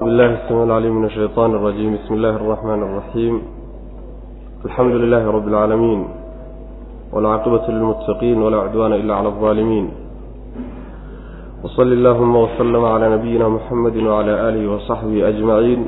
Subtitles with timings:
[0.00, 3.41] بالله السميع العليم من الشيطان الرجيم بسم الله الرحمن الرحيم
[4.65, 6.07] الحمد لله رب العالمين
[7.13, 9.89] والعاقبة للمتقين ولا عدوان إلا على الظالمين
[11.63, 15.85] وصل اللهم وسلم على نبينا محمد وعلى آله وصحبه أجمعين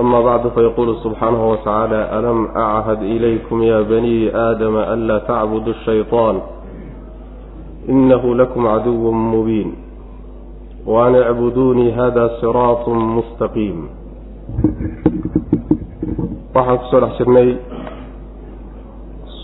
[0.00, 6.40] أما بعد فيقول سبحانه وتعالى ألم أعهد إليكم يا بني آدم ألا تعبدوا الشيطان
[7.88, 9.74] إنه لكم عدو مبين
[10.87, 13.77] وأن اعبدوني hada صراaط مستقيم
[16.55, 17.49] waxaan kusoo dhex jirnay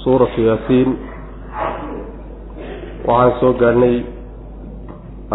[0.04, 0.90] suuraةu yaasiin
[3.08, 3.96] waxaan soo gaadhnay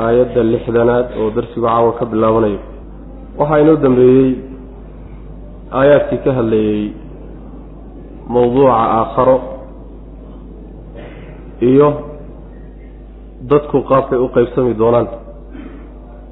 [0.05, 2.60] aayadda lixdanaad oo darsigu caawa ka bilaabanayo
[3.38, 4.30] waxaa inoo dambeeyey
[5.80, 6.84] aayaadkii ka hadlayey
[8.34, 9.37] mawduuca aakharo
[11.70, 11.88] iyo
[13.51, 15.09] dadku qaabkay u qeybsami doonaan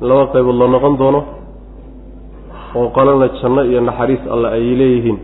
[0.02, 1.22] laba qaybood la noqon doono
[2.76, 5.20] oo qolana janno iyo naxariis alle ay leeyihiin.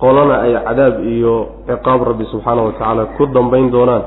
[0.00, 1.34] Qolana ay cadaab iyo
[1.66, 4.02] ciqaab rabbi subxaana wa tacaala ku dambayn doonaan.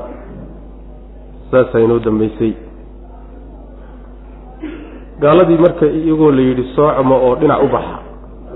[1.50, 2.52] Saasaa inoo dambaysay.
[5.20, 7.98] Gaaladii marka iyagoo la yidhi soocma oo dhinac u baxa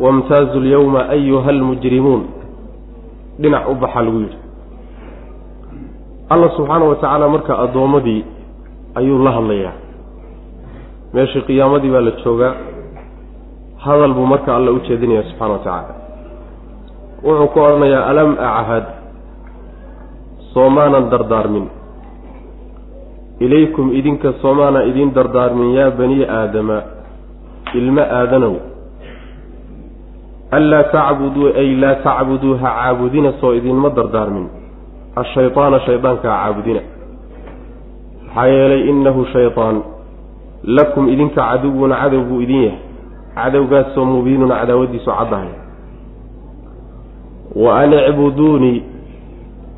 [0.00, 2.22] wamtaazu lyawma ayuha almujrimuun.
[3.40, 4.38] Dhinac u baxa lagu yidhi.
[6.30, 8.24] Alla subxaana wa tacaala marka addoommadii
[8.94, 9.85] ayuu la hadlayaa
[11.14, 12.54] meeshii qiyaamadii baa la joogaa.
[13.84, 15.94] Hadal buu marka alla u jeedinaya subxana wa tacaala.
[17.24, 18.84] Wuxuu ku odhanayaa alam achad
[20.52, 21.66] soomaanan dardaarmin.
[23.40, 26.78] Ilaykum idinka soomaanan idiin dardaarmin yaa bani aadama.
[27.74, 28.54] Ilmo aadanow.
[30.56, 34.46] Anlaa tacbuduu ay laa tacbuduu ha caabudina soo idinma dardaarmin.
[35.16, 36.80] Ashaydaana shaydaanka ha caabudina.
[38.26, 39.76] Maxaa yeelay innahu shaydaan
[40.64, 42.80] lakum idinka caduwun cadow buu idin yahay.
[43.34, 45.52] Cadowgaasoo mubiinun cadaawadiisu caddahay
[47.56, 48.82] wa an icbuduunii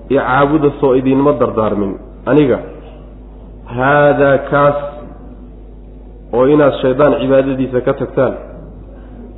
[0.09, 1.99] icaabuda soo idinma dardaarmin.
[2.27, 2.59] Aniga
[3.65, 4.79] haadaa kaas
[6.33, 8.35] oo inaad shaydaan cibaadadiisa ka tagtaan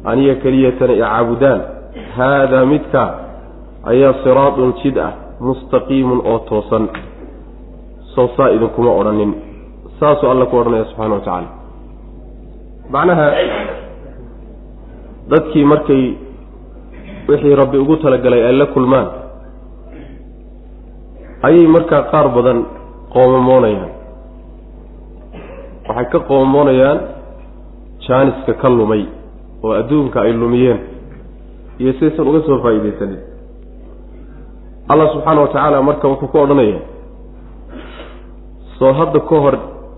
[0.05, 1.61] aniga keliyatana icaabudaan
[2.17, 3.11] haadaa midkaa
[3.91, 6.89] ayaa siraadun jid ah mustaqiimun oo toosan.
[8.15, 9.35] Soo saa idinkuma odhanin
[10.01, 11.49] saasuu alla ku odhanaya subxana wa tacaala.
[12.95, 13.27] Macnaha
[15.31, 16.05] dadkii markay
[17.29, 19.07] wixii rabbi ugu talagalay ay la kulmaan
[21.47, 22.59] ayay markaa qaar badan
[23.15, 23.91] qoomamoonayaan
[25.89, 26.99] waxay ka qoomamoonayaan
[28.07, 29.05] jaaniska ka lumay
[29.65, 30.81] oo adduunka ay lumiyeen
[31.81, 33.21] iyo sidaysan uga soo faa'iidaysanin.
[34.91, 36.79] Allah subxaana wa tacaala marka wuxuu ku odhanaya
[38.79, 39.57] soo hadda ka hor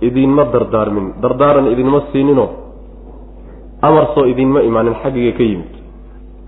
[0.08, 1.06] idinma dardaarmin.
[1.22, 2.48] Dardaaran idinma siininoo
[3.88, 5.72] amar soo idinma imaanin xaggiga ka yimid.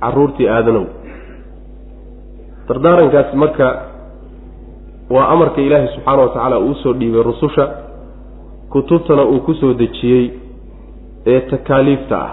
[0.03, 0.85] Caruurtii aadanow.
[2.69, 3.67] Dardaarankaasi marka
[5.15, 7.65] waa amarka ilaahay subxaana wa tacaala uu soo dhiibay rususha
[8.73, 10.25] kutubtana uu ku soo dejiyey
[11.27, 12.31] ee takaaliifta ah.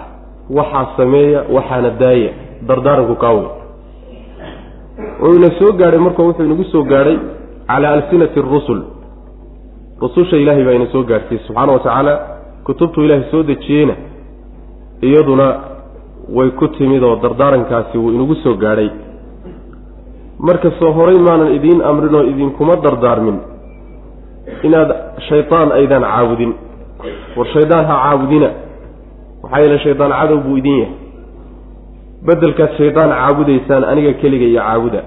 [0.50, 2.30] Waxaa sameeya waxaana daaya.
[2.68, 3.46] Dardaaranku kaawey
[5.20, 7.18] wuxuu ina soo gaadhay marka wuxuu inagu soo gaadhay
[7.68, 8.80] calaa alsinati arusul
[10.02, 12.12] rususha ilaahay baa ina soo gaadhsiiyey subxaana wa tacaala
[12.66, 13.94] kutubtuu ilaahay soo dejiyeyna
[15.08, 15.46] iyaduna
[16.36, 18.90] way ku timid oo dardaarankaasi wuu inagu soo gaadhay
[20.48, 23.38] marka soo horay maanan idiin amrin oo idinkuma dardaarmin.
[24.66, 24.90] Inaad
[25.28, 26.52] shaydaan aydaan caabudin
[27.36, 28.48] war shaydaan ha caabudina
[29.42, 30.94] maxaa yeele shaydaan cadow buu idin yahay.
[32.26, 35.00] Beddelkaad shaydaan caabudaysaan aniga keliga iyo caabuda.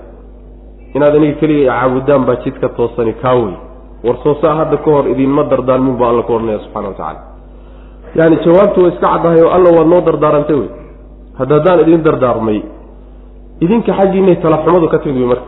[0.96, 3.56] Inaad aniga keliga iyo caabudaan baa jidka toosani kaa wey
[4.06, 7.22] war soo saa hadda ka hor idinma dardaarmin buu alla ku odhanaya subxana wa tacaala.
[8.18, 10.70] Yaani jawaabtu way iska caddahay oo alla waad noo dardaarantay wey.
[11.40, 12.60] Hadda haddaan idin dardaarmay
[13.66, 15.48] idinka xaggiinay talaxumadu ka timid wey marka.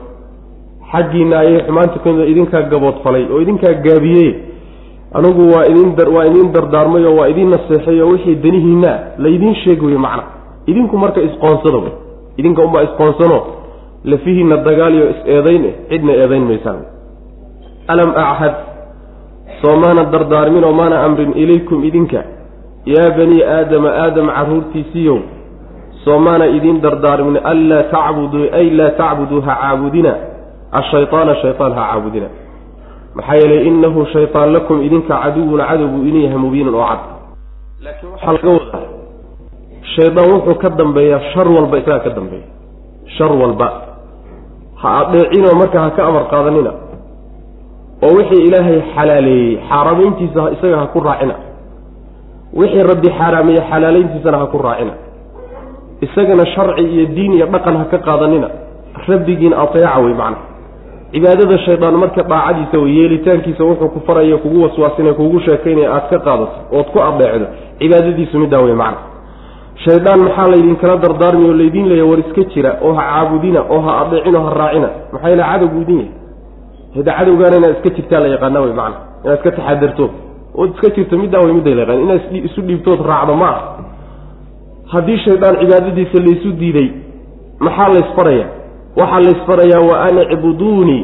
[0.91, 4.29] Xaggiina ayay xumaanta ka idinkaa gaboodfalay oo idinkaa gaabiyey.
[5.17, 9.83] Anigu waa idin waa idin dardaarmay oo waa idin naseexay oo wixii danihiinaa laydiin sheeg
[9.83, 10.23] wey macna.
[10.67, 11.93] Idinku marka isqoonsada wey.
[12.37, 13.39] Idinka unbaa isqoonsano
[14.11, 16.79] lafihiina dagaal iyo is-eedayn cidna eedayn maysaan
[17.87, 18.55] alam achad
[19.61, 22.23] soo maana dardaarminoo maana amrin ilaykum idinka
[22.85, 25.19] yaa banii aadama aadam carruurtiisiiyow
[26.03, 30.13] soo maana idiin dardaarmin anlaa tacbuduu ay laa tacbuduu ha caabudina
[30.79, 32.27] ashaytaana shaytaan ha caabudina
[33.15, 37.01] maxaa yeelay innahu shaytaan lakum idinka caduwun cadow buu inuu yahay mubiinun oo cad
[37.85, 38.85] laakiin waxaa laga wadaa
[39.95, 42.47] shaydaan wuxuu ka dambeeyaa shar walba isagaa ka dambeeya
[43.17, 43.67] shar walba
[44.81, 46.71] ha adheecinoo marka ha ka amar qaadanina
[48.05, 51.35] oo wixii ilaahay xalaaleeyey xaaraamayntiisa isaga ha ku raacina.
[52.59, 54.93] Wixii rabbi xaaraameeye xalaalayntiisana ha ku raacina.
[56.05, 58.47] Isagana sharci iyo diin iyo dhaqan ha ka qaadanina.
[59.07, 60.37] Rabbigiin ateeca wey macna.
[61.11, 66.17] Cibaadada shaydaan marka daacadiisa wey yeelitaankiisa wuxuu ku faraya kugu waswaasinaya kugu sheekaynaya aad ka
[66.25, 67.45] qaadato ood ku adeecdo
[67.79, 68.97] cibaadadiisu middaa wey macna.
[69.85, 73.91] Shaydaan maxaa laydinkala dardaarmi oo laydiin leeya war iska jira oo ha caabudina oo ha
[74.01, 74.89] adeecina oo ha raacina.
[75.13, 76.11] Maxaa yaele cadowgu idin yahay
[76.93, 78.97] cadowgaana inaad iska jirtaa la yaqaana wey macna.
[79.23, 80.09] Inaad iska taxadarto
[80.55, 83.61] ood iska jirto middaa wey midda la yaqaan inaad isu dhiibtood raacdo ma ah
[84.93, 86.89] haddii shaydaan cibaadadiisa laysu diiday
[87.59, 88.45] maxaa laysfaraya
[88.99, 91.03] waxaa laysfarayaa wa an icbuduunii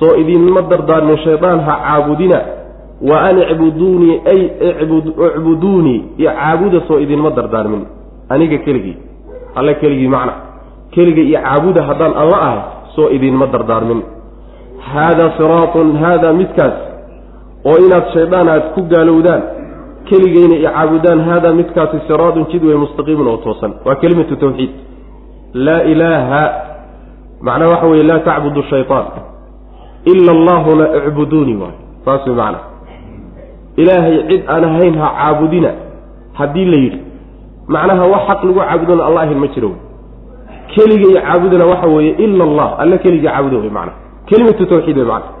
[0.00, 2.40] soo idinma dardaarmin shaydaan ha caabudina.
[3.10, 4.40] Wa an icbuduunii ay
[5.36, 7.82] icbuduunii iyo caabuda soo idinma dardaarmin.
[8.28, 8.96] Aniga keligii
[9.54, 10.32] alle keligii macna.
[10.90, 12.60] Keliga iyo caabuda haddaan alla ahay
[12.96, 14.02] soo idinma dardaarmin
[14.80, 16.76] haadaa siraatun haadaa midkaas
[17.64, 19.42] oo inaad shaydaan aad ku gaalowdaan
[20.08, 24.70] keligeyna iyo caabudaan haadaa midkaasi siraatun jid wey mustaqiimun oo toosan waa kelimatu tawxiid
[25.54, 26.42] laa ilaaha
[27.40, 29.06] macnaha waxa weye laa tacbudu shayطaan
[30.12, 32.64] ila allahuna icbuduunii waay saas way macnaha
[33.76, 35.70] ilaahay cid aan ahayn ha caabudina
[36.32, 37.00] haddii la yidhi
[37.68, 39.80] macnaha wax xaq lagu caabudona alla ahayn ma jiro wey
[40.74, 45.04] keliga iyo caabudana waxa weeye ila allah alla keliga caabudo wey macnaha kelimatu tawxiid wey
[45.12, 45.40] macnaha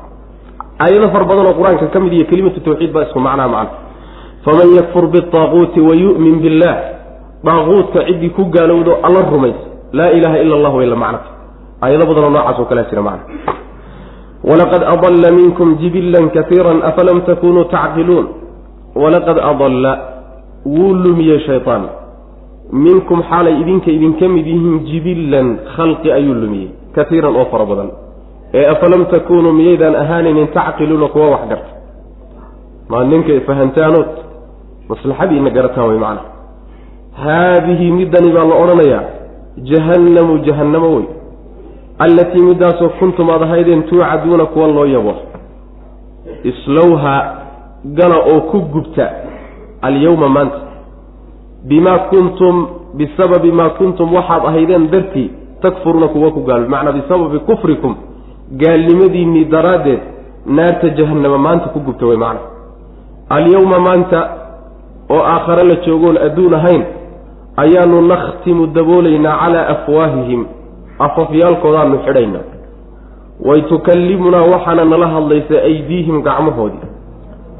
[0.82, 3.76] aayado far badan oo qur'aanka ka mid iyo kelimatu tawxiid baa isku macnaha macna.
[4.44, 5.94] Faman yakfur biaaquuti wa
[6.42, 6.76] billah.
[7.44, 9.64] Daaquudka ciddii ku gaalowdo alla rumaysa.
[9.92, 11.28] Laa ilaha ila allah way la macnata
[11.82, 13.24] aayado badanoo noocaas oo kalea jira macna.
[14.44, 18.26] Walaqad adalla minkum jibilan kaiira afalam takunuu tacqiluun.
[18.96, 19.92] Walaqad adalla
[20.64, 21.84] wuu lumiyey shaytaan.
[22.72, 27.90] Minkum xaalay idinka idinka mid yihiin jibilan khalqi ayuu lumiyey kaiiran oo fara badan
[28.54, 31.70] ee afalam takunuu miyaydaan ahaanaynin tacqiluuna kuwa wax garta
[32.88, 34.08] maa ninka fahantaanood
[34.88, 36.22] maslaxadiina garataan way macna.
[37.24, 39.02] Haadihi midani baa la odhanayaa
[39.70, 41.04] jahannamu jahannamo wey.
[41.98, 45.14] Allatii middaasoo kuntum aad ahaydeen tuucaduuna kuwa loo yabo.
[46.44, 47.14] Islowha
[47.84, 49.10] gala oo ku gubta
[49.82, 50.60] alyawma maanta.
[51.64, 55.30] Bimaa kuntum bisababi maa kuntum waxaad ahaydeen dartii
[55.62, 57.96] takfuruuna kuwa ku gaalo bimacnaa bisababi kufrikum
[58.56, 60.00] gaalnimadiinnii daraaddeed
[60.46, 62.40] naarta jahannama maanta ku gubta way macna.
[63.28, 64.28] Alyawma maanta
[65.10, 66.84] oo aakhare la joogoon adduun ahayn
[67.56, 70.46] ayaanu nakhtimu daboolaynaa calaa afwaahihim
[70.98, 72.46] afafyaalkoodaanu xidhaynaa.
[73.44, 76.88] Way tukallimunaa waxaana nala hadlaysa aydiihim gacmahoodii.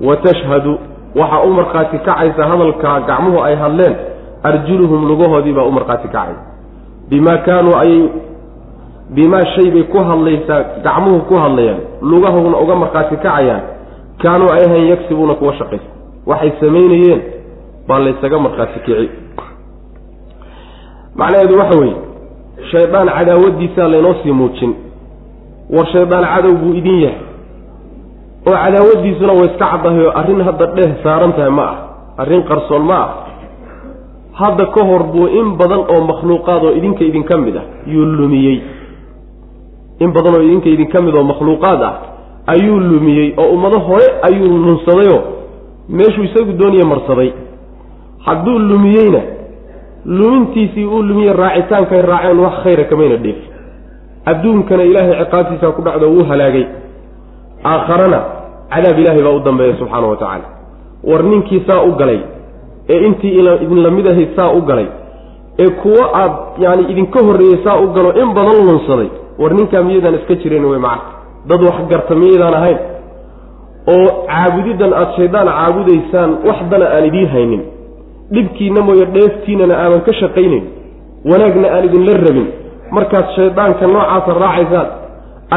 [0.01, 0.79] Wa tashhadu
[1.17, 3.95] waxaa u markhaati kacaysa hadalkaa gacmuhu ay hadleen
[4.43, 6.35] arjuluhum lugahoodii baa u markhaati kacay.
[7.09, 8.09] Bimaa kaanuu ayay
[9.15, 11.81] bimaa shay bay ku hadlaysaa gacmuhu ku hadlayaan
[12.11, 13.63] lugahuna uga markhaati kacayaan
[14.23, 15.89] kaanuu ay ahayn yagsibuuna kuwa shaqaysa.
[16.27, 17.21] Waxay samaynayeen
[17.89, 19.09] baa laysaga markhaati kici.
[21.17, 21.97] Macnaheedu waxa weeye
[22.71, 24.75] shaydaan cadaawadiisaa laynoo sii muujin.
[25.75, 27.19] War shaydaan cadow buu idin yahay.
[28.49, 31.77] Oo cadaawadiisuna way iska caddahay oo arrin hadda dheeh saaran tahay ma ah.
[32.23, 33.09] Arrin qarsoon ma ah.
[34.41, 38.57] Hadda ka hor buu in badan oo makhluuqaad oo idinka idinka mid ah yuu lumiyey
[40.01, 41.95] in badan oo idinka idinka mid oo makhluuqaad ah
[42.53, 45.21] ayuu lumiyey oo ummado hore ayuu nunsadayoo
[45.89, 47.31] meeshuu isagu dooniya marsaday.
[48.27, 49.21] Hadduu lumiyeyna
[50.05, 53.37] lumintiisii uu lumiye raacitaankay raaceen wax khayra kamayna dheef
[54.31, 56.67] adduunkana ilaahay ciqaabtiisaa ku dhacdo wuu halaagay.
[57.65, 58.21] Aakharana
[58.73, 60.47] cadaab ilaahay baa u dambeeya subxaana wa tacaala.
[61.05, 62.21] War ninkii saa u galay
[62.89, 63.35] ee intii
[63.65, 64.87] idin la mid ahayd saa u galay
[65.59, 69.09] ee kuwo aad yaani idinka horreeyey saa u galo in badan lunsaday
[69.41, 71.03] war ninkaa miyaydaan iska jirin wey macna
[71.49, 72.79] dad wax garta miyaydaan ahayn?
[73.93, 77.63] Oo caabudiddan aada shaydaan caabudaysaan wax dana aan idiin haynin.
[78.35, 80.65] Dhibkiina mooye dheeftiinana aadan ka shaqaynayn
[81.31, 82.47] wanaagna aan idinla rabin.
[82.97, 84.89] Markaad shaydaanka noocaasa raacaysaan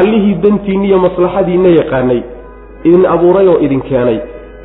[0.00, 2.20] allihii dantiinna iyo maslaxadiinna yaqaanay.
[2.88, 4.18] Idin abuuray oo idin keenay.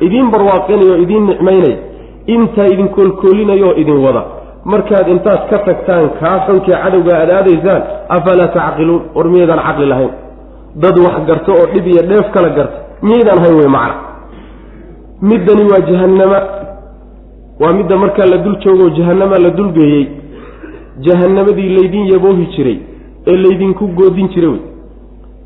[0.06, 1.74] Idiin barwaaqinay oo idiin nicmaynay.
[2.34, 4.22] Intaa idin koolkoolinayoo idin wada
[4.64, 7.82] markaad intaad ka tagtaan kaa xunkee cadowga aad aadaysaan
[8.16, 9.02] afalaa tacqiluun?
[9.14, 10.10] War miyaydaan caqli lahayn?
[10.82, 13.94] Dad wax garto oo dhib iyo dheef kala garta miyaydaan hayn wey macna?
[15.30, 16.38] Middani waa jahannama.
[17.60, 20.06] Waa midda markaa la dul joogoo jahannama la dulgeeyey
[21.06, 22.78] jahannamadii laydin yaboohi jiray
[23.26, 24.60] ee laydinku goodin jiray wey.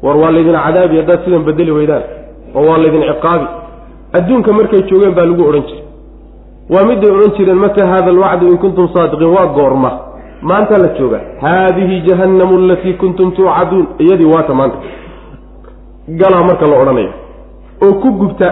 [0.02, 2.02] War waa laydin cadaabi haddaad sidan bedeli weydaan
[2.54, 3.46] oo waa laydin ciqaabi.
[4.18, 5.83] Adduunka markay joogeen baa lagu odhan jiray
[6.70, 9.30] waa midday odhan jireen mata haada alwacdu in kuntum saadiqiin?
[9.36, 9.90] Waa goorma.
[10.42, 11.20] Maantaa la jooga.
[11.40, 13.86] Haadihi jahannamu alatii kuntum tuucaduun.
[13.98, 14.76] Iyadii waata maanta.
[16.08, 17.12] Galaa marka la odhanaya.
[17.82, 18.48] Oo ku gubta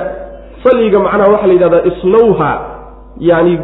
[0.65, 2.51] saliga macnaha waxaa la yidhahdaa islowha.
[3.19, 3.59] Yacni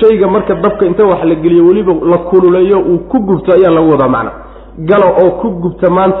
[0.00, 3.90] shayga marka dabka inta wax la geliyo weliba la kululeeyo uu ku gubto ayaa lagu
[3.90, 4.30] wadaa macna.
[4.78, 6.18] Galo oo ku gubta maanta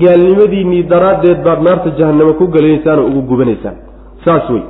[0.00, 3.76] gaalnimadiinnii daraaddeed baad naarta jahannamo ku gelinaysaan oo ugu gubanaysaan.
[4.24, 4.62] Saas wey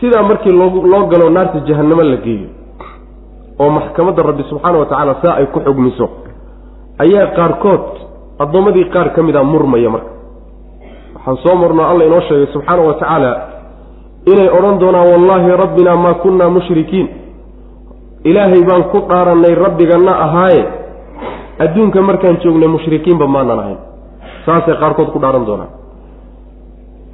[0.00, 0.52] sidaa markii
[0.92, 2.48] loo galo naarta jahannamo la geeyo
[3.62, 6.06] oo maxkamadda rabbi subxaana wa tacaala saa ay ku xugmiso
[7.04, 7.84] ayaa qaarkood
[8.42, 10.10] addoommadii qaar ka mid a murmaya marka.
[11.14, 13.30] Waxaan soo marno alla inoo sheegay subxaana wa tacaala
[14.32, 17.08] inay odhan doonaan wallaahi rabbinaa maa kunnaa mushrikiin.
[18.24, 20.62] Ilaahay baan ku dhaarannay rabbiganna ahaaye
[21.64, 23.78] adduunka markaan joognay mushrikiinba maanan ahayn.
[24.46, 25.70] Saasay qaarkood ku dhaaran doonaan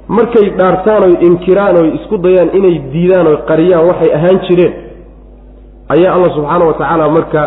[0.07, 4.73] markay dhaartaan oy inkiraan oy isku dayaan inay diidaan oy qariyaan waxay ahaan jireen.
[5.93, 7.41] Ayaa allah subxaana wa tacaala marka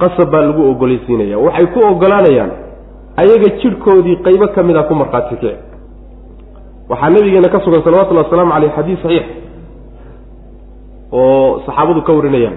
[0.00, 2.50] qasab baa lagu ogolaysiinaya waxay ku ogolaanayaan
[3.22, 5.56] ayaga jidhkoodii qaybo ka mid a ku markhaati kici
[6.90, 9.26] waxaa nabigeena ka sugan salawatullahi wasalaamu caleyh xadiis saxiix
[11.12, 12.56] oo saxaabadu ka warinayaan.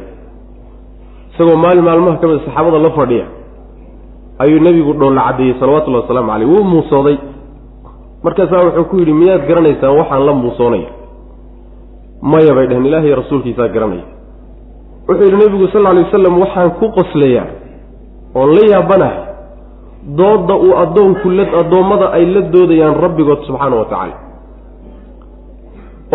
[1.34, 3.26] Isagoo maalin maalmaha ka mid a saxaabada la fadhiya
[4.44, 7.18] ayuu nebigu dhoolla caddeeyey salawatullahi wasalaamu caleyh wuu muusooday
[8.24, 10.90] markaasaa wuxuu ku yidhi miyaad garanaysaan waxaan la muusoonaya
[12.32, 14.06] maya bay dheheen ilaahay rasuulkiisaa garanaya
[15.08, 17.48] wuxuu yidhi nebigu sal lla lay wasalam waxaan ku qoslayaa
[18.36, 19.20] oon la yaabanahay
[20.20, 24.16] dooda uu addoonku la addoommada ay la doodayaan rabbigood subxaana wa tacaala.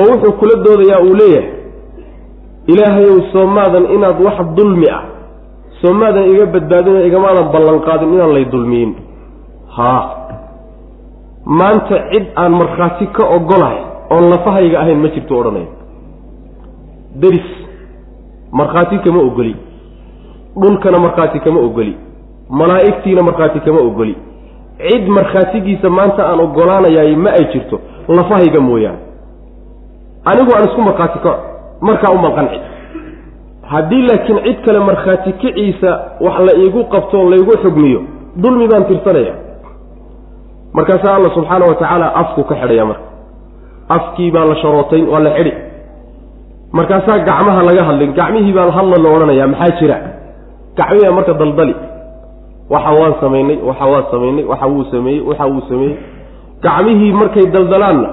[0.00, 1.50] Oo wuxuu kula doodayaa uu leeyahay
[2.72, 5.02] ilaahayow soomaadan inaad wax dulmi ah
[5.80, 8.90] soomaadan iga badbaadinoo igamaadan ballan qaadin inaan lay dulmiyin.
[9.76, 10.02] Haa
[11.48, 13.78] maanta cid aan markhaati ka ogolahay
[14.10, 15.66] oon lafahayga ahayn ma jirto odhanaya
[17.16, 17.48] deris
[18.52, 19.56] markhaati kama ogoli
[20.60, 21.96] dhulkana markhaati kama ogoli
[22.50, 24.16] malaa'igtiina markhaati kama ogoli
[24.88, 28.98] cid markhaatigiisa maanta aan ogolaanayaay ma ay jirto lafahayga mooyaane.
[30.24, 31.42] Anigu aan isku markhaati kaco
[31.80, 32.60] markaa uman qanci
[33.72, 35.90] haddii laakiin cid kale markhaati kiciisa
[36.20, 38.00] wax la iigu qabto laygu xugmiyo
[38.36, 39.34] dulmi baan tirsanaya
[40.76, 43.02] markaasaa alla subxaana wa tacaala afku ka xidhaya marka.
[43.96, 45.52] Afkii baa la sharootayn waa la xidhi.
[46.72, 49.96] Markaasaa gacmaha laga hadlin gacmihii baa hadla la odhanaya maxaa jira?
[50.78, 51.74] Gacmihiaa marka daldali.
[52.72, 55.96] Waxa waan samaynay waxa waan samaynay waxa wuu sameeyey waxa wuu sameeyey.
[56.64, 58.08] Gacmihii markay daldalaanna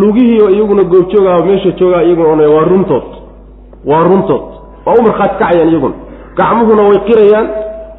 [0.00, 3.06] lugihii oo iyaguna goobjoogaha meesha joogaa iyaguna odhanaya waa runtood.
[3.90, 4.44] Waa runtood.
[4.86, 5.94] Waa u markhaati kacayaan iyaguna.
[6.38, 7.46] Gacmuhuna way qirayaan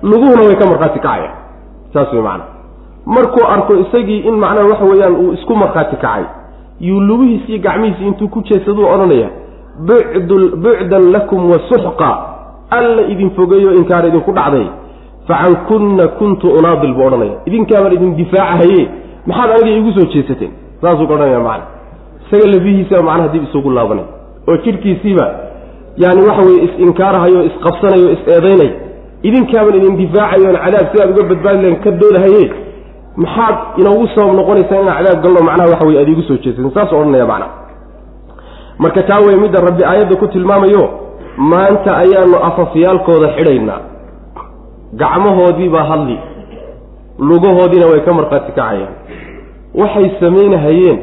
[0.10, 1.36] luguhuna way ka markhaati kacayaan.
[1.94, 2.44] Saas way macana
[3.16, 6.24] markuu arko isagii in macnaha waxa weeyaan uu isku markhaati kacay
[6.88, 9.30] yuu lugihiis iyo gacmihiisi intuu ku jeedsaduu odhanaya
[10.64, 12.10] bucdan lakum wa suxqa
[12.78, 14.68] alla idin fogeeyo inkaar idinku dhacday
[15.28, 17.36] facan kunna kuntu unaadil buu odhanaya.
[17.46, 18.82] Idinkaabaan idin difaacahaye
[19.28, 21.64] maxaad aniga iigu soo jeesateen saasuu ka odhanaya macana
[22.28, 24.06] isaga lafihiisiba macnaha dib isugu laabanay
[24.50, 25.26] oo jidhkiisiiba
[25.98, 28.72] yaani waxa weye is-inkaarahayo isqabsanayo is-eedaynay
[29.28, 32.44] idinkaaban idin difaacayo on cadaab sidaad uga badbaadi lahen ka doodahaye
[33.24, 36.98] maxaad inoogu sabab noqonaysaa inaan cadaab galno macnaha waxa weye aad iigu soo jeesateen saasuu
[37.02, 37.48] odhanaya macna.
[38.84, 40.84] Marka taa weye midda rabbi aayadda ku tilmaamayo
[41.52, 43.80] maanta ayaanu afafyaalkooda xidhaynaa
[45.02, 46.18] gacmahoodii baa hadli
[47.30, 48.94] lugahoodiina way ka markhaati kacayaan.
[49.80, 50.98] Waxay samaynahayeen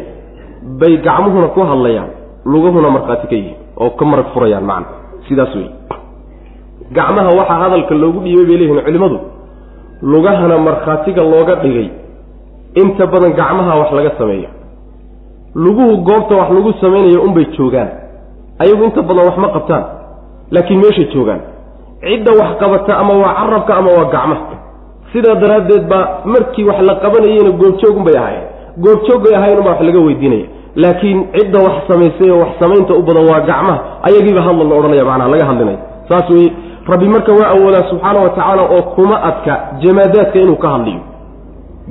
[0.80, 2.10] bay gacmuhuna ku hadlayaan
[2.52, 4.86] lugahuna markhaati ka yihiin oo ka marag furayaan macna.
[5.28, 5.68] Sidaas wey
[6.96, 9.18] gacmaha waxaa hadalka loogu dhiibay bay leeyihiin culimmadu.
[10.12, 11.88] Lugahana markhaatiga looga dhigay
[12.82, 14.48] inta badan gacmaha wax laga sameeya
[15.54, 17.88] luguhu goobta wax lagu samaynayo unbay joogaan.
[18.58, 19.84] Ayagu inta badan wax ma qabtaan
[20.50, 21.40] laakiin meeshay joogaan.
[22.02, 24.42] Cidda wax qabata ama waa carabka ama waa gacmaha
[25.12, 28.46] sidaa daraaddeed baa markii wax la qabanayeyna goobjoogunbay ahaayeen.
[28.84, 30.46] Goobjooggay ahayn unbaa wax laga weydiinaya.
[30.76, 33.78] Laakiin cidda wax samaysay oo wax samaynta u badan waa gacmaha
[34.08, 35.78] ayagiiba hadla la odhanaya macnaha laga hadlinaya.
[36.08, 36.52] Saas weye
[36.90, 39.52] rabbi marka waa awoodaa subxaana wa tacaala oo kuma adka
[39.82, 41.00] jamaadaadka inuu ka hadliyo.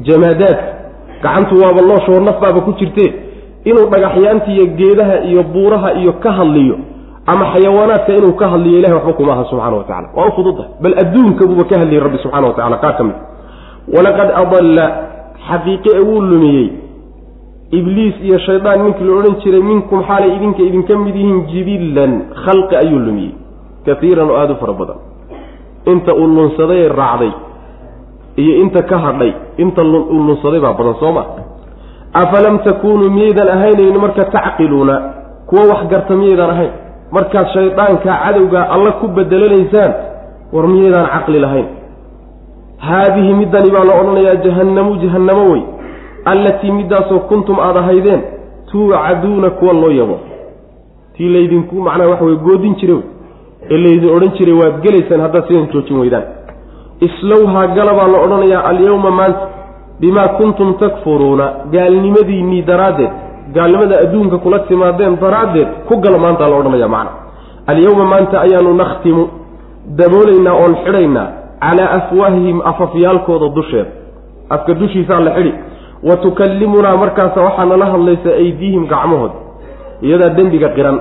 [0.07, 0.72] Jamaadaadka
[1.23, 3.09] gacantu waaba looshoo naf baaba ku jirtee.
[3.69, 6.75] Inuu dhagaxyaanta iyo geedaha iyo buuraha iyo ka hadliyo
[7.31, 10.69] ama xayawaanaadka inuu ka hadliyo ilahay waxba kuma aha subxana wa tacala waa u fududahay.
[10.83, 13.15] Bal adduunka buuba ka hadliyey rabbi subxana wa tacala qaar ka mid
[13.95, 14.85] walaqad adalla
[15.47, 16.67] xaqiiqe wuu lumiyey.
[17.79, 22.11] Ibliis iyo shaydaan ninkii la odhan jiray minkum xaalay idinka idinka mid yihiin jibillan
[22.45, 23.33] khalqi ayuu lumiyey.
[23.85, 24.97] Kaiiran oo aada u fara badan.
[25.91, 27.31] Inta uu lunsaday raacday
[28.41, 31.23] iyo inta ka hadhay inta lunsaday baa badan soo ma?
[32.13, 34.95] Afalam takuunuu miyaydan ahaynayni marka tacqiluuna
[35.47, 36.71] kuwa wax garta miyaydaan ahayn.
[37.11, 39.91] Markaad shaydaanka cadowgaa alla ku bedelanaysaan
[40.53, 41.65] war miyaydaan caqli lahayn.
[42.77, 45.61] Haadihi middani baa la odhanayaa jahannamu jahannamo wey.
[46.25, 48.21] Allatii middaasoo kuntum aada ahaydeen
[48.71, 50.19] tuucaduuna kuwa loo yabo.
[51.17, 52.95] Tii laydinku macnaha waxa wey goodin jire
[53.69, 56.23] ee laydin odhan jiray waad gelaysaan haddaad sidan joojin weydaan
[56.99, 59.47] islowhaa gala baa la odhanayaa alyawma maanta
[59.99, 61.53] bimaa kuntum takfuruuna.
[61.71, 63.11] Gaalnimadiinnii daraaddeed
[63.53, 67.11] gaalnimada adduunka kula timaadeen daraaddeed ku gala maantaa la odhanaya macna.
[67.67, 69.27] Alyawma maanta ayaanu nakhtimu
[69.97, 71.27] daboolaynaa oon xidhaynaa
[71.59, 73.91] calaa afwaahihim afafyaalkooda dusheeda
[74.49, 75.53] afka dushiisaa la xidhi
[76.03, 79.33] wa tukallimunaa markaasa waxaa nala hadlaysa aydiihim gacmahooda
[80.01, 80.99] iyadaa dembiga qiran.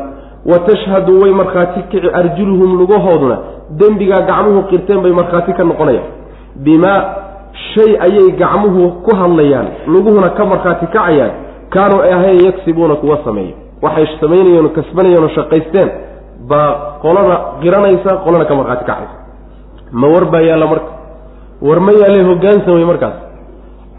[0.51, 3.39] Wa tashhadu way markhaati kici arjuluhum lugahooduna
[3.81, 6.09] dembigaa gacmuhu qirteen bay markhaati ka noqonayaan.
[6.65, 6.99] Bimaa
[7.75, 11.33] shay ayay gacmuhu ku hadlayaan luguhuna ka markhaati kacayaan
[11.75, 15.89] kaanuu ay ahayn yagsibuuna kuwa sameeya waxay samaynayeen kasbanayeen oo shaqaysteen
[16.51, 16.71] baa
[17.03, 19.17] qolana qiranaysa qolana ka markhaati kacaysa.
[20.01, 20.91] Ma war baa yaalla marka?
[21.67, 23.17] War ma yaalle hoggaansan wey markaas?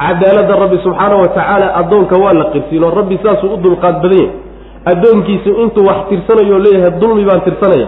[0.03, 4.17] Cadaaladda rabbi subxaana wa tacaala addoonka waa la qirsiin oo rabbi saasuu u dulqaad badan
[4.19, 4.31] yahay.
[4.91, 7.87] Addoonkiisu intuu wax tirsanayo oo leeyahay dulmi baan tirsanaya.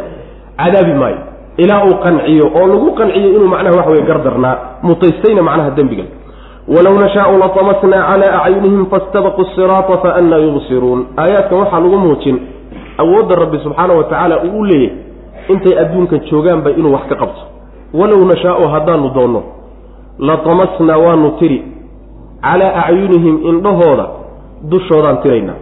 [0.62, 1.18] Cadaabi maayo
[1.58, 6.04] ilaa uu qanciyo oo lagu qanciyo inuu macnaha wax weye gardarnaa mutaystayna macnaha dembiga
[6.76, 11.02] walow nashaau latamasnaa calaa acyunihim fastabaquu siraata fa annaa yubsiruun.
[11.18, 12.38] Aayaadkan waxaa lagu muujin
[13.04, 14.98] awoodda rabbi subxaana wa tacaala uu u leeyahay
[15.54, 17.42] intay adduunkan joogaanba inuu wax ka qabto.
[18.00, 19.42] Walow nashaau haddaanu doonno
[20.20, 21.60] latamasnaa waanu tiri
[22.42, 24.06] calaa acyunihim indhahooda
[24.72, 25.56] dushoodaan tiraynaa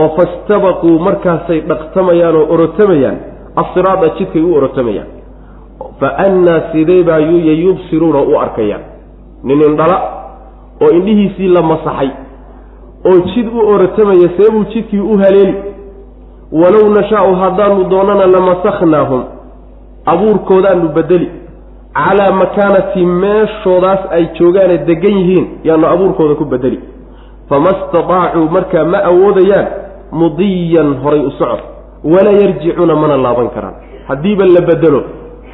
[0.00, 3.16] oo fastabaquu markaasay dhaqtamayaan oo orotamayaan
[3.56, 5.06] asiraada jidkay u orotamayaan
[6.00, 8.82] fa annaa sidee baa yuya yubsiruuna u arkayaan
[9.44, 9.96] nin indhala
[10.82, 12.10] oo indhihiisii la masaxay
[13.10, 15.54] oo jid u orotamaya seebuu jidkii u haleeli
[16.52, 19.22] walow nashaau haddaanu doonana lamasakhnaahum
[20.06, 21.30] abuurkoodaanu bedeli
[21.94, 26.80] calaa makaanati meeshoodaas ay joogaane degan yihiin yaanu abuurkooda ku bedeli
[27.48, 29.66] fama istataacuu markaa ma awoodayaan
[30.12, 31.73] mudiyan horay u socod
[32.04, 33.74] walaa yarjicuuna mana laaban karaan.
[34.08, 35.00] Haddiiba la bedelo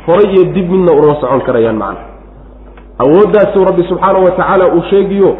[0.06, 2.04] horay iyo dib midna ulama socon karayaan macna.
[2.98, 5.36] Awooddaasuu rabbi subxaanahu wa tacaala uu sheegiyo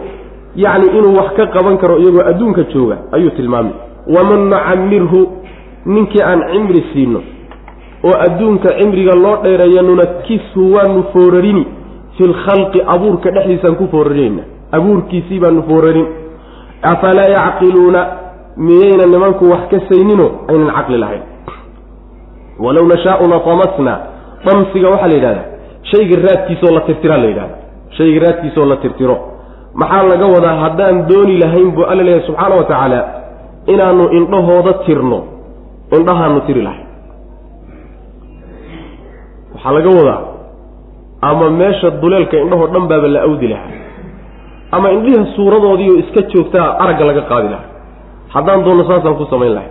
[0.56, 3.72] yacni inuu wax ka qaban karo iyagoo adduunka jooga ayuu tilmaamay.
[4.06, 5.20] Waman nucamirhu
[5.86, 7.20] ninkii aan cimri siino
[8.04, 11.66] oo adduunka cimriga loo dheereeya nunakishu waanu foorarini.
[12.16, 16.06] Fi lkhalqi abuurka dhexdiisaan ku foorarinayna abuurkiisii baanu foorarin.
[16.82, 18.06] Afalaa yacqiluuna
[18.56, 21.22] miyayna nimanku wax ka saynino aynan caqli lahayn.
[22.64, 23.94] Walow nashaau latamasna
[24.44, 25.46] damsiga waxaa la yidhahdaa
[25.90, 27.56] shayga raadkiisaoo la tirtiraa la yidhahda
[27.96, 29.16] shayga raadkiisaoo la tirtiro.
[29.74, 33.00] Maxaa laga wadaa haddaan dooni lahayn buu alla leeyahay subxaana wa tacaala
[33.66, 35.18] inaanu indhahooda tirno
[35.96, 36.86] indhahaanu tiri lahayn.
[39.54, 40.20] Waxaa laga wadaa
[41.30, 43.72] ama meesha duleelka indhahoo dhan baaba la awdi lahaa.
[44.72, 47.68] Ama indhiha suuradoodiioo iska joogtaa aragga laga qaadi lahaa
[48.34, 49.70] haddaan doonno saasaan ku samayn lahay.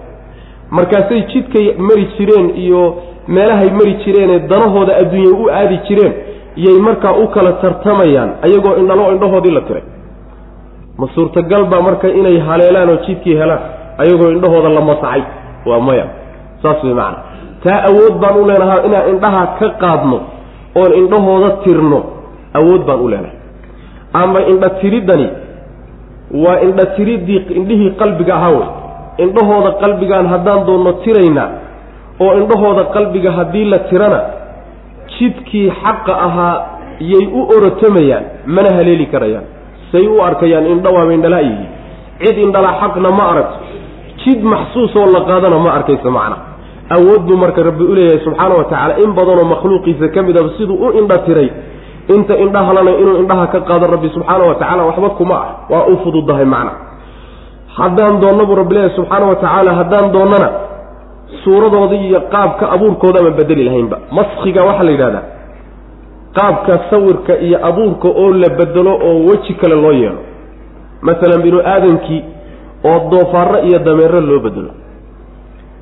[0.77, 2.81] Markaasay jidkay mari jireen iyo
[3.27, 6.13] meelahay mari jireenee danahooda adduunya u aadi jireen
[6.65, 9.83] yay markaa u kala tartamayaan ayagoo indhalo indhahoodii la tiray.
[10.99, 13.61] Ma suurtagal baa marka inay haleelaan oo jidkii helaan
[14.01, 15.21] ayagoo indhahooda la masaxay
[15.69, 16.05] waa maya.
[16.61, 17.17] Saas way macana
[17.63, 20.17] taa awood baan u leenahay inaan indhaha ka qaadno
[20.79, 21.99] oon indhahooda tirno
[22.59, 23.35] awood baan u leenahay.
[24.21, 25.27] Ama indha tiriddani
[26.43, 28.67] waa indha tiriddii indhihii qalbiga ahaa wey.
[29.25, 31.49] Indhahooda qalbigaan haddaan doonno tiraynaa
[32.23, 34.19] oo indhahooda qalbiga haddii la tirana
[35.19, 36.55] jidkii xaqa ahaa
[37.11, 38.23] yay u orotamayaan
[38.55, 39.43] mana haleeli karayaan.
[39.91, 41.67] Say u arkayaan indha waaba indhala yihiin
[42.23, 43.57] cid indhala xaqna ma aragto
[44.23, 46.37] jid maxsuus oo la qaadana ma arkayso macna.
[46.95, 50.43] Awood buu marka rabbi u leeyahay subxaana wa tacaala in badanoo makhluuqiisa ka mid a
[50.57, 51.49] siduu u indha tiray
[52.15, 55.49] inta indhahalana inuu indhaha ka qaado rabbi subxaana wa tacala waxba kuma ah.
[55.69, 56.71] Waa u fududahay macna.
[57.77, 60.49] Haddaan doonno buu rabbi leeyahay subxaana wa tacaala haddaan doonnana
[61.43, 63.97] suuradoodii iyo qaabka abuurkooda ama bedeli lahaynba.
[64.17, 65.23] Maskiga waxaa la yidhahdaa
[66.37, 70.19] qaabka sawirka iyo abuurka oo la bedelo oo weji kale loo yeelo.
[71.01, 72.21] Masalan binu aadamkii
[72.89, 74.71] oo doofaarro iyo dameero loo bedelo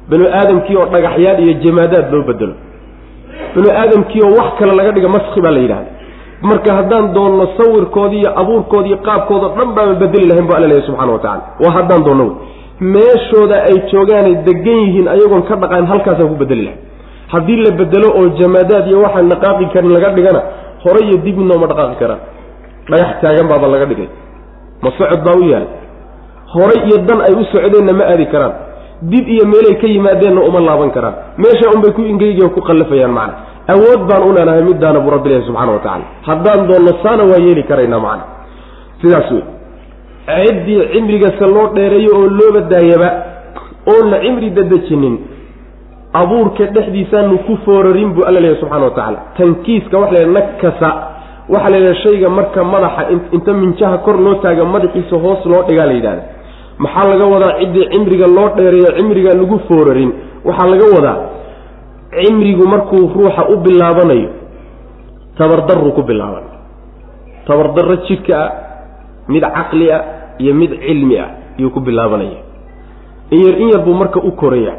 [0.10, 2.54] binu aadamkii oo dhagaxyaal iyo jamaadaad loo bedelo
[3.56, 5.92] binu aadamkii oo wax kale laga dhiga maski baa la yidhahda
[6.42, 11.12] marka haddaan doonno sawirkoodii iyo abuurkoodii qaabkooda dhan baama bedeli lahayn bu alla leeyahy subxana
[11.12, 12.36] wa tacala waa haddaan doonno wey.
[12.94, 16.80] Meeshooda ay joogaanay degan yihiin ayagoon ka dhaqayn halkaasaan ku bedeli lahay
[17.34, 20.42] haddii la bedelo oo jamaadaad iyo waxaan dhaqaaqi karin laga dhigana
[20.84, 22.20] hore iyo dib midnoo ma dhaqaaqi karaan.
[22.90, 24.10] Dhagax taagan baaba laga dhigay.
[24.84, 25.66] Ma socod baa u yaal
[26.54, 28.54] horay iyo dan ay u socdeenna ma aadi karaan.
[29.12, 31.16] Dib iyo meelay ka yimaadeenna uma laaban karaan.
[31.38, 33.36] Meesha unbay ku ingeygiyo ku qallafayaan macna
[33.74, 37.40] awood baan u leenahay middaana buu rabbi leeyahy subxana wa tacala haddaan doonno saana waa
[37.46, 38.24] yeeli karaynaa macna.
[39.02, 39.44] Sidaas wey
[40.46, 43.10] ciddii cimrigase loo dheereeyo oo looba daayaba
[43.94, 45.16] oon la cimri dadejinin
[46.14, 49.20] abuurka dhexdiisaanu ku foorarin buu alla leeyahy subxana wa tacaala.
[49.38, 50.90] Tankiiska waxa la nakasa
[51.50, 53.02] waxaa la yidhaha shayga marka madaxa
[53.36, 56.24] inta minjaha kor loo taaga madaxiisa hoos loo dhigaa la yidhahda
[56.84, 60.12] maxaa laga wadaa ciddii cimriga loo dheereeyo cimriga lagu foorarin.
[60.46, 61.18] Waxaa laga wadaa
[62.22, 64.30] cimrigu markuu ruuxa u bilaabanayo
[65.38, 66.44] tabardaruu ku bilaaban
[67.48, 68.52] tabardarro jidhka ah
[69.34, 70.02] mid caqli ah
[70.40, 72.40] iyo mid cilmi ah ayuu ku bilaabanaya
[73.32, 74.74] in yar in yar buu marka u koraya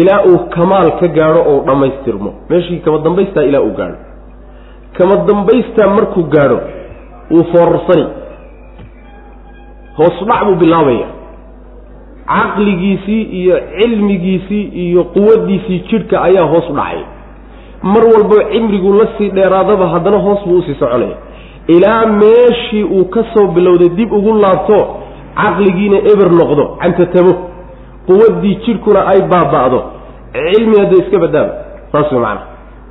[0.00, 2.30] ilaa uu kamaal ka gaadho oo dhammaystirmo.
[2.48, 3.98] Meeshii kama dambaystaa ilaa uu gaadho.
[4.96, 6.58] Kama dambaystaa markuu gaadho
[7.30, 8.06] wuu foorarsani
[9.98, 11.06] hoos dhac buu bilaabaya
[12.26, 17.00] caqligiisii iyo cilmigiisii iyo quwaddiisii jidhka ayaa hoos u dhacay.
[17.82, 21.16] Mar walbo cimrigu la sii dheeraadaba haddana hoos buu u sii soconaya
[21.68, 24.86] ilaa meeshii uu ka soo bilowday dib ugu laabto
[25.36, 27.34] caqligiina eber noqdo cantatamo
[28.06, 29.82] quwaddii jidhkuna ay baaba'do.
[30.32, 31.52] Cilmi hadda iska badaaba
[31.92, 32.40] saas wey macana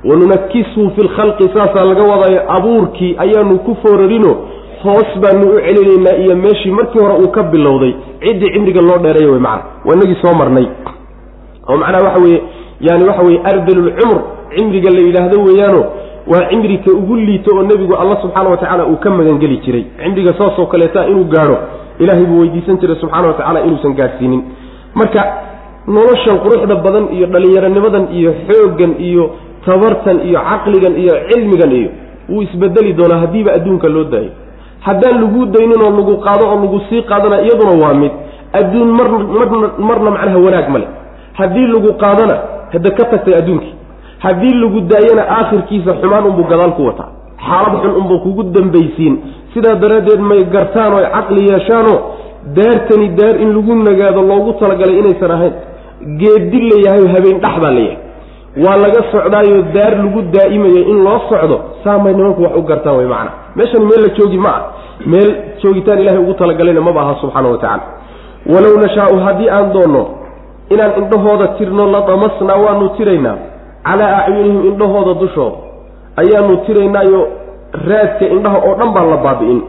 [0.04, 4.36] wanunakishu fi lkhalqi saasaa laga wadaayo abuurkii ayaanu ku foorarino
[4.84, 7.94] hoos baanu u celinaynaa iyo meeshii markii hore uu ka bilowday.
[8.24, 10.66] Ciddii cimriga loo dheereeya wey macana waa inagii soo marnay.
[11.68, 12.42] Oo macnaha waxa weeye
[12.80, 14.18] yani waxa weye ardalulcumr
[14.56, 15.84] cimriga la yidhaahdo weeyaano
[16.32, 19.84] waa cimrika ugu liito oo nebigu alla subxaana wa tacaala uu ka magangeli jiray.
[20.04, 21.58] Cimriga saasoo kaleeta inuu gaadho
[21.98, 24.42] ilaahay buu weydiisan jiray subxaana wa tacaala inuusan gaadhsiinin.
[24.94, 25.22] Marka
[25.86, 29.30] noloshan quruxda badan iyo dhallinyaronimadan iyo xooggan iyo
[29.66, 31.90] tabartan iyo caqligan iyo cilmigan iyo
[32.28, 34.30] wuu isbedeli doonaa haddiiba adduunka loo daayo
[34.86, 38.12] haddaan lagu daynin oo lagu qaado oo lagu sii qaadana iyaduna waa mid
[38.60, 40.86] adduun marna marna marna macnaha wanaag ma le
[41.40, 42.36] haddii lagu qaadona
[42.72, 43.74] hadda ka tagtay adduunkii
[44.24, 47.08] haddii lagu daayana aakhirkiisa xumaan unbuu gadaal ku wataa.
[47.46, 49.14] Xaalad xun unbuu kugu dambaysiin.
[49.54, 51.94] Sidaa daraaddeed may gartaan oo caqli yeeshaano
[52.56, 55.54] daartani daar in lagu nagaado loogu talagalay inaysan ahayn.
[56.20, 57.96] Geedi layahay habeen dhax baa layahay
[58.56, 63.06] waa laga socdaayo daar lagu daa'imayo in loo socdo saamay nimanku wax u gartaan way
[63.06, 64.62] macana meeshani meel la joogi ma ah.
[65.06, 65.30] Meel
[65.62, 67.82] joogitaan ilahay ugu talagalayna maba aha subxaana wa tacaala.
[68.46, 70.02] Walow nashaau haddii aan doonno
[70.70, 73.36] inaan indhahooda tirno la damasnaa waanu tiraynaa.
[73.82, 75.56] Calaa acyunihim indhahooda dushooda.
[76.16, 77.28] Ayaanu tiraynaayo
[77.88, 79.62] raadka indhaha oo dhan baan la baabi'in.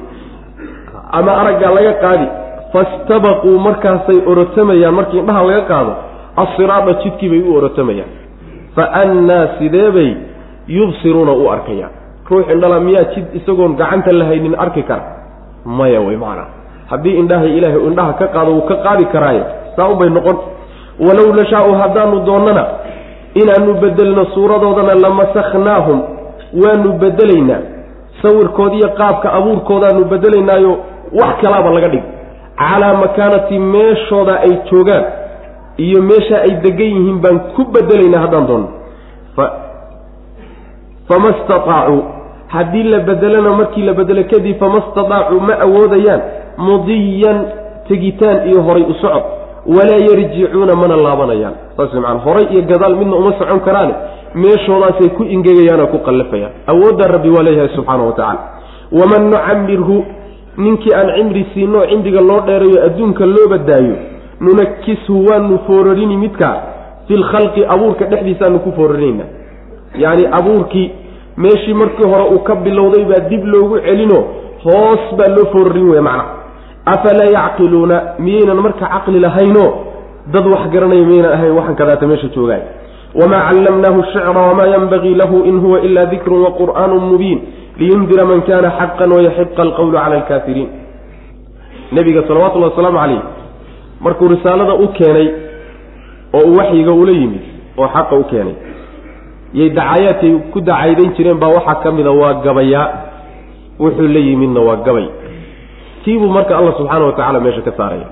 [1.11, 2.27] Ama araggaa laga qaadi
[2.73, 4.93] fastabaquu markaasay orotamayaan.
[4.93, 5.93] Markii indhaha laga qaado
[6.43, 8.22] asiraada jidkii bay u orotamayaan
[8.75, 10.09] fa annaa sidee bay
[10.67, 11.91] yubsiruuna u arkayaan
[12.29, 15.03] ruux indhala miyaa jid isagoon gacanta la haynin arki kara?
[15.65, 16.47] Maya wey macnaa.
[16.89, 19.43] Haddii indhahay ilaahay indhaha ka qaado wuu ka qaadi karaaye
[19.75, 20.37] saa unbay noqon.
[21.05, 22.63] Walow nashaau haddaanu doonnana
[23.41, 25.99] inaanu bedelno suuradoodana lamasakhnaahum
[26.63, 27.61] waanu bedelaynaa
[28.21, 30.71] sawirkoodiiyo qaabka abuurkoodaanu bedelaynaayo
[31.19, 32.03] wax kalaaba laga dhig.
[32.57, 35.03] Calaa makaanati meeshooda ay joogaan
[35.77, 38.69] iyo meesha ay degan yihiin baan ku bedelaynaa haddaan doonno
[41.07, 42.03] fama staaacuu
[42.47, 46.21] haddii la bedelana markii la bedelo kadib fama stadaacuu ma awoodayaan.
[46.57, 47.37] Mudiyan
[47.87, 49.23] tegitaan iyo horay u socod.
[49.65, 51.53] Walaa yarjicuuna mana laabanayaan.
[51.77, 53.93] Saas maana horay iyo gadaal midna uma socon karaane.
[54.35, 56.51] Meeshoodaasay ku ingegayaanoo ku qallafayaan.
[56.67, 58.39] Awooddaa rabbi waa leeyahay subxaana wa tacala
[58.91, 60.05] waman nucamirhu
[60.57, 63.95] ninkii aan cimri siinoo cimriga loo dheerayo adduunka loo badaayo
[64.39, 66.55] nunakishu waanu foorarini midkaa
[67.07, 69.29] fi abuurka dhexdiisaanu ku foorarinaynaa
[69.95, 70.91] yacni abuurkii
[71.37, 74.19] meeshii markii hore uu ka bilowday baa dib loogu celino
[74.63, 76.25] hoos baa loo foorarin weya macna.
[76.85, 78.01] Afalaa yacqiluuna?
[78.19, 79.65] Miyaynan marka caqli lahayno?
[80.33, 82.61] Dad wax garanaya miyaynan ahayn waxan kadaata meesha joogaay.
[83.15, 87.39] Wamaa callamnaahu shicra wamaa yanbagii lahu in huwa ila dikrun waqur'aanu mubiin
[87.77, 90.69] liyundira man kana xaqan wayaxiqa alqawlu cala alkaafiriin.
[91.91, 93.21] Nebiga salawatullahi wasalaamu calayh
[94.01, 95.27] markuu risaalada u keenay
[96.33, 97.41] oo uu waxyiga ula yimid
[97.77, 98.55] oo xaqa u keenay
[99.53, 102.87] yay dacayaadkay ku dacaydayn jireen baa waxaa ka mida waa gabayaa
[103.79, 105.07] wuxuu la yimidna waa gabay.
[106.03, 108.07] Tiibuu marka allah subxaana wa tacala meesha ka saaraya.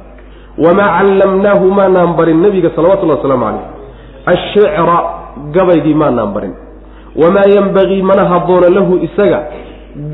[0.57, 3.65] Wamaa callamnaahu maanaan barin nebiga salawatullahi wasalaamu calayh.
[4.33, 4.97] Ashicra
[5.55, 6.53] gabaygii maanaan barin.
[7.21, 9.39] Wamaa yenbagii mana habboona lahu isaga.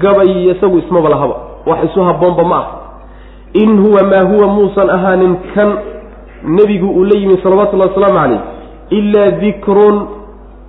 [0.03, 1.35] Gabay isagu ismaba lahaba.
[1.65, 2.67] Wax isu habboonba ma ah
[3.61, 5.69] in huwa maa huwa muusan ahaanin kan
[6.43, 8.41] nebigu uu la yimi salawatullahi wasalaamu calayh
[8.89, 10.07] ilaa dikrun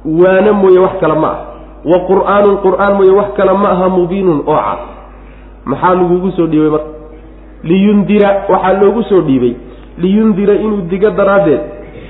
[0.05, 1.39] waana mooye wax kale ma ah.
[1.85, 4.79] Wa qur'aanun qur'aan mooye wax kale ma aha mubiinun oo cad.
[5.65, 6.91] Maxaa lagugu soo dhiibay marka?
[7.63, 9.55] Liyundira waxaa loogu soo dhiibay.
[9.99, 11.61] Liyundira inuu digo daraaddeed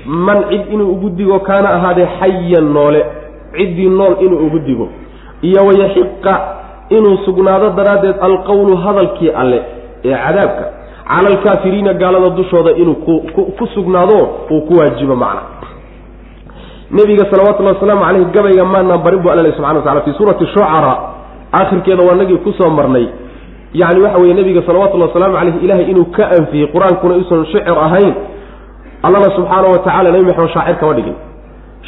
[0.05, 3.05] man cid inuu ugu digo kaana ahaadee xayan noole
[3.57, 4.89] ciddii nool inuu ugu digo.
[5.41, 6.33] Iyo wayaxiqa
[6.89, 10.65] inuu sugnaado daraaddeed alqowlu hadalkii alle ee cadaabka.
[11.09, 12.95] Cala alkaafiriina gaalada dushooda inuu
[13.57, 14.17] ku sugnaado
[14.51, 15.41] uu ku waajibo macna.
[16.91, 20.45] Nebiga salawatullahi wasalaamu caleyhi gabayga maanaan barin bu alla leh subxana wa tacala fii suurati
[20.45, 20.93] shucara
[21.53, 23.07] aakhirkeeda waa nagii ku soo marnay.
[23.73, 28.13] Yacni waxa weeye nebiga salawatullahi wasalaamu caleyhi ilahay inuu ka anfiyey qur'aankuna iusan shicir ahayn.
[29.03, 31.15] Allana subxaana wa tacala nebi maxamed shaacir kama dhigin.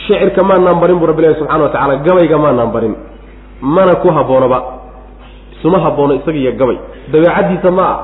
[0.05, 2.95] Shicirka maanaan barin buu rabbi ilahi subxana wa tacala gabayga maanaan barin.
[3.61, 4.59] Mana ku habboonaba
[5.61, 6.77] isuma habboono isaga iyo gabay.
[7.13, 7.99] Dabeecaddiisa ma ah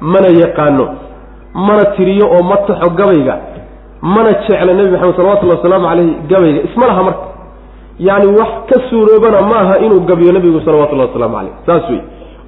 [0.00, 0.86] mana yaqaano.
[1.54, 3.38] Mana tiriyo oo ma taxo gabayga.
[4.02, 6.60] Mana jecla nebi maxamed salawatullahi wasalaamu caleyhi gabayga.
[6.68, 7.24] Isma laha marka.
[7.98, 12.00] Yacni wax ka suuroobana ma aha inuu gabiyo nebigu salawatullahi wasalaamu caleyh saas wey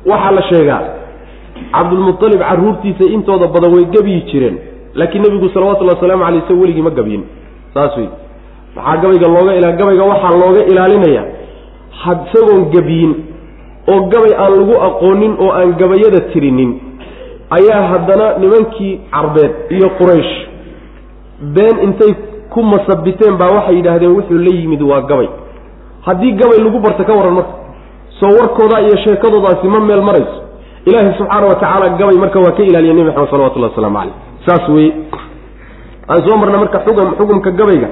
[0.06, 0.82] waxaa la sheegaa.
[1.72, 4.58] Cabdulmualib caruurtiisa intooda badan way gabiyi jireen.
[4.94, 7.24] Laakiin nebigu salawatullahi wasalaamu aleyh isaga weligii ma gabiyin
[7.74, 8.08] saas wey
[8.76, 11.24] maxaa gabayga looga gabayga waxaa looga ilaalinaya.
[12.04, 13.33] Isagoon gabiyin
[13.92, 16.72] oo gabay aan lagu aqoonin oo aan gabayada tirinin
[17.58, 20.32] ayaa haddana nimankii carbeed iyo quraysh
[21.56, 22.12] been intay
[22.54, 25.28] ku masabiteen baa waxay yidhaahdeen wuxuu la yimid waa gabay.
[26.06, 27.54] Haddii gabay lagu barta ka warran marka
[28.20, 30.36] soo warkooda iyo sheekadoodaasi ma meel marayso.
[30.86, 34.14] Ilaahi subxaana wa tacaala gabay marka waa ka ilaaliya nebi maxamed salawatullahi waslamu caleyh
[34.46, 34.92] saas weye
[36.08, 37.88] aan soo marnay marka xugum xukumka gabayga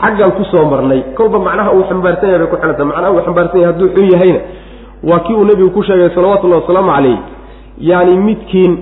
[0.00, 1.00] xaggaan ku soo marnay.
[1.16, 4.40] Kolba macnaha uu xambaarsan yahay bay ku xilanta macnaha uu xambaarsan yahay hadduu xun yahayna
[5.04, 7.18] waa kii uu nebigu ku sheegay salawatullahi wasalaamu calayh.
[7.78, 8.78] Yaani midkiin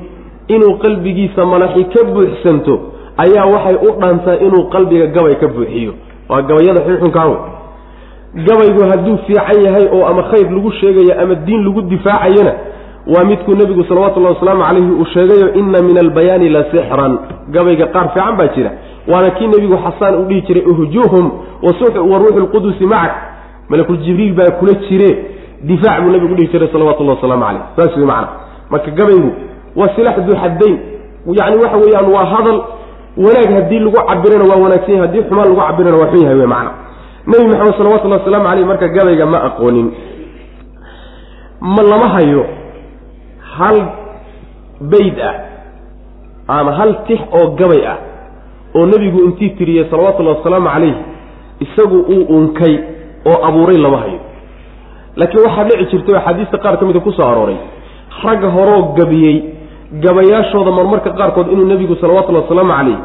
[0.48, 2.80] inuu qalbigiisa malaxi ka buuxsanto
[3.16, 5.92] ayaa waxay u dhaantaa inuu qalbiga gabay ka buuxiyo.
[6.28, 7.38] Waa gabayada xunxunkaa wey
[8.34, 12.52] gabaygu hadduu fiican yahay oo ama khayr lagu sheegayo ama diin lagu difaacayona
[13.06, 17.18] waa midkuu nebigu salawatullahi wasalaamu calayhi uu sheegayo inna min albayaani la sixran.
[17.48, 18.70] Gabayga qaar fiican baa jira.
[19.08, 21.30] Waana kii nebigu xasaan u dhihi jiray uhjuhum
[21.62, 23.14] wa ruuxu lqudusi macak
[23.68, 25.29] malakuljibriil baa kula jire
[25.68, 28.28] difaac buu nebigu dhihi jiray salawatullahi wasalaamu caleyh saas wey macana
[28.70, 29.30] marka gabaygu
[29.76, 30.76] waa silax duu xaddayn
[31.38, 32.58] yacni waxa weeyaan waa hadal
[33.24, 36.46] wanaag haddii lagu cabirana waa wanaagsan yahay haddii xumaan lagu cabirana waa xun yahay wey
[36.54, 36.70] macana
[37.26, 39.88] nebi maxamed salawatullahi wasalaamu caleyh marka gabayga ma aqoonin.
[41.60, 42.42] Ma lama hayo
[43.58, 43.76] hal
[44.80, 45.34] bayd ah
[46.58, 47.98] ama hal tix oo gabay ah
[48.74, 50.94] oo nebigu intii tiriyey salawatullahi wasalaamu calayh
[51.60, 52.74] isagu uu unkay
[53.30, 54.20] oo abuuray lama hayo
[55.16, 57.56] laakiin waxaa dhici jirtay oo axaadiista qaar ka mida ku soo arooray.
[58.24, 59.36] Ragga horoo gabiyey
[60.04, 62.98] gabayaashooda marmarka qaarkood inuu nebigu salawatullahi wasalaamu calayh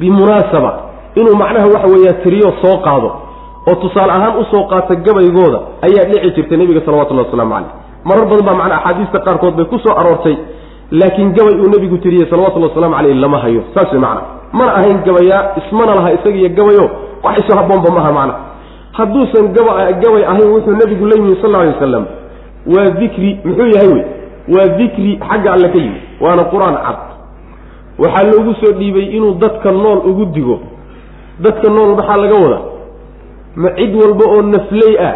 [0.00, 0.70] bimunaasaba
[1.20, 3.10] inuu macnaha waxa weeyaa tiriyo soo qaado
[3.68, 7.70] oo tusaale ahaan u soo qaata gabaygooda ayaa dhici jirtay nebiga salawatullahi wasalaamu calayh.
[8.04, 10.36] Marar badan baa macnaa axaadiista qaarkood bay ku soo aroortay
[11.00, 13.62] laakiin gabay uu nebigu tiriyey salawatullahi waslamu caleyh lama hayo.
[13.74, 16.84] Saas wey macna mana ahayn gabayaa ismana laha isagiiyo gabayo
[17.24, 18.34] wax isu haboonba maaha macna
[18.98, 22.04] hadduusan gaba gabay ahayn wuxuu nebigu la yimi sal alay wasalam
[22.74, 24.04] waa dikri muxuu yahay wey
[24.54, 26.98] waa dikri xagga alle ka yimi waana qur'aan cad.
[27.98, 30.60] Waxaa loogu soo dhiibay inuu dadka nool ugu digo.
[31.40, 32.58] Dadka nool maxaa laga wada
[33.56, 35.14] ma cid walba oo nafley ah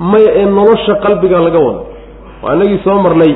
[0.00, 1.80] maya ee nolosha qalbiga laga wada
[2.42, 3.32] waa inagii soo marnay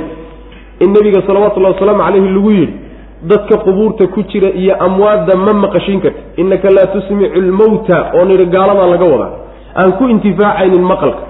[0.81, 2.74] in nebiga salawatullahi wasalaamu calayhi lagu yidhi
[3.22, 8.46] dadka qubuurta ku jira iyo amwaadda ma maqashin karti innaka laa tusmicu lmowta oo nidhi
[8.46, 9.33] gaaladaa laga wadaa
[9.76, 11.24] aan ku intifaacaynin maqalka.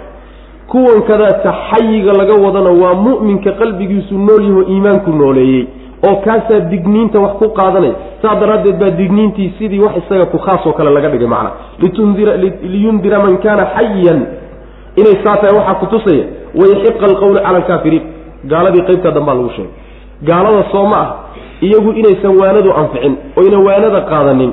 [0.73, 5.67] Kuwan kadaata xayiga laga wadana waa mu'minka qalbigiisu nool yaho iimaanku nooleeyey
[6.09, 10.73] oo kaasaa digniinta wax ku qaadanaya saa daraaddeed baa digniintii sidii wax isaga ku khaasoo
[10.73, 11.51] kale laga dhigay macna.
[12.73, 14.21] Liyundira man kaana xayan
[14.97, 16.25] inay saa tahay waxaa kutusaya
[16.61, 18.03] wayaxiqa alqawlu cala alkaafiriin
[18.51, 19.73] gaaladii qaybtaa dambaa lagu sheegay.
[20.29, 21.09] Gaalada soo ma ah
[21.61, 24.53] iyagu inaysan waanadu anficin oyna waanada qaadanin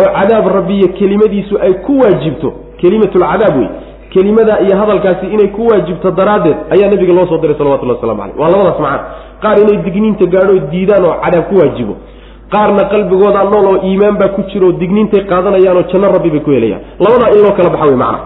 [0.00, 2.48] oo cadaab rabbiyo kelimadiisu ay ku waajibto
[2.82, 3.68] kelimatulcadaab wey
[4.14, 8.38] kelimadaa iyo hadalkaasi inay ku waajibto daraaddeed ayaa nabiga loo soo diray salawatullahi waslamu caleyh
[8.40, 9.04] waa labadaas macana
[9.44, 11.94] qaar inay digniinta gaadho diidaan oo cadaab ku waajibo.
[12.54, 16.50] Qaarna qalbigoodaa nool oo iimaan baa ku jiro oo digniintay qaadanayaanoo janno rabbi bay ku
[16.56, 16.82] helayaan.
[17.04, 18.20] Labadaa in loo kala baxa wey macana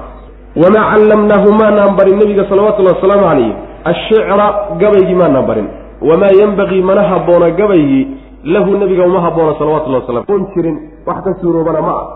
[0.62, 2.18] wamaa callamnaahu maanaan barin.
[2.22, 3.52] Nabiga salawatullahi wasalaamu calayh
[3.90, 4.46] ashicra
[4.82, 5.68] gabaygii maanaan barin.
[6.08, 8.04] Wamaa yenbagii mana habboona gabaygii
[8.54, 12.06] lahu nebiga uma habboona salawatullahi waslam un jirin wax ka suuroobana ma ah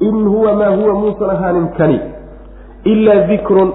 [0.00, 2.00] in huwa maa huwa muusan ahaanin kani
[2.84, 3.72] ilaa dikrun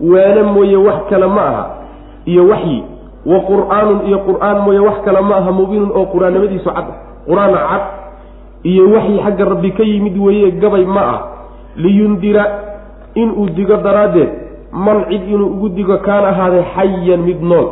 [0.00, 1.64] waana mooye wax kale ma aha
[2.24, 2.82] iyo waxyi
[3.26, 6.86] wa qur'aanun iyo qur'aan mooye wax kale ma aha mubiinun oo qur'aannimadiisu cad
[7.28, 7.82] qur'aan cad
[8.62, 11.20] iyo waxyi xagga rabbi ka yimid weeye gabay ma ah
[11.76, 12.44] liyundira
[13.14, 14.28] inuu digo daraaddeed
[14.72, 17.66] man cid inuu ugu digo kaan ahaaday xayan mid nool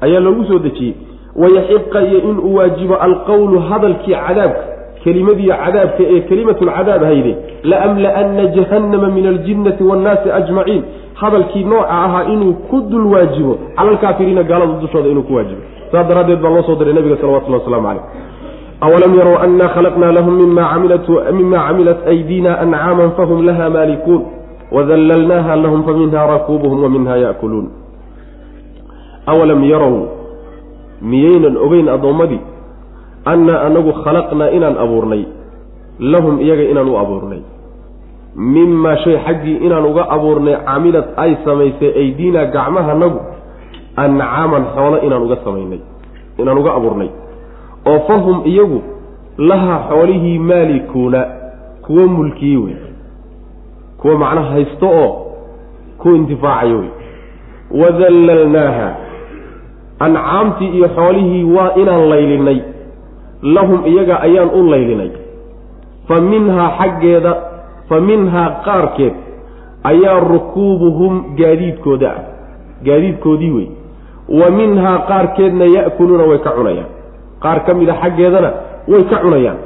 [0.00, 0.94] ayaa loogu soo dejiyey
[1.36, 4.64] wayaxiqa iyo inuu waajibo alqowlu hadalkii cadaabka
[5.08, 7.32] kelimadiiyo cadaabka ee kelimatulcadaab hayde
[7.72, 10.82] laamla'anna jahannama min aljinnati waannaasi ajmaciin.
[11.14, 15.62] Hadalkii nooca ahaa inuu ku dul waajibo cala gaalada dushooda inuu ku waajibo.
[15.92, 18.04] Saas daraaddeed baa loo soo diray nabiga salawatullahi waslamu caleyh
[18.80, 24.22] awalam yarow anna khalaqnaa lahum mima camilat aydiina ancaaman fahum laha maalikuun
[24.70, 27.34] wadallalnaaha lahum faminha rakuubuhum wa minha
[29.26, 29.96] awalam yarow
[31.02, 32.40] miyaynan ogeyn addoommadii
[33.24, 35.24] annaa anagu khalaqnaa inaan abuurnay
[36.00, 37.40] lahum iyaga inaan u abuurnay
[38.36, 43.20] mimaa shay xaggii inaan uga abuurnay camilad ay samaysay aydiinaa gacmahanagu
[43.96, 45.80] ancaaman xoolo inaan uga samaynay
[46.38, 47.10] inaan uga abuurnay
[47.86, 48.82] oo fahum iyagu
[49.38, 51.26] lahaa xoolihii maalikuuna
[51.86, 52.76] kuwo mulkiyey wey
[54.00, 55.10] kuwa macnaha haysto oo
[55.98, 56.90] ku intifaacayo wey
[57.82, 58.88] wadallalnaaha
[59.98, 62.60] ancaamtii iyo xoolihii waa inaan laylinay
[63.42, 65.10] lahum iyaga ayaan u laylinay
[66.08, 67.32] fa minhaa xaggeeda
[67.88, 69.14] fa minhaa qaarkeed
[69.84, 72.22] ayaa rukuubuhum gaadiidkooda ah.
[72.84, 73.68] Gaadiidkoodii wey
[74.28, 76.90] wa minhaa qaarkeedna ya'kuluuna way ka cunayaan.
[77.42, 78.50] Qaar ka mida xaggeedana
[78.88, 79.58] way ka cunayaan.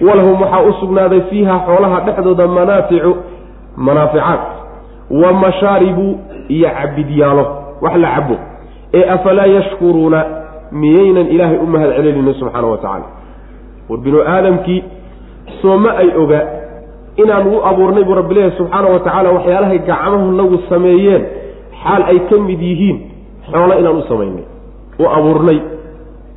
[0.00, 3.16] Walahum waxaa u sugnaaday fiiha xoolaha dhexdooda manaaficu
[3.76, 4.40] manaaficaad
[5.10, 7.44] wa mashaaribu iyo cabidyaalo
[7.80, 8.36] wax la cabo
[8.94, 10.43] ee afalaa yashkuruuna
[10.82, 13.06] miyaynan ilaahay u mahad celinayno subxaana wa tacaala.
[13.88, 14.80] War binu aadamkii
[15.62, 16.40] sooma ay oga
[17.22, 21.22] inaan u abuurnay buu rabbi leeyahy subxaana wa tacaala waxyaalahay gacmahu nagu sameeyeen
[21.82, 22.98] xaal ay ka mid yihiin
[23.50, 24.44] xoolo inaan u samaynay
[24.98, 25.58] u abuurnay.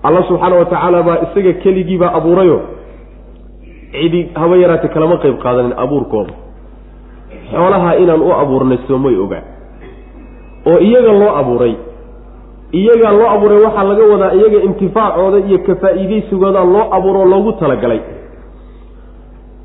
[0.08, 2.58] Alla subxaana wa tacaala baa isaga keligii baa abuurayo.
[3.92, 6.34] Cidi haba yaraate kalama qayb qaadanin abuurkooda.
[7.52, 9.44] Xoolaha inaan u abuurnay soomay ogaa
[10.70, 11.74] oo iyaga loo abuuray
[12.72, 18.00] iyagaa loo abuuray waxaa laga wadaa iyaga intifaacooda iyo ka-faa'iidaysigooda loo abuuro oo loogu talagalay.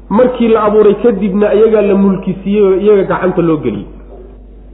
[0.09, 3.87] Markii la abuuray kadibna iyagaa la mulkisiiyey oo iyaga gacanta loo geliyey.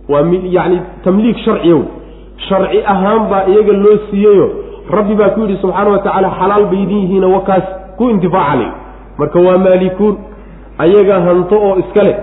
[0.08, 0.22] Waa
[0.56, 1.80] yacni tamliik sharciyow
[2.48, 4.46] sharci ahaan baa iyaga loo siiyeyo
[4.90, 7.64] rabbi baa ku yidhi subxaana wa tacaala xalaal bay idin yihiina wakaas
[7.98, 8.66] ku intifaaca le
[9.18, 10.16] marka waa maalikuun
[10.78, 12.16] ayaga hanto oo iska leh.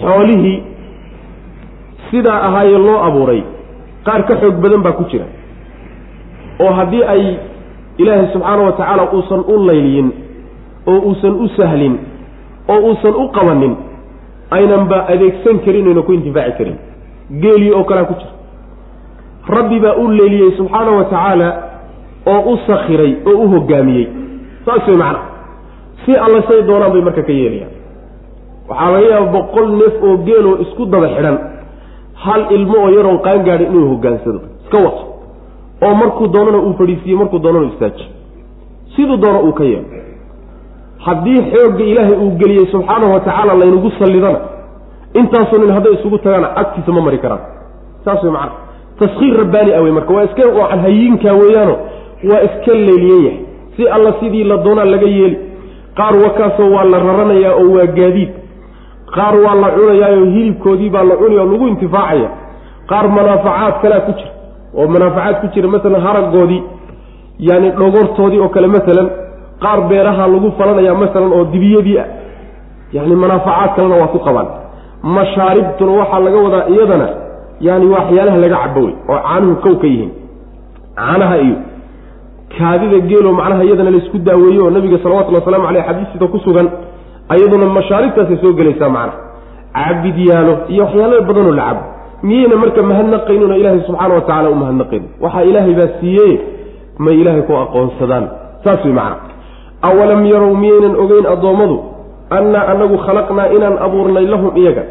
[0.00, 0.62] Xoolihii
[2.10, 3.42] sidaa ahaayee loo abuuray
[4.06, 5.24] qaar ka xoog badan baa ku jira.
[6.60, 7.22] oo haddii ay
[7.98, 10.08] ilaahay subxaana wa tacaala uusan u layliyin
[10.86, 11.94] oo uusan u sahlin
[12.68, 13.74] oo uusan u qabanin
[14.50, 16.76] aynanba adeegsan karin ayna ku intifaaci karin.
[17.42, 18.32] Geelii oo kalea ku jira.
[19.56, 21.48] Rabbi baa u leeliyey subxaana wa tacaala
[22.26, 24.06] oo u sakhiray oo u hogaamiyey.
[24.64, 25.20] Saas way macna.
[26.04, 27.72] Si alla say doonaan bay marka ka yeelayaan
[28.68, 31.36] waxaa laga yaaba boqol neef oo geeloo isku daba xidhan
[32.24, 35.02] hal ilmo oo yaroon qaangaadhi inuu hogaansado iska wato
[35.86, 38.04] oo markuu doonana uu fadhiisiiye markuu doonana u istaaji.
[38.96, 39.84] Siduu doono uu ka yeelo.
[41.06, 44.40] Haddii xoogga ilaahay uu geliyey subxaanahu wa tacaala laynagu sallidana
[45.14, 47.40] intaasoo nin hadday isugu tagaana agtiisa ma mari karaan.
[48.04, 48.52] Saas way macana
[48.98, 50.14] taskhiir rabbaani ah wey marka.
[50.14, 51.74] Waa iska wacan hayinkaa weeyaano
[52.30, 53.38] waa iska leeliyan yahay.
[53.76, 55.38] Si alla sidii la doonaa laga yeeli
[55.98, 58.28] qaar wakaasoo waa la raranayaa oo waa gaadiid
[59.16, 62.28] qaar waa la cunayaayo hilibkoodii baa la cunaya oo lagu intifaacaya.
[62.90, 64.30] Qaar manaafacaad kalea ku jira.
[64.78, 66.62] Oo manaafacaad ku jira masalan haragoodii
[67.48, 69.08] yani dhogortoodii oo kale masalan.
[69.62, 72.06] Qaar beeraha lagu falanaya masalan oo dibiyadii ah
[72.96, 74.48] yani manaafacaad kalena waa ku qabaan.
[75.16, 77.08] Mashaaribtuna waxaa laga wadaa iyadana
[77.60, 80.10] yani waxyaalaha laga cabo wey oo caanuhu kow ka yihiin.
[80.98, 81.56] Caanaha iyo
[82.58, 86.68] kaadida geelo macnaha iyadana laysku daaweeyo oo nabiga salawatullhi waslamu aleyh xadiisida ku sugan
[87.28, 89.12] ayaduna mashaaribtaasay soo gelaysaa macna.
[89.74, 91.82] Cabidyaalo iyo waxyaala badanoo la cabo.
[92.22, 96.32] Miyayna marka mahadnaqaynuna ilaahay subxaana wa tacala u mahadnaqayn waxaa ilaahay baa siiyey
[96.98, 98.24] may ilaahay ku aqoonsadaan.
[98.64, 99.16] Saas wey macna.
[99.88, 101.76] Awalam yarow miyaynan ogeyn addoommadu
[102.36, 104.82] annaa anagu khalaqnaa inaan abuurnay lahum iyaga.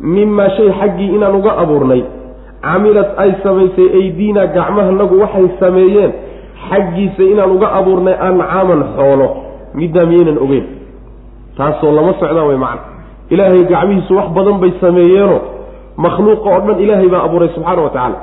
[0.00, 2.02] Mimaa shay xaggii inaan uga abuurnay.
[2.62, 6.12] Camilad ay samaysay aydiina gacmahanagu waxay sameeyeen.
[6.70, 9.28] Xaggiisa inaan uga abuurnay ancaaman xoolo.
[9.74, 10.79] Middaa miyaynan ogeyn
[11.60, 12.82] taasoo lama socdaan way macna.
[13.30, 15.38] Ilaahay gacmihiisu wax badan bay sameeyeeno
[16.04, 18.18] makhluuqa oo dhan ilaahay baa abuuray subxaana wa tacaala.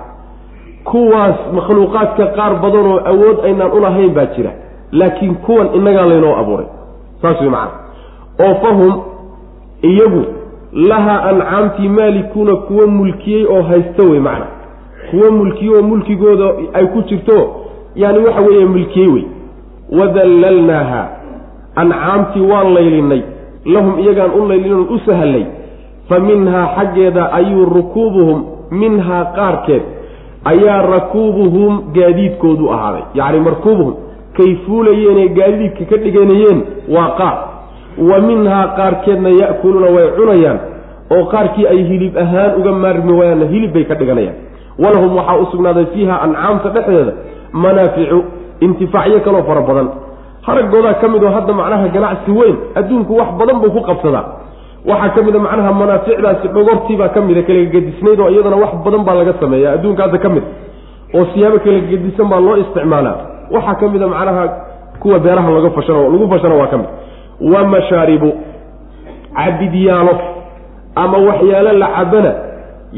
[0.90, 4.52] Kuwaas makhluuqaadka qaar badanoo awood aynaan ulahayn baa jira
[4.92, 6.68] laakiin kuwan innagaa laynoo abuuray.
[7.22, 7.78] Saas way macna.
[8.44, 8.94] Oo fahum
[9.82, 10.24] iyagu
[10.90, 14.46] lahaa ancaamtii maalikuuna kuwa mulkiyey oo haysta wey macna.
[15.12, 17.38] Kuwa mulkiye oo mulkigooda ay ku jirto
[17.96, 19.26] yani waxa weeye mulkiyey wey
[20.00, 21.08] wadallalnaaha
[21.82, 23.22] ancaamtii waan laylinay
[23.76, 25.46] lahum iyagaan u laylinon u sahallay
[26.10, 28.40] fa minhaa xaggeeda ayuu rukuubuhum
[28.82, 29.84] minhaa qaarkeed
[30.52, 33.04] ayaa rakuubuhum gaadiidkoodu ahaaday.
[33.20, 33.96] Yacni markuubuhum
[34.38, 36.60] kay fuulayeenee gaadiidka ka dhiganayeen
[36.96, 37.36] waa qaar.
[38.10, 40.60] Wa minhaa qaarkeedna ya'kuluuna way cunayaan
[41.16, 44.36] oo qaarkii ay hilib ahaan uga maarmi waayaanna hilib bay ka dhiganayaan.
[44.84, 47.14] Walahum waxaa u sugnaaday fiiha ancaamta dhexdeeda
[47.64, 48.20] manaaficu
[48.66, 49.88] intifaacyo kaloo fara badan
[50.48, 54.24] haraggoodaa ka mid oo hadda macnaha ganacsi weyn adduunku wax badan buu ku qabsadaa.
[54.90, 59.04] Waxaa ka mid a macnaha manaaficdaasi dhogortiibaa ka mida kala gedisnayd oo iyadana wax badan
[59.08, 60.44] baa laga sameeya adduunka hadda ka mid.
[61.16, 63.16] Oo siyaabo kala gedisan baa loo isticmaalaa.
[63.56, 64.44] Waxaa ka mid a macnaha
[65.02, 66.90] kuwa beeraha laga fashano lagu fashano waa ka mid.
[67.52, 68.30] Wa mashaaribu
[69.38, 70.14] cabidyaalo
[71.04, 72.32] ama waxyaalo la cabana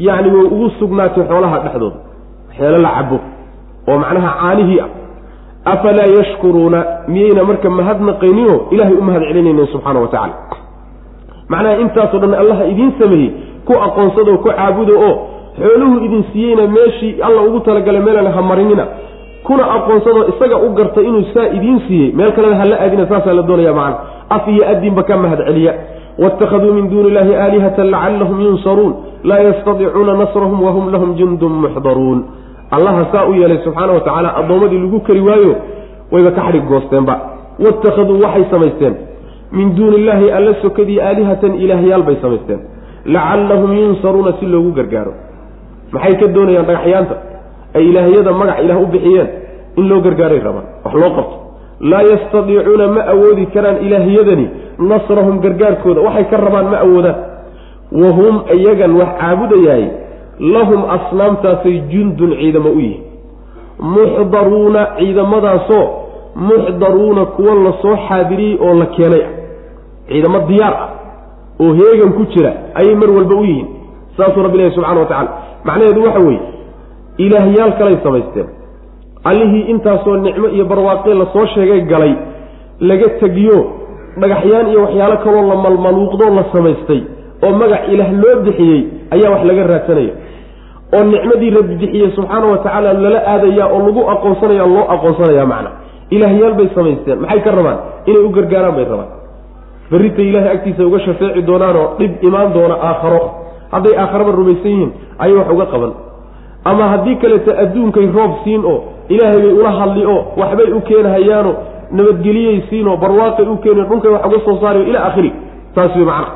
[0.06, 1.96] yacni way ugu sugnaatay xoolaha dhexdooda.
[2.48, 3.16] Waxyaalo la cabo
[3.88, 4.88] oo macnaha caanihii ah
[5.64, 10.34] afalaa yashkuruuna miyayna marka mahadnaqayninoo ilaahay u mahad celinaynin subxaana wa tacala
[11.48, 13.30] macnaha intaasoo dhan allaha idiin sameeyey
[13.68, 15.14] ku aqoonsado ku caabudo oo
[15.60, 18.84] xooluhu idin siiyeyna meeshii alla ugu talagalay meelana ha marinina
[19.44, 23.42] kuna aqoonsado isaga u gartay inuu saa idiin siiyey meel kalena hala aadina saasaa la
[23.42, 23.96] doonaya macana
[24.36, 25.74] af iyo adinba ka mahad celiya
[26.22, 28.94] waittakhaduu min duuni illahi aalihatan lacallahum yunsaruun
[29.24, 32.18] laa yastadiicuuna nasrahum wahum lahum jundun muxdaruun
[32.76, 35.56] allaha saa u yeelay subxaana wa tacaala addoommadii lagu kari waayo
[36.12, 37.14] wayba ka xadhig goosteenba.
[37.64, 38.94] Waittakhaduu waxay samaysteen.
[39.52, 42.60] Min duuni illaahi alla sokadii aalihatan ilaahyaal bay samaysteen.
[43.14, 45.12] Lacallahum yunsaruuna si loogu gargaaro.
[45.92, 47.14] Maxay ka doonayaan dhagaxyaanta?
[47.74, 49.28] Ay ilaahyada magac ilaah u bixiyeen
[49.78, 51.36] in loo gargaaray rabaan wax loo qabto.
[51.90, 54.46] Laa yastadiicuuna ma awoodi karaan ilaahyadani
[54.90, 56.00] nasrahum gargaarkooda.
[56.06, 57.16] Waxay ka rabaan ma awoodaan.
[58.02, 59.84] Wahum iyagan wax caabudayaay
[60.40, 63.04] lahum asnaamtaasay jundun ciidamo u yihiin
[63.80, 65.86] muxdaruuna ciidamadaasoo
[66.36, 69.32] muxdaruuna kuwa la soo xaadiriyey oo la keenay ah.
[70.08, 70.88] Ciidamo diyaar ah
[71.60, 73.68] oo heegan ku jira ayay mar walba u yihiin.
[74.16, 75.30] Saasuu rabbi ilahi subxana wa tacala
[75.64, 76.40] macnaheedu waxa weeye
[77.18, 78.46] ilaahyaal kalay samaysteen.
[79.24, 82.14] Allihii intaasoo nicmo iyo barwaaqe la soo sheegay galay
[82.80, 83.58] laga tegiyo
[84.20, 87.02] dhagaxyaan iyo waxyaalo kaloo la malmaluuqdoo la samaystay
[87.42, 90.12] oo magac ilaah loo bixiyey ayaa wax laga raadsanaya
[90.96, 95.70] oo nicmadii rabbi bixiyey subxaana wa tacaala lala aadaya oo lagu aqoonsanaya loo aqoonsanaya macna.
[96.10, 97.18] Ilaahyaal bay samaysteen.
[97.22, 97.78] Maxay ka rabaan?
[98.06, 99.10] Inay u gargaaraan bay rabaan.
[99.90, 103.20] Berrita ilaahay agtiisa uga shafeeci doonaanoo dhib imaan doona aakharo.
[103.72, 104.90] Hadday aakharaba rumaysan yihiin
[105.22, 105.92] ayay wax uga qaban.
[106.64, 108.78] Ama haddii kaleeto adduunkay roob siin oo
[109.08, 111.52] ilaahay bay ula hadli oo waxbay u keenhayaano
[111.96, 115.32] nabadgeliyey siinoo barwaaqay u keeni dhulkay wax uga soo saarayo ilaa akhiri
[115.74, 116.28] saas wey macna.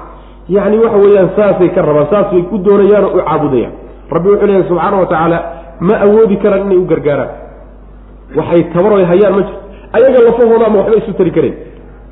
[0.48, 3.72] Yacni waxa weeyaan saasay ka rabaan saas bay ku doonayaanoo u caabudayaan
[4.10, 5.38] rabbi wuxuu leeyahay subxaana wa tacaala
[5.80, 7.30] ma awoodi karaan inay u gargaaraan.
[8.36, 9.60] Waxay tabaroy hayaan ma jirto
[9.96, 11.54] ayaga lafahooda ama waxba isu tari karayn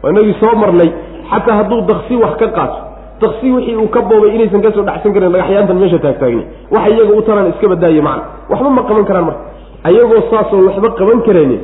[0.03, 0.90] waa inagii soo marnay
[1.30, 2.78] xataa hadduu daksi wax ka qaato
[3.22, 6.43] daksi wixii uu ka boobay inaysan ka soo dhacsan karin dhagaxyaantan meesha taagtaagni
[6.74, 8.22] waxa iyaga u taraan iska badaaye macna.
[8.51, 9.43] Waxba ma qaban karaan marka.
[9.88, 11.61] Ayagoo saasoo waxba qaban karaynin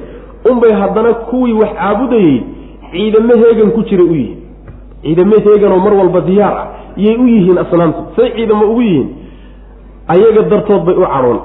[0.50, 2.36] unbay haddana kuwii wax caabudayey
[2.92, 4.38] ciidamo heegan ku jira u yihiin.
[5.02, 6.66] Ciidamo heeganoo mar walba diyaar ah
[6.96, 9.08] yay u yihiin asnaamta say ciidamo ugu yihiin
[10.14, 11.38] ayaga dartood bay u cadhoon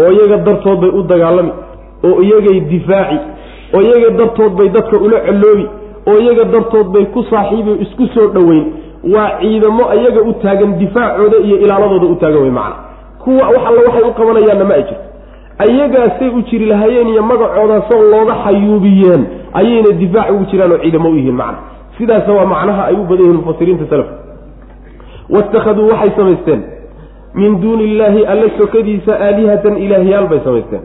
[0.00, 1.52] oo iyaga dartood bay u dagaalami
[2.08, 3.18] oo iyagay difaaci
[3.74, 5.66] oo iyaga dartood bay dadka ula coloobi
[6.10, 8.66] oo iyaga dartood bay ku saaxiibi isku soo dhoweyn.
[9.14, 12.76] Waa ciidamo iyaga u taagan difaacooda iyo ilaaladooda u taagan wey macana
[13.24, 15.04] kuwa wax alla waxay u qabanayaanna ma ay jirto.
[15.58, 19.22] Ayagaasay u jiri lahaayeen iyo magacooda soo looga xayuubiyeen
[19.54, 21.58] ayayna difaac ugu jiraan oo ciidamo u yihiin macna.
[21.98, 24.14] Sidaasna waa macnaha ay u badan yihiin mufasiriinta salafka
[25.30, 26.60] waittakhaduu waxay samaysteen
[27.34, 30.82] min duuni illaahi alla sokadiisa aalihatan ilaahyaal bay samaysteen.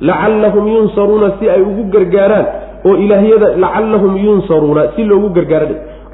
[0.00, 2.46] Lacallahum yunsaruuna si ay ugu gargaaraan
[2.88, 5.66] oo ilaahyada lacallahum yunsaruuna si loogu gargaara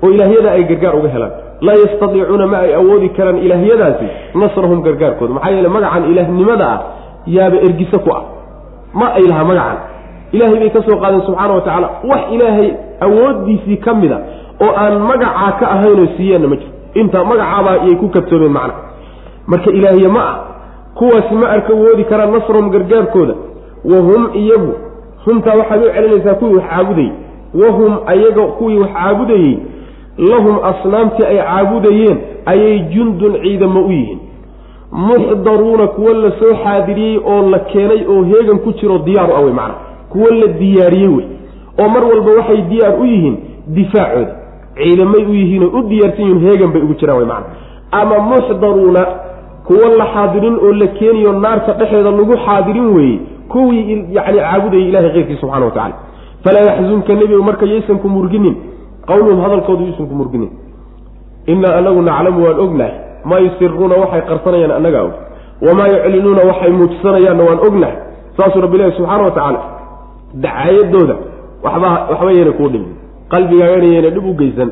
[0.03, 1.33] oo ilaahyada ay gargaar uga helaan.
[1.67, 5.33] Laa yastadiicuuna ma ay awoodi karaan ilaahyadaasi nasrahum gargaarkooda.
[5.35, 6.79] Maxaa yeele magacan ilaahnimada ah
[7.37, 8.23] yaaba ergise ku ah.
[8.95, 9.79] Ma ay lahaa magacan.
[10.33, 11.89] Ilaahay bay ka soo qaadeen subxaana wa tacaala.
[12.11, 12.69] Wax ilaahay
[13.07, 14.19] awooddiisii ka mid a
[14.65, 16.71] oo aan magacaa ka ahaynoo siiyeenna ma jiro
[17.01, 18.75] inta magacaabaa iyay ku kadsoomeen macna
[19.47, 20.37] marka ilaahiye ma ah
[20.95, 23.35] kuwaasi ma arka awoodi karaan nasrahum gargaarkooda.
[23.85, 24.73] Wahum iyagu
[25.25, 27.13] humtaa waxaad u celinaysaa kuwii wax caabudayey.
[27.55, 29.59] Wahum ayaga kuwii wax caabudayey
[30.19, 34.19] lahum asnaamtii ay caabudayeen ayay jundun ciidamo u yihiin.
[34.93, 39.53] Muxdaruuna kuwo la soo xaadiriyey oo la keenay oo heegan ku jiro diyaaru ah wey
[39.53, 39.75] macana
[40.13, 41.27] kuwo la diyaariyey wey
[41.81, 43.37] oo mar walba waxay diyaar u yihiin
[43.67, 44.35] difaacooda.
[44.77, 47.47] Ciidamay u yihiin oo u diyaarsan yihiin heegan bay ugu jiraan wey macana
[47.91, 49.07] ama muxdaruuna
[49.67, 53.19] kuwo la xaadirin oo la keeniyo naarta dhexeeda lagu xaadirin weeye
[53.53, 55.95] kuwii yani caabudayay ilahay keyrkii subxana wa tacala
[56.45, 58.55] falaa yaxzunka nebigu marka yaysan ku murginin
[59.09, 60.51] qawluhum hadalkoodu yaysan ku murginin.
[61.53, 62.95] Innaa anagu naclamu waan ognahay
[63.29, 65.13] maa yusiruuna waxay qarsanayaan annagaa og.
[65.67, 67.97] Wamaa yuclinuuna waxay muujisanayaanna waan ognahay.
[68.37, 69.61] Saasuu rabbi ilahi subxaana wa tacaala
[70.45, 71.17] dacaayadooda
[71.65, 72.93] waxba waxba yayna kuu dhimin.
[73.33, 74.71] Qalbigaagana yayna dhib u geysan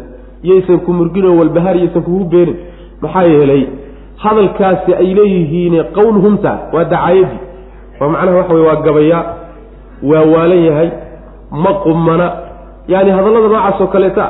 [0.50, 2.56] yaysan ku murginoo walbahaar yaysan kugu beenin.
[3.02, 3.62] Maxaa yeelay
[4.24, 7.40] hadalkaasi ay leeyihiin qowluhumta waa dacaayadii.
[8.00, 9.22] Oo macnaha waxa wey waa gabayaa
[10.10, 10.88] waa waalan yahay
[11.62, 12.26] ma qumana.
[12.92, 14.26] Yacni hadallada noocaas oo kaleeta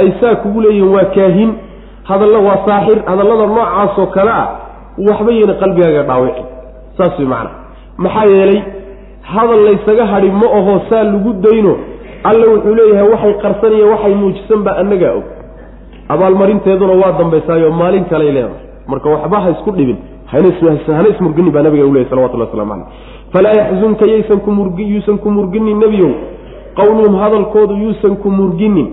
[0.00, 1.50] ay saa kugu leeyihiin waa kaahin
[2.08, 4.46] hadalla waa saaxir hadallada noocaasoo kale ah
[5.08, 6.42] waxba yayna qalbigaaga dhaawici
[6.98, 7.50] saas way macana
[8.04, 8.60] maxaa yeelay
[9.32, 11.72] hadal laysaga hadhi ma aho saa lagu dayno
[12.28, 15.24] alle wuxuu leeyahay waxay qarsanaya waxay muujisan baa annagaa og.
[16.08, 19.96] Abaalmarinteeduna waa dambaysaayo maalin kaley leedahay marka waxba ha isku dhibin.
[20.32, 22.86] Hana ismurgini baa nabiga u salawatullah waslamu caleyh
[23.32, 26.12] falaa yaxzunka yuusan ku murginin nebiyow
[26.78, 28.88] qowluhum hadalkoodu yuusan ku murginin.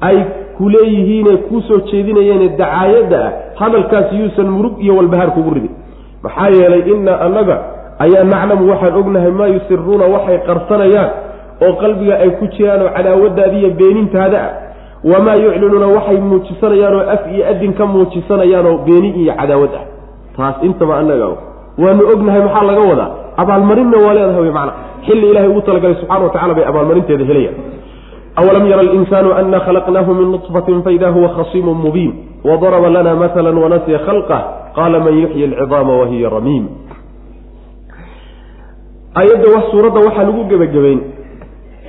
[0.00, 0.18] Ay
[0.58, 3.32] ku leeyihiine kuu soo jeedinayeene dacaayadda ah.
[3.60, 5.74] Hadalkaasi yuusan murug iyo walbahaar kugu ridin
[6.22, 7.56] maxaa yeelay innaa annaga
[7.98, 11.10] ayaa naclamu waxaan ognahay maa yusiruuna waxay qarsanayaan
[11.64, 14.52] oo qalbiga ay ku jiraan oo cadaawaddaada iyo beenintaada ah
[15.12, 19.84] wamaa yuclinuuna waxay muujisanayaan oo af iyo adin ka muujisanayaanoo beeni iyo cadaawad ah
[20.36, 21.26] taas intaba annaga
[21.82, 23.10] waanu ognahay maxaa laga wadaa
[23.42, 24.72] abaalmarinna waa leedahay macna
[25.06, 27.56] xilli ilahay ugu talagalay subxana wa tacala bay abaalmarinteeda helayaan
[28.40, 32.12] awalam yara alinsaanu ana khalaqnaahu min nutfatin faida huwa khasiimun mubiin
[32.44, 34.40] wadaraba lana maala wanasiya khalqah
[34.76, 36.64] qaala man yuxyi alcidaama wahiya ramiim
[39.14, 41.00] ayadda wax suuradda waxaa lagu gebagabeyn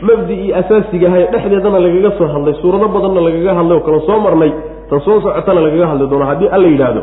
[0.02, 4.52] mabdi-ii asaasigaha ee dhexdeedana lagaga soo hadlay suurado badanna lagaga hadlay oo kale soo marnay
[4.90, 7.02] tan soo socotana lagaga hadli doono haddii alla yidhaahdo.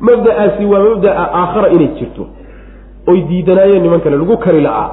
[0.00, 2.26] Mabda-aasi waa mabda-a aakhara inay jirto
[3.10, 4.88] oy diidanaayeen niman kale lagu kari la-aa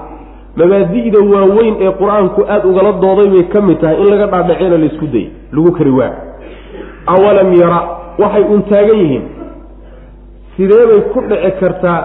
[0.59, 5.07] mabaadi'da waaweyn ee qur'aanku aada ugala dooday bay ka mid tahay in laga dhaadhaceyna laysku
[5.13, 6.11] dayay lagu kari waa.
[7.13, 7.79] Awalam yara
[8.21, 9.23] waxay un taagan yihiin.
[10.55, 11.99] Sidee bay ku dhici kartaa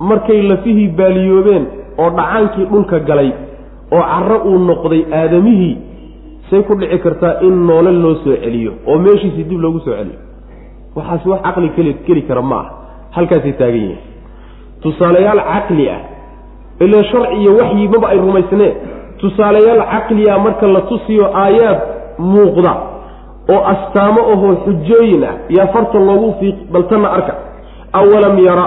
[0.00, 1.64] markay lafihii baaliyoobeen
[1.98, 3.30] oo dhacaankii dhulka galay
[3.92, 5.76] oo carro uu noqday aadamihii
[6.50, 10.18] say ku dhici kartaa in noole loo soo celiyo oo meeshiisii dib loogu soo celiyo.
[10.96, 11.68] Waxaasi wax caqli
[12.06, 12.66] keli kara ma ah
[13.16, 13.98] halkaasay taagan yihiin.
[14.82, 16.00] Tusaalayaal caqli ah
[16.80, 18.74] ila sharci iyo waxyi maba ay rumaysneen
[19.20, 21.78] tusaalayaal caqli ah marka la tusiyo aayaad
[22.18, 22.72] muuqda
[23.54, 27.34] oo astaamo ahoo xujooyin ah yaa farta loogu fiiq baltanna arka.
[27.92, 28.66] Awalam yara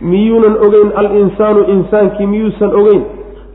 [0.00, 3.02] miyuunan ogeyn al-insaanu insaankii miyuusan ogeyn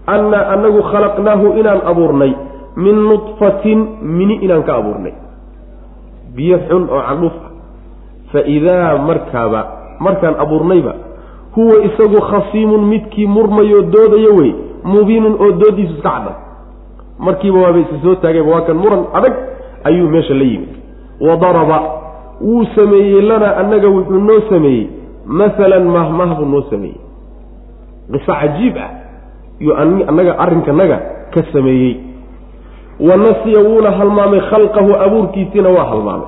[0.07, 2.33] annaa annagu khalaqnaahu inaan abuurnay
[2.75, 5.13] min nudfatin mini inaan ka abuurnay
[6.35, 7.51] biyo xun oo candhuuf ah
[8.31, 9.61] fa idaa markaaba
[9.99, 10.93] markaan abuurnayba
[11.55, 14.51] huwa isagu khasiimun midkii murmayoo doodayo wey
[14.83, 16.35] mubiinun oo doodiisu iska caddan
[17.19, 19.33] markiiba waaba isa soo taagayba waa kan muran adag
[19.83, 20.69] ayuu meesha la yimid
[21.21, 21.77] wa daraba
[22.41, 24.87] wuu sameeyey lanaa annaga wuxuu noo sameeyey
[25.25, 26.99] masalan mahmah buu noo sameeyey
[28.11, 28.89] qiso cajiib ah
[29.59, 29.73] yuu
[30.09, 30.97] annaga arrinkanaga
[31.33, 31.95] ka sameeyey.
[32.99, 36.27] Wa nasiya wuuna halmaamay khalqahu abuurkiisiina waa halmaamay.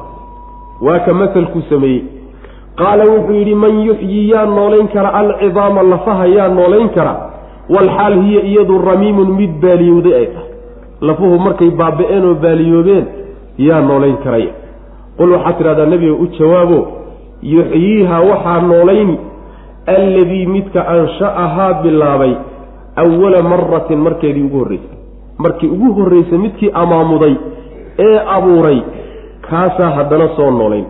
[0.82, 2.04] Waa ka masalkuu sameeyey.
[2.76, 7.14] Qaala wuxuu yidhi man yuxyi yaa noolayn kara alcidaama lafaha yaa noolayn kara
[7.70, 10.50] walxaal hiya iyadu ramiimun mid baaliyowday ay tahay.
[11.02, 13.06] Lafuhu markay baaba-een oo baaliyoobeen
[13.58, 14.52] yaa noolayn karaya
[15.18, 16.80] qul waxaad tidhahdaa nebiga u jawaabo
[17.44, 19.18] yuxyiiha waxaa noolayni
[19.96, 22.34] alladii midka ansha'ahaa bilaabay
[23.02, 24.98] awala maratin markeedii ugu horreysay.
[25.38, 27.36] Markii ugu horreysay midkii amaamuday
[28.06, 28.80] ee abuuray
[29.50, 30.86] kaasaa haddana soo noolayn.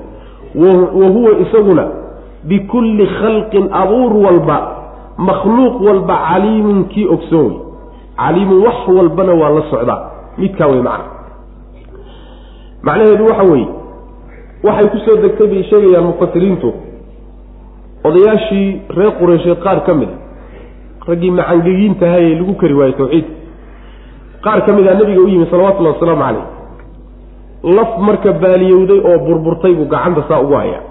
[1.02, 1.88] Wa huwa isaguna
[2.44, 4.58] bikulli khalqin abuur walba
[5.18, 7.58] makhluuq walba caliimun kii ogsoon wey.
[8.18, 10.02] Caliimun wax walbana waa la socdaa.
[10.38, 11.06] Midkaa wey macna.
[12.84, 13.68] Macnaheedu waxa weeye
[14.64, 16.74] waxay ku soo degtay bay sheegayaan mufasiriintu
[18.04, 20.18] odayaashii reer qureysheed qaar ka mid a
[21.10, 23.34] raggii macangegiintaha ee lagu kari waayey tawxiidka
[24.46, 26.46] qaar ka mid a nabiga u yimi salawatullahi wasalaamu caleyh
[27.78, 30.82] laf marka baaliyowday oo burburtay buu gacanta saa ugu hayaa.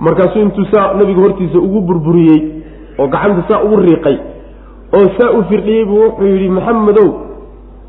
[0.00, 2.40] Markaasuu intuu saa nabiga hortiisa ugu burburiyey
[2.98, 4.16] oo gacanta saa ugu riiqay
[4.96, 7.08] oo saa u firdhiyey buu wuxuu yidhi maxamedow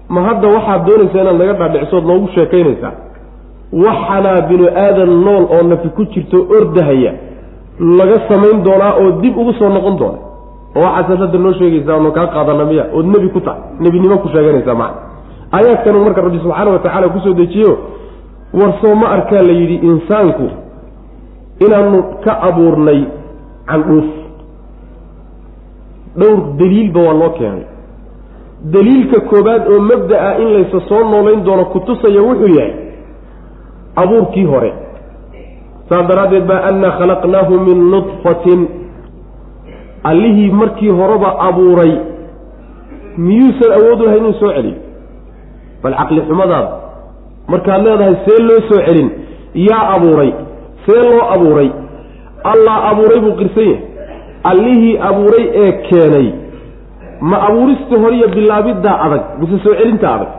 [0.10, 2.94] ma hadda waxaad doonaysaa inaad naga dhaadhicsood noogu sheekaynaysaa?
[3.86, 7.14] Waxanaa binu aadan nool oo nafi ku jirto ordahaya
[8.00, 10.20] laga samayn doonaa oo dib ugu soo noqon doona
[10.76, 14.28] oo waxaasaad hadda noo sheegaysaa ono kaa qaadana miya ood nebi ku tahay nebinimo ku
[14.34, 15.02] sheeganaysaa macna
[15.58, 17.72] aayaadkanu marka rabbi subxaana wa tacaala ku soo dejiyo
[18.60, 20.48] war soo ma arkaa la yidhi insaanku
[21.66, 23.00] inaanu ka abuurnay
[23.70, 24.10] candhuuf.
[26.20, 27.66] Dhowr daliilba waa loo keenay.
[28.74, 32.74] Daliilka koobaad oo mabda ah in laysa soo noolayn doono kutusaya wuxuu yahay
[34.02, 34.72] abuurkii hore.
[35.90, 38.62] Saas daraaddeed baa annaa khalaqnaahu min nudfatin
[40.04, 41.94] allihii markii horeba abuuray
[43.18, 44.76] miyuusan awood u lahay inuu soo celiyo.
[45.84, 46.72] Bal caqli xumadaada
[47.48, 49.10] markaad leedahay see loo soo celin
[49.54, 50.32] yaa abuuray
[50.86, 51.70] see loo abuuray
[52.52, 53.82] allah abuuray buu qirsan yahay.
[54.44, 56.28] Allihii abuuray ee keenay
[57.22, 60.32] ma abuuristii hore iyo bilaabiddaa adag mise soo celinta adag.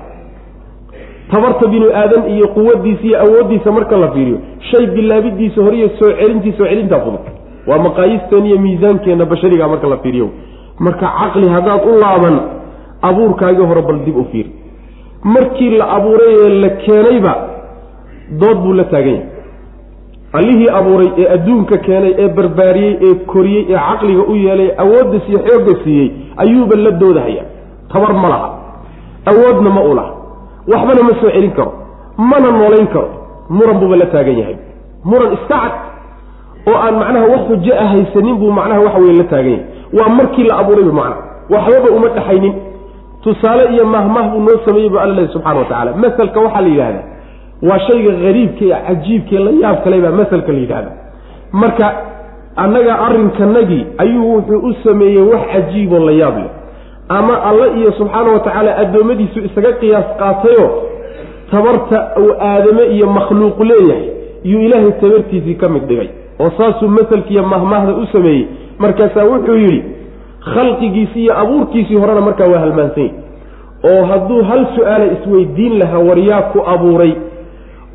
[1.31, 4.39] Tabarta binu aadan iyo quwadiisa iyo awooddiisa marka la fiiriyo
[4.71, 7.25] shay bilaabidiisa horiyo soo celintiisa soo celintaa fudud
[7.69, 10.29] waa maqaayisteena iyo miisaankeenna bashariga marka la fiiriyo.
[10.79, 12.37] Marka caqli haddaad u laaban
[13.09, 14.51] abuurkaagii hore bal dib u fiiri
[15.35, 17.33] markii la abuuray ee la keenayba
[18.41, 19.29] dood buu la taagan yahay
[20.39, 25.39] allihii abuuray ee adduunka keenay ee barbaariyey ee koriyey ee caqliga u yeelay awoodda siiye
[25.49, 26.09] xoogga siiyey
[26.43, 27.43] ayuuba la doodahaya.
[27.93, 28.49] Tabar ma laha.
[29.31, 30.13] Awoodna ma u laha.
[30.73, 31.73] Waxbana ma soo celin karo.
[32.31, 33.09] Mana noolayn karo.
[33.57, 34.57] Muran buuba la taagan yahay
[35.05, 35.73] muran iska cad
[36.69, 39.65] oo aan macnaha wax xujo a haysanin buu macnaha waxa weye la taagan yahay.
[39.99, 41.17] Waa markii la abuurayba macna
[41.51, 42.55] waxbaba uma dhexaynin
[43.25, 46.69] tusaale iyo mahmah buu noo sameeyey bu alla lehy subxana wa tacala maselka waxaa la
[46.69, 47.03] yidhahdaa
[47.69, 50.91] waa shayga hariibka ee cajiibka la yaab kale baa maselka la yidhahda
[51.53, 51.87] marka
[52.57, 56.51] annaga arrinkanagii ayuu wuxuu u sameeyey wax cajiiboo la yaab leh.
[57.09, 60.71] Ama alla iyo subxaana wa tacaala addoommadiisu isaga qiyaas qaatayoo
[61.51, 64.09] tabarta uu aadame iyo makhluuq leeyahay
[64.45, 66.09] yuu ilaahay tabartiisii ka mid dhigay
[66.41, 68.47] oo saasuu maselkiiyo mahmahda u sameeyey.
[68.79, 69.81] Markaasaa wuxuu yidhi
[70.55, 73.11] khalqigiisii iyo abuurkiisii horena markaa waa halmaansanyay
[73.91, 77.13] oo hadduu hal su'aala isweydiin lahaa waryaa ku abuuray.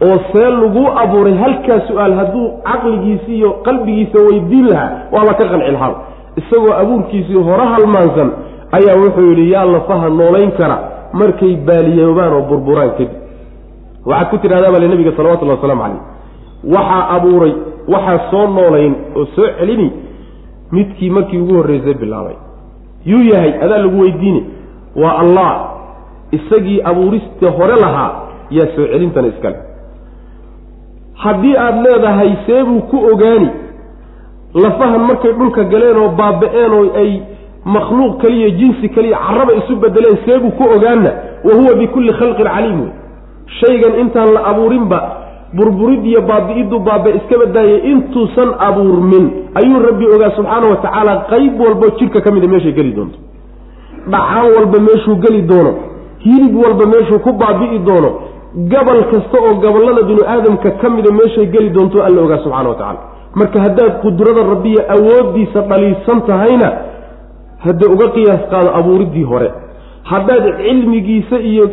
[0.07, 5.71] Oo see laguu abuuray halkaa su'aal hadduu caqligiisi iyo qalbigiisa weydiin lahaa waaba ka qanci
[5.71, 5.93] lahaa
[6.41, 8.29] isagoo abuurkiisii hore halmaansan
[8.77, 10.77] ayaa wuxuu yidhi yaa lafaha noolayn kara.
[11.13, 13.09] Markay baaliyoobaan oo burburaan kadib.
[14.05, 16.01] Waxaad ku tidhahdaa bale nabiga salawatullahi waslamu calayh.
[16.75, 17.53] Waxaa abuuray
[17.87, 19.91] waxaa soo noolayn oo soo celini
[20.71, 22.35] midkii markii ugu horreysay bilaabay.
[23.05, 24.43] Yuu yahay adaa lagu weydiine
[24.95, 25.69] waa allah
[26.31, 28.11] isagii abuurista hore lahaa
[28.49, 29.57] yaa soo celintana iskale.
[31.13, 33.49] Haddii aada leedahay seebuu ku ogaani
[34.53, 37.21] lafahan markay dhulka galeen oo baaba-een oo ay
[37.65, 41.11] makhluuq kaliya jinsi kaliya caraba isu bedeleen seebuu ku ogaanna
[41.43, 42.79] wa huwa bikulli khalqin caliim.
[42.81, 42.91] Wey
[43.59, 44.99] shaygan intaan la abuurinba
[45.57, 49.25] burburid iyo baabi'iddu baabe iska badaayay intuusan abuurmin.
[49.59, 53.17] Ayuu rabbi ogaa subxaana wa tacaala qayb walbo jidhka ka mida meeshay geli doonto.
[54.11, 55.71] Dhacaan walba meeshuu geli doono.
[56.25, 58.09] Hilib walba meeshuu ku baabi'i doono.
[58.71, 62.75] Gabal kasta oo gobollada binu aadamka ka mida meeshay geli doonto alla ogaa subxana wa
[62.75, 62.99] tacala
[63.35, 66.69] marka haddaad qudrada rabbiya awooddiisa dhaliisan tahayna
[67.65, 69.49] hadda uga qiyaas qaado abuuriddii hore.
[70.11, 71.65] Haddaad cilmigiisa iyo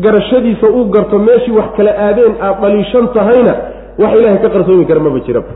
[0.00, 3.54] garashadiisa uu garto meeshii wax kala aadeen aad dhaliishan tahayna
[3.98, 5.46] wax ilaahay ka qarsoomi kara maba jiraba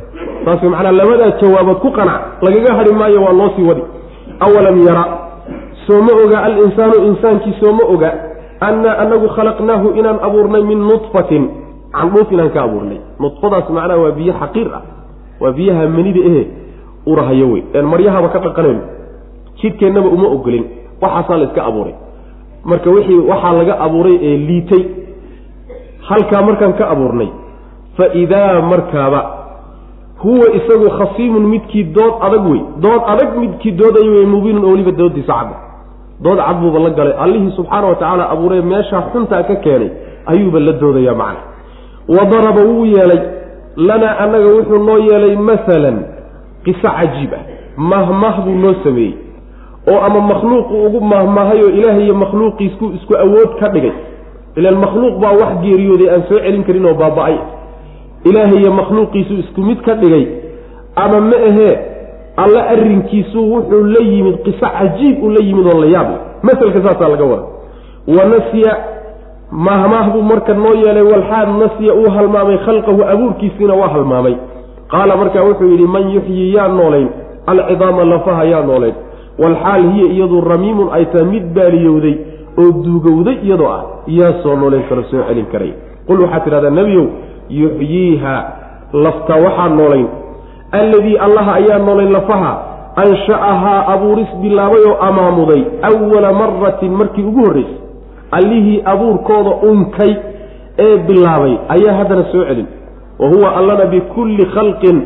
[0.44, 3.82] saas macnaa labadaa jawaabood ku qanac lagaga hadhi maayo waa loo sii wadi.
[4.40, 5.04] Awalam yara
[5.86, 8.10] sooma oga alinsaanu insaankii sooma oga
[8.60, 11.48] annaa anagu khalaqnaahu inaan abuurnay min nudfatin
[11.92, 13.00] candhuuf inaan ka abuurnay.
[13.20, 14.82] Nudfadaas macnaha waa biyo xaqiir ah.
[15.40, 16.42] Waa biyaha manida ehe
[17.06, 17.62] urahayo wey.
[17.92, 18.82] Maryahaba ka dhaqanayno
[19.62, 20.64] jidhkeennaba uma ogolin.
[21.00, 21.94] Waxaasaa la iska abuuray
[22.70, 24.82] marka wixii waxaa laga abuuray ee liitay
[26.08, 27.28] halkaa markaan ka abuurnay
[27.96, 29.20] fa idaa markaaba
[30.22, 32.60] huwa isagu khasiimun midkii dood adag wey.
[32.84, 35.56] Dood adag midkii doodaya wey mubiinun oo weliba doodiisa cadda
[36.24, 37.14] dood cad buuba la galay.
[37.24, 39.90] Allihii subxaana wa tacaala abuuree meeshaa xuntaa ka keenay
[40.26, 41.40] ayuuba la doodayaa macna.
[42.08, 43.20] Wa daraba wuu yeelay
[43.76, 45.96] lanaa annaga wuxuu noo yeelay masalan
[46.64, 47.42] qiso cajiib ah
[47.76, 49.14] mahmah buu noo sameeyey
[49.92, 53.92] oo ama makhluuqu ugu mahmahayoo ilaahay iyo makhluuqiisku isku awood ka dhigay.
[54.56, 57.36] Ilaan makhluuq baa wax geeriyooday aan soo celin karin oo baaba-ay.
[58.24, 60.24] Ilaahay iyo makhluuqiisu isku mid ka dhigay.
[60.96, 61.74] Ama ma ahee
[62.36, 66.20] alle arrinkiisu wuxuu la yimid qiso cajiib uu la yimid oo la yaab leh.
[66.42, 67.44] Maselka saasaa laga wada
[68.16, 68.72] wa nasiya
[69.50, 74.34] mahmaah buu marka noo yeelay walxaad nasiya uu halmaamay khalqahu abuurkiisiina waa halmaamay.
[74.90, 77.08] Qaala markaa wuxuu yidhi man yuxyi yaa noolayn.
[77.46, 78.94] Alcidaama lafaha yaa noolayn
[79.38, 82.14] walxaal hiya iyadu ramiimun ay tahay mid baaliyowday
[82.62, 83.82] oo duugowday iyadoo ah
[84.18, 85.72] yaa soo noolayn karo soo celin karay.
[86.06, 87.06] Qul waxaad tidhahdaa nebiyow
[87.50, 88.34] yuxyiiha
[88.92, 90.06] lafta waxaa noolayn.
[90.72, 92.52] Alladii allaha ayaa noolayn lafaha
[93.04, 97.76] ansha'ahaa abuuris bilaabay oo amaamuday awala maratin markii ugu horraysay
[98.38, 100.12] allihii abuurkooda unkay
[100.78, 102.66] ee bilaabay ayaa haddana soo celin.
[103.18, 104.96] Wa huwa allana bikulli khalqin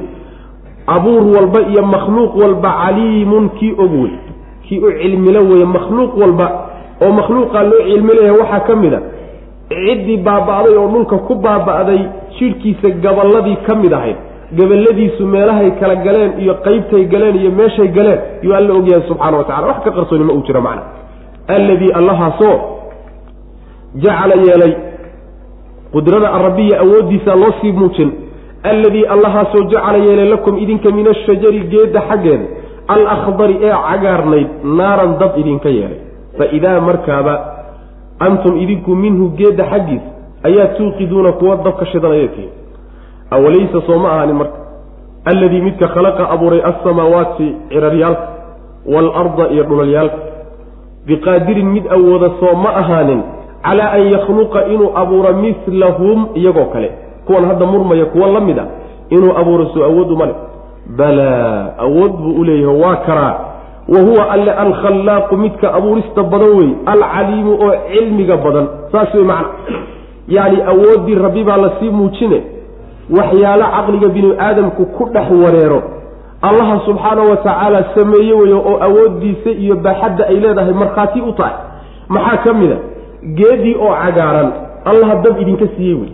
[0.97, 4.13] abuur walba iyo makhluuq walba caliimun kii og wey
[4.67, 6.47] kii u cilmilo weye makhluuq walba
[7.05, 9.01] oo makhluuqaa loo cilmileeya waxaa ka mid a
[9.71, 12.01] ciddii baaba'day oo dhulka ku baaba'day
[12.39, 14.17] jidhkiisa gaballadii ka mid ahayd
[14.59, 19.45] gabaladiisu meelahay kala galeen iyo qeybtay galeen iyo meeshay galeen yuu alla ogyahay subxaana wa
[19.45, 20.83] tacala wax ka qarsooni ma uu jiro macna.
[21.57, 22.57] Alladii allahaasoo
[24.05, 24.75] jacala yeelay
[25.93, 28.11] qudrada arabiya awooddiisa loo sii muujin
[28.63, 32.45] alladii allahaasoo jacala yeelay lakum idinka min ashajari geedda xaggeeda
[32.89, 36.01] alakhdari ee cagaarnayd naaran dab idinka yeelay.
[36.39, 37.35] Fa idaa markaaba
[38.19, 40.09] antum idinku minhu geedda xaggiisa
[40.49, 42.53] ayaa tuuqiduuna kuwa dabka shidanaya tihiin.
[43.31, 44.59] Awalaysa soo ma ahaanin marka.
[45.25, 48.29] Alladii midka khalaqa abuuray alsamaawaati ciraryaalka
[48.87, 50.17] waalarda iyo dhulalyaalka
[51.07, 53.23] biqaadirin mid awooda soo ma ahaanin
[53.65, 56.91] calaa an yakhluqa inuu abuuro milahum iyagoo kale
[57.31, 58.65] kuwan hadda murmaya kuwa la mid a
[59.11, 60.35] inuu abuuro soo awood uma leh
[60.97, 63.35] balaa awood buu u leeyahay waa karaa.
[63.89, 69.49] Wa huwa alle alkhallaaqu midka abuurista badan wey alcaliimu oo cilmiga badan saas wey macna.
[70.29, 72.43] Yacni awooddii rabbi baa la sii muujine
[73.19, 75.83] waxyaalo caqliga binu aadamku ku dhex wareero.
[76.43, 81.53] Allaha subxaana wa tacaala sameeye weyo oo awooddiisa iyo baaxadda ay leedahay markhaati u tahay.
[82.09, 82.77] Maxaa ka mid a
[83.39, 84.53] geedii oo cagaaran.
[84.85, 86.13] Allaha dab idinka siiyey wey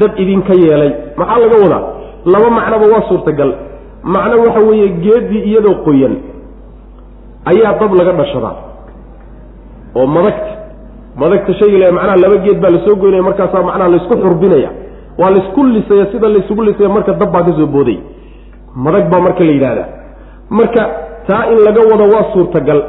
[0.00, 0.90] dab idinka yeelay.
[1.16, 1.82] Maxaa laga wadaa?
[2.32, 3.50] Laba macnoba waa suurtagal.
[4.14, 6.14] Macno waxa weeye geedii iyadoo qoyan
[7.50, 8.54] ayaa dab laga dhashadaa.
[9.98, 10.50] Oo madagta
[11.20, 14.70] madagta shayga le macnaha laba geed baa la soo goynaya markaasaa macnaha laysku xurbinaya.
[15.20, 17.98] Waa laysku lisaya sida laysugu lisaya marka dab baa ka soo booday.
[18.84, 19.88] Madag baa marka la yidhahdaa
[20.58, 20.82] marka
[21.28, 22.80] taa in laga wado waa suurtagal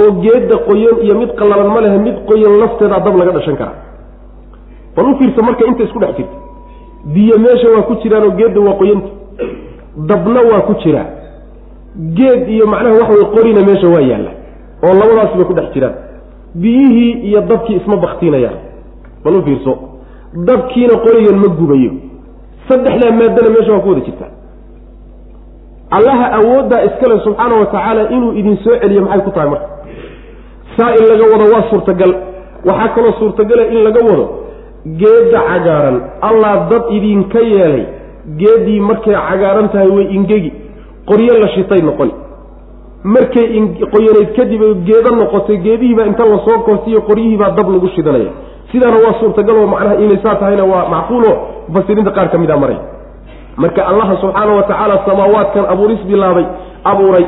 [0.00, 3.76] oo geedda qoyan iyo mid qallalan ma lehe mid qoyan lafteedaa dab laga dhashan karaa
[4.96, 6.36] bal u fiirsa marka inta isku dhex jirta
[7.14, 9.08] biyo meesha waa ku jiraanoo geedda waa qoyanta.
[10.08, 11.06] Dabna waa ku jiraa.
[12.16, 14.30] Geed iyo macnaha waxa way qorina meesha waa yaalla
[14.84, 15.94] oo labadaas bay ku dhex jiraan.
[16.54, 18.58] Biyihii iyo dabkii isma baktiinayaan
[19.24, 19.72] bal u fiirso
[20.48, 21.90] dabkiina qorigan ma gubayo.
[22.68, 24.30] Saddexdaa maadana meesha waa ku wada jirtaa.
[25.90, 29.68] Allaha awooddaa iskale subxaana wa tacaala inuu idin soo celiyo maxay ku tahay marka?
[30.76, 32.12] Saa in laga wado waa suurtagal.
[32.64, 34.24] Waxaa kaloo suurtagala in laga wado
[34.86, 35.96] geedda cagaaran.
[36.22, 37.86] Allah dad idinka yeelay.
[38.38, 40.52] Geeddii markay cagaaran tahay way ingegi.
[41.06, 42.10] Qoryo la shitay noqon.
[43.04, 43.46] Markay
[43.92, 48.30] qoyanayd kadib ay geedo noqotay geedihiibaa inta la soo korsiiyo qoryihiibaa dab lagu shidanaya.
[48.72, 51.30] Sidaana waa suurtagal oo macnaha inay saa tahayna waa macquulo.
[51.68, 52.78] Mufasiriinta qaar ka mid a maray.
[53.56, 56.46] Marka allaha subxaana wa tacaala samaawaadkan abuuris bilaabay
[56.84, 57.26] abuuray.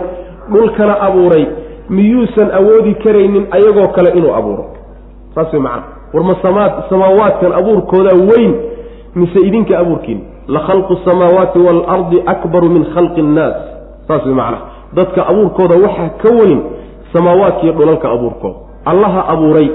[0.53, 1.47] Dhulkana abuuray.
[1.89, 4.65] Miyuusan awoodi karaynin ayagoo kale inuu abuuro.
[5.35, 8.55] Saas way macana war ma samaad samaawaadkan abuurkooda weyn
[9.15, 10.21] mise idinka abuurkiin?
[10.49, 13.57] La khalqu samaawaati waalardi akbaru min khalqi innaas
[14.09, 14.59] saas way macana
[14.99, 16.61] dadka abuurkooda waxaa ka weyn
[17.13, 19.71] samaawaadkiiyo dhulalka abuurkooda allaha abuuray.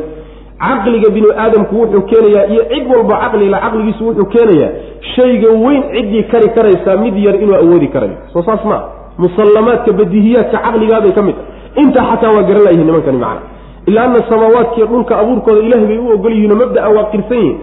[0.60, 4.72] Caqliga binu aadamku wuxuu keenayaa iyo cid walba caqlila caqligiisu wuxuu keenayaa
[5.16, 8.18] shayga weyn ciddii kari karaysaa mid yar inuu awoodi karayo.
[8.34, 8.84] Soo saas maa
[9.18, 13.42] musallamaadka badihiyaadka caqligaabay ka mid ah intaa xataa waa garan layihin nimankani macna
[13.90, 17.58] ila ana samaawaadkiiyo dhulka abuurkooda ilahay bay u ogol yihiinoo mabdaa waa qirsan yihiin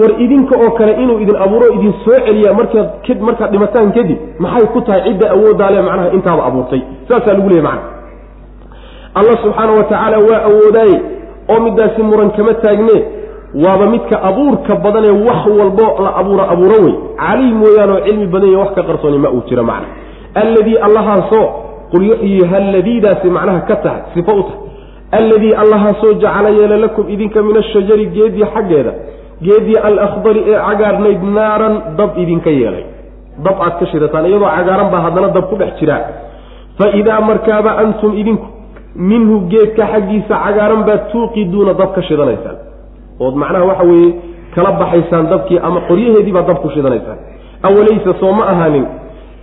[0.00, 4.66] war idinka oo kale inuu idin abuuro idin soo celiyaa markaad markaad dhimataan kadib maxay
[4.74, 6.80] ku tahay cidda awooddaale macnaha intaaba abuurtay?
[7.08, 7.82] Saasaa lagu leeyay macna
[9.18, 10.96] allah subxaana wa tacaala waa awoodaaye
[11.52, 12.96] oo midaasi muran kama taagne
[13.64, 16.94] waaba midka abuurka badanee wax walbo la abuuro abuuro wey.
[17.22, 19.86] Caliim mooyaanoo cilmi badan iyo wax ka qarsooni ma uu jiro macna
[20.34, 21.46] alladii allahaasoo
[21.90, 24.60] qul yuxyiha alladiidaasi macnaha ka tahay sifo u tahay
[25.12, 28.92] alladii allahaasoo jacala yeela lakum idinka min ashajari geedii xaggeeda
[29.42, 32.84] geedii alakhdari ee cagaarnayd naaran dab idinka yeelay.
[33.44, 36.02] Dab aad ka shidataan iyadoo cagaaran baa haddana dab ku dhex jiraa
[36.78, 38.46] fa idaa markaaba antum idinku
[38.96, 42.56] minhu geedka xaggiisa cagaaran baad tuuqiduuna dab ka shidanaysaan.
[43.20, 44.14] Ood macnaha waxa weeye
[44.54, 47.18] kala baxaysaan dabkii ama qoryaheedii baad dab ku shidanaysaan.
[47.68, 48.86] Awalaysa soo ma ahaanin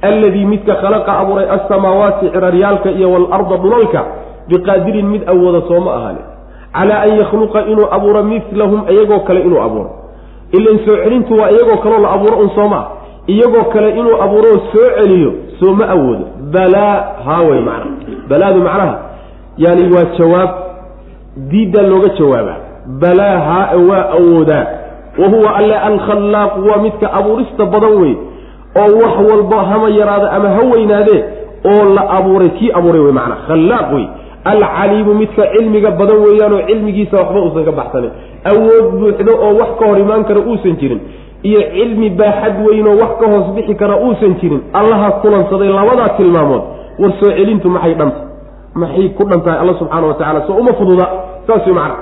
[0.09, 4.01] alladii midka khalaqa abuuray alsamaawaati ciraryaalka iyo waalarda dhulalka
[4.49, 6.25] biqaadirin mid awooda soo ma ahaanin
[6.73, 9.89] calaa an yakhluqa inuu abuuro milahum iyagoo kale inuu abuuro.
[10.51, 12.85] Ilan soo celintu waa iyagoo kaleo la abuuro un soo maa
[13.27, 16.25] iyagoo kale inuu abuuroo soo celiyo soo ma awoodo.
[16.53, 17.85] Balaa haawey macnaha.
[18.29, 18.95] Balaadu macnaha.
[19.57, 20.49] Yani waa jawaab
[21.51, 22.57] diiddaa looga jawaabaa.
[23.01, 24.65] Balaa haa waa awoodaa.
[25.17, 28.15] Wa huwa alle alkhallaaqu waa midka abuurista badan wey.
[28.75, 31.23] Oo wax walbo hama yaraado ama ha weynaadee
[31.65, 34.07] oo la abuuray kii abuuray wey macnaa khallaaq wey
[34.45, 38.11] alcaliimu midka cilmiga badan weeyaanoo cilmigiisa waxba uusan ka baxsanin.
[38.51, 40.99] Awood buuxdo oo wax ka hor imaan kara uusan jirin.
[41.43, 44.61] Iyo cilmi baaxad weynoo wax ka hoos bixi kara uusan jirin.
[44.73, 46.63] Allaha kulansaday labadaa tilmaamood.
[46.99, 48.19] War soo celintu maxay dhanta
[48.75, 51.05] maxay ku dhan tahay alla subxaana wa tacala soo uma fududa.
[51.47, 51.95] Saas wey macna.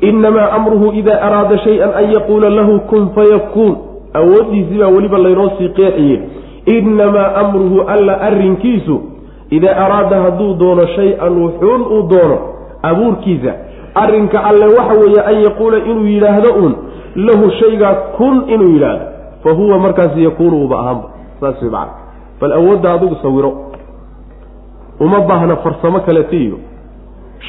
[0.00, 3.76] Inamaa amruhu idaa araada shay-an an yaquula lahu kun fayakuun
[4.14, 6.20] awooddiisii baa weliba laynoo sii qeexiye
[6.66, 8.96] inamaa amruhu alla arrinkiisu
[9.50, 12.38] idaa araada hadduu doono shay-an wuxuun uu doono
[12.82, 13.52] abuurkiisa
[13.94, 16.74] arrinka alle waxa weeye an yaquula inuu yidhaahdo uun
[17.16, 19.04] lahu shaygaa kun inuu yidhaahdo.
[19.42, 21.08] Fa huwa markaas yakuunu uba ahaanba.
[21.40, 21.92] Saas wey macana
[22.40, 23.52] bal awoodda adigu sawiro.
[25.00, 26.58] Uma baahna farsamo kaleeta iyo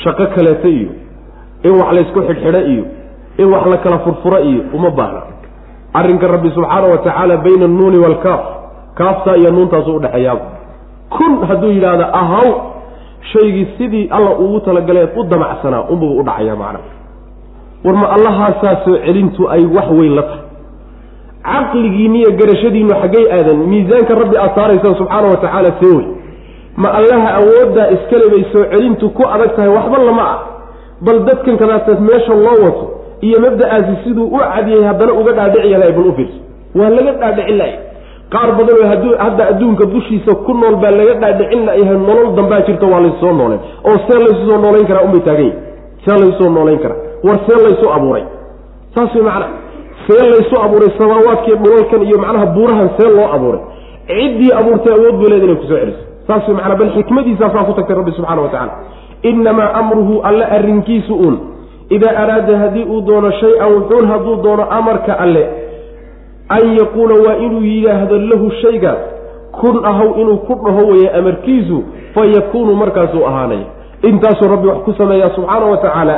[0.04, 0.90] shaqo kaleeta iyo
[1.64, 2.86] in wax laysku xidhxidho iyo
[3.38, 5.22] in wax la kala furfura iyo uma baahna.
[5.94, 8.42] Arrinka rabbi subxaana wa tacaala bayna annuuni waalkaaf
[8.96, 10.42] kaaftaa iyo nuuntaasu udhexeeyaaba
[11.16, 12.48] kun hadduu yidhaahdo ahaw
[13.34, 16.80] shaygii sidii alla ugu talagalay u damacsanaa unbuu u dhacayaa macna
[17.86, 20.40] war ma allahaasaa soo celintu ay wax weyn la tahay.
[21.44, 26.06] Caqligiinni iyo garashadiinnu xaggay aadan miisaanka rabbi aad saaraysaan subxaana wa tacaala see wey.
[26.82, 30.40] Ma allaha awooddaa iskale bay soo celintu ku adag tahay waxba lama ah.
[31.06, 32.86] Bal dadkan kadaataas meesha loo wato
[33.22, 36.40] iyo mabda-aasi siduu u cadiyay haddana uga dhaadhici lahay bal u fiirso.
[36.76, 37.76] Waa laga dhaadhicin lahay
[38.34, 42.62] qaar badan oo hadduu hadda adduunka dushiisa ku nool baa laga dhaadhicin layahay nolol dambaa
[42.68, 43.60] jirta waa laysoo nooleen
[43.90, 45.58] oo see laysu soo noolayn karaa unbay taagan yahi
[46.06, 47.00] see laysoo noolayn karaa.
[47.26, 48.24] War see laysu abuuray.
[48.96, 49.50] Saas way macnaha
[50.08, 53.62] see laysu abuuray samaawaadkii dhulalkan iyo macnaha buurahan see loo abuuray.
[54.08, 56.02] Ciddii abuurtay awood bay leed inay ku soo celiso.
[56.28, 58.74] Saas way macnaa bal xikmadiisaasaa ku tagtay rabbi subxana wa tacala
[59.30, 61.36] innamaa amruhu alle arrinkiisu uun.
[61.96, 65.44] Idaa araada haddii uu doono shay-an wuxuun hadduu doono amarka alle
[66.58, 69.00] an yaquula waa inuu yidhaahdo lahu shaygaas
[69.62, 71.78] kun ahaw inuu ku dhaho weeye amarkiisu
[72.16, 73.66] fa yakuunu markaasuu ahaanaya
[74.10, 76.16] intaasuu rabbi wax ku sameeyaa subxaana wa tacaala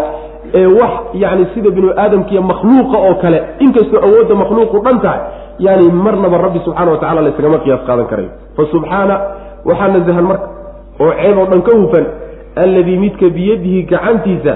[0.60, 0.92] ee wax
[1.24, 5.20] yacni sida binu aadamkiiyo makhluuqa oo kale inkastoo awoodda makhluuqu dhan tahay
[5.60, 9.16] yani marnaba rabbi subxana wa tacala laysagama qiyaas qaadan karayo fa subxaana
[9.70, 10.48] waxaa nasahan marka
[11.04, 12.06] oo ceeb oo dhan ka hufan
[12.64, 14.54] alladii midka biyadihi gacantiisa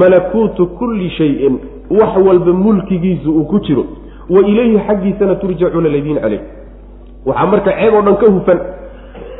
[0.00, 1.58] malakuutu kulli shayin
[2.00, 3.84] wax walba mulkigiisu uu ku jiro
[4.34, 6.40] wa ilayhi xaggiisana turjacuuna laydiin caleyh
[7.26, 8.58] waxaa marka ceeb oo dhan ka hufan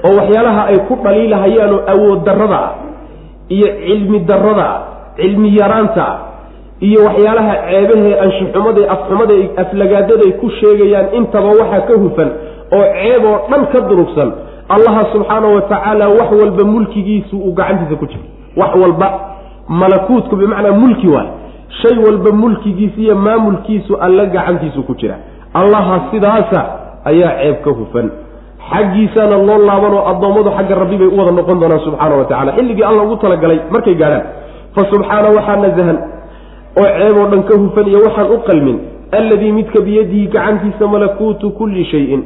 [0.07, 2.73] oo waxyaalaha ay ku dhaliilahayaanoo awood darrada ah
[3.57, 4.81] iyo cilmi darrada ah
[5.19, 6.17] cilmi yaraanta ah
[6.89, 12.31] iyo waxyaalaha ceebahee anshuxumada afxumada aflagaadaday ku sheegayaan intaba waxaa ka hufan
[12.77, 14.31] oo ceeb oo dhan ka durugsan
[14.77, 18.25] allaha subxaana wa tacaala wax walba mulkigiisu uu gacantiisa ku jiro.
[18.57, 19.09] Wax walba
[19.69, 21.29] malakuutku bimacnaa mulki waay
[21.69, 25.17] shay walba mulkigiisa iyo maamulkiisu alle gacantiisu ku jira.
[25.55, 26.61] Allaha sidaasa
[27.05, 28.11] ayaa ceeb ka hufan.
[28.71, 32.53] Xaggiisana loo laaban oo addoommadu xagga rabbi bay u wada noqon doonaan subxaana wa tacala
[32.57, 34.23] xilligii alla ugu talagalay markay gaadhaan.
[34.75, 35.99] Fa subxaana waxaa nasahan
[36.81, 38.79] oo ceeb oo dhan ka hufan iyo waxaan u qalmin.
[39.19, 42.23] Alladii midka biyadihi gacantiisa malakuutu kulli shayin.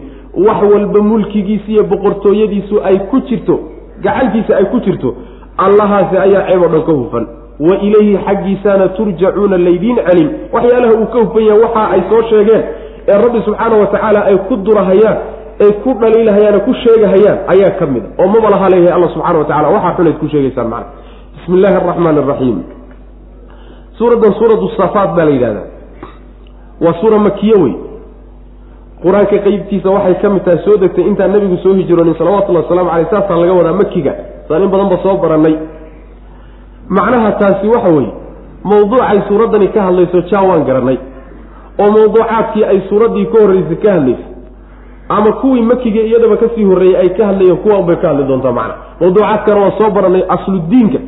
[0.47, 3.57] Wax walba mulkigiisa iyo boqortooyadiisu ay ku jirto
[4.03, 5.15] gacantiisa ay ku jirto
[5.59, 7.27] allahaasi ayaa ceeb oo dhan ka hufan
[7.69, 12.63] wa ilayhi xaggiisaana turjacuuna laydiin celin waxyaalaha uu ka hufan yahay waxa ay soo sheegeen
[13.11, 15.19] ee rabbi subxaana wa tacaala ay ku durahayaan
[15.65, 18.09] ay ku dhaliilahayaan ku sheegahayaan ayaa ka mid a.
[18.23, 20.89] Oo maba laha leeyahay alla subxana wa tacala waxaa xunayd ku sheegaysaan macna.
[21.37, 22.59] Bismi illaahi araxmaan araxiim
[23.99, 25.67] suuraddan suuratu safaat baa la yidhahdaa
[26.85, 27.75] waa suura makiye wey
[29.05, 33.09] qur'aanka qeybtiisa waxay ka mid tahay soo degtay intaan nabigu soo hijroonin salawatullahi wasalaamu caleyh
[33.13, 34.13] saasaa laga wadaa makiga.
[34.49, 35.55] Saan in badanba soo barannay
[36.91, 38.13] macnaha taasi waxa weeye
[38.65, 40.99] mawduucay suuraddani ka hadlayso jaa waan garannay
[41.79, 44.31] oo mawduucaadkii ay suuraddii ka horreysay ka hadlaysay
[45.09, 48.53] ama kuwii makiga iyadaba ka sii horreeyey ay ka hadlayeen kuwan bay ka hadli doontaa
[48.53, 48.75] macna.
[49.01, 50.99] mawduucaadkana waa soo barannay asludiinka.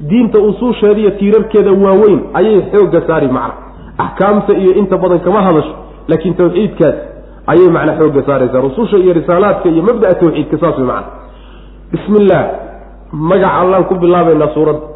[0.00, 3.54] diinta usuusheeda iyo tiirarkeeda waaweyn ayay xoogga saari macna.
[3.98, 5.74] axkaamta iyo inta badan kama hadasho
[6.08, 6.94] laakiin tawxiidkaas
[7.46, 8.60] ayay macna xoogga saaraysaa.
[8.60, 11.10] rususha iyo risaalaadka iyo mabda'a tawxiidka saas way macna.
[11.92, 14.89] Bismi illaah allaan ku bilaabaynaa suuradda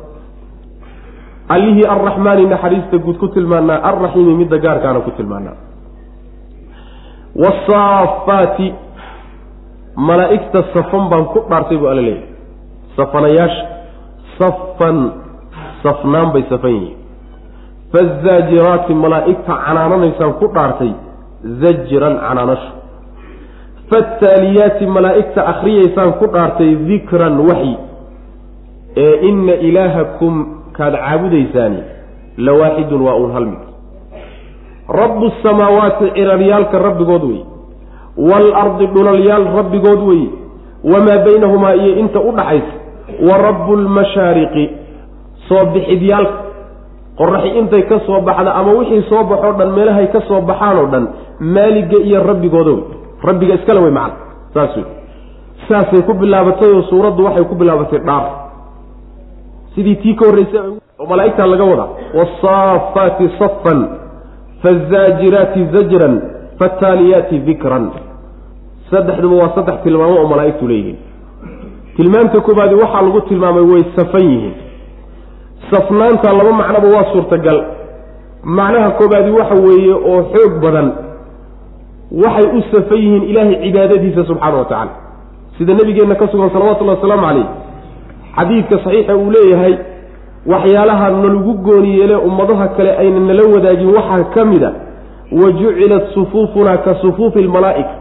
[1.48, 5.56] allihii arraxmaani naxariista guud ku tilmaanaa alraxiimi midda gaarkaana ku tilmaanaa
[7.42, 8.74] wasaafaati
[9.96, 12.28] malaa'igta safan baan ku dhaartay buu alla leeyahay.
[12.96, 13.64] Safanayaasha
[14.38, 14.98] safan
[15.82, 16.98] safnaan bay safan yihiin.
[17.92, 20.92] Fazaajiraati malaa'igta canaananaysaan ku dhaartay
[21.62, 22.70] zajran canaanasho
[23.90, 27.76] faataaliyaati malaa'igta akhriyaysaan ku dhaartay dikran waxyi.
[28.96, 30.34] Ee ina ilaahakum
[30.76, 31.80] kaad caabudaysaani
[32.36, 33.62] la waa uun hal mid.
[34.88, 37.40] Rabbu samaawaati ciraryaalka rabbigood wey
[38.16, 40.22] waalardi dhulalyaal rabbigood wey
[40.84, 42.74] wamaa baynahumaa iyo inta u dhaxaysa
[43.30, 44.70] wa rabbu lmashaariqi
[45.48, 46.38] soo bixidyaalka
[47.16, 50.86] qoraxi intay ka soo baxda ama wixii soo baxoo dhan meelahay ka soo baxaan oo
[50.86, 51.08] dhan
[51.40, 52.84] maaliga iyo rabbigooda wey
[53.22, 54.14] rabbiga iskale wey macana
[54.54, 54.84] saas wey
[55.68, 58.43] saasay ku bilaabatay oo suuraddu waxay ku bilaabatay dhaar
[59.74, 60.60] sidii tii ka horreysay
[61.00, 63.80] oo malaa'igtaa laga wadaa waasaafaati safan
[64.62, 66.14] fazaajiraati zajran
[66.60, 67.90] fataaliyaati dikran
[68.90, 70.98] saddexduba waa saddex tilmaamo oo malaa'igtu leeyihiin.
[71.96, 74.54] Tilmaamta koobaadi waxaa lagu tilmaamay way safan yihiin.
[75.70, 77.58] Safnaanta laba macnoba waa suurtagal.
[78.44, 80.88] Macnaha koobaadi waxa weeye oo xoog badan
[82.24, 84.90] waxay u safan yihiin ilaahay cibaadadiisa subxaana wa tacala
[85.58, 87.46] sida nabigeenna ka sugan salawatullahi wasalaamu calayh
[88.36, 89.74] xadiidka saxiixa uu leeyahay
[90.52, 94.72] waxyaalaha nalagu gooni yeele ummadaha kale ayna nala wadaagin waxaa ka mid a
[95.40, 97.94] wa jucilat sufuufunaa ka sufuufi lmalaa'ika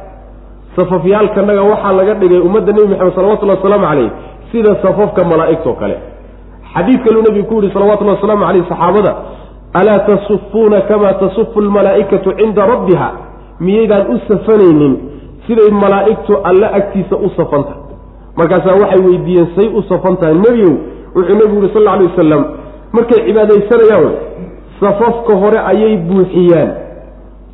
[0.76, 4.10] safafyaalkanaga waxaa laga dhigay ummadda nebi maxamed salawatullahi wasalaamu caleyh
[4.52, 5.96] sida safafka malaa'igtoo kale.
[6.74, 9.14] Xadiid kaluu nebigu ku yihi salawatullahi wasalaamu caleyh saxaabada
[9.80, 13.10] alaa tasufuuna kamaa tasufu lmalaa'ikatu cinda rabbiha
[13.60, 14.94] miyaydaan u safanaynin
[15.48, 17.74] siday malaa'igtu alle agtiisa u safanta
[18.38, 20.34] markaasaa waxay weydiiyeen say u safan tahay.
[20.36, 20.74] Nebigow
[21.16, 22.44] wuxuu nebigu yihi sal alay wasalam
[22.92, 24.12] markay cibaadaysanayaan
[24.80, 26.70] safafka hore ayay buuxiyaan.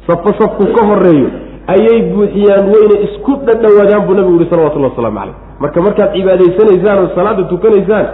[0.07, 1.27] Safo safku ka horeeyo
[1.67, 2.65] ayay buuxiyaan.
[2.73, 5.35] Weyna isku dhadhowaadaan buu nabigu yihi salawatullahi waslamu calayh.
[5.59, 8.05] Marka markaad cibaadaysanaysaan oo salaada tukanaysaan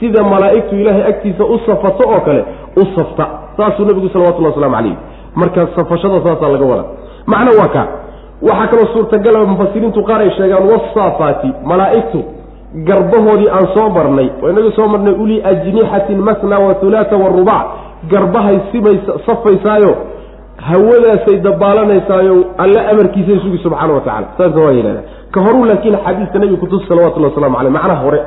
[0.00, 2.44] sida malaa'igtu ilaahay agtiisa u safato oo kale
[2.76, 3.24] u safta.
[3.56, 4.96] Saasuu nabigu salawatullahi waslamu calayh.
[5.34, 6.88] Marka safashada saasaa laga wadaa.
[7.26, 7.86] Macno waa kaa
[8.48, 12.20] waxaa kaloo suurtagala mufasiriintu qaar ay sheegaan wasaafaati malaa'igtu
[12.88, 17.66] garbahoodii aan soo marnay oo inagu soo marnay uli ajnixatin masna wa hulaata warubac
[18.12, 19.92] garbahay sibay safaysaayo
[20.68, 25.02] hawadaasay dabaalanaysaayo alle amarkiisay sugi subxaana wa tacala saasa waa yidhahda
[25.34, 28.20] ka horuu laakiin xadiiska nebiga kutus salawatullah waslamu caleyh macnaha hore.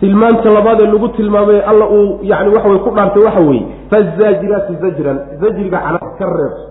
[0.00, 4.74] Tilmaanta labaad ee lagu tilmaamay alla uu yani waxa way ku dhaartay waxa weeye fazaajiraati
[4.82, 5.18] zajran.
[5.40, 6.64] Zajriga cala ka reebso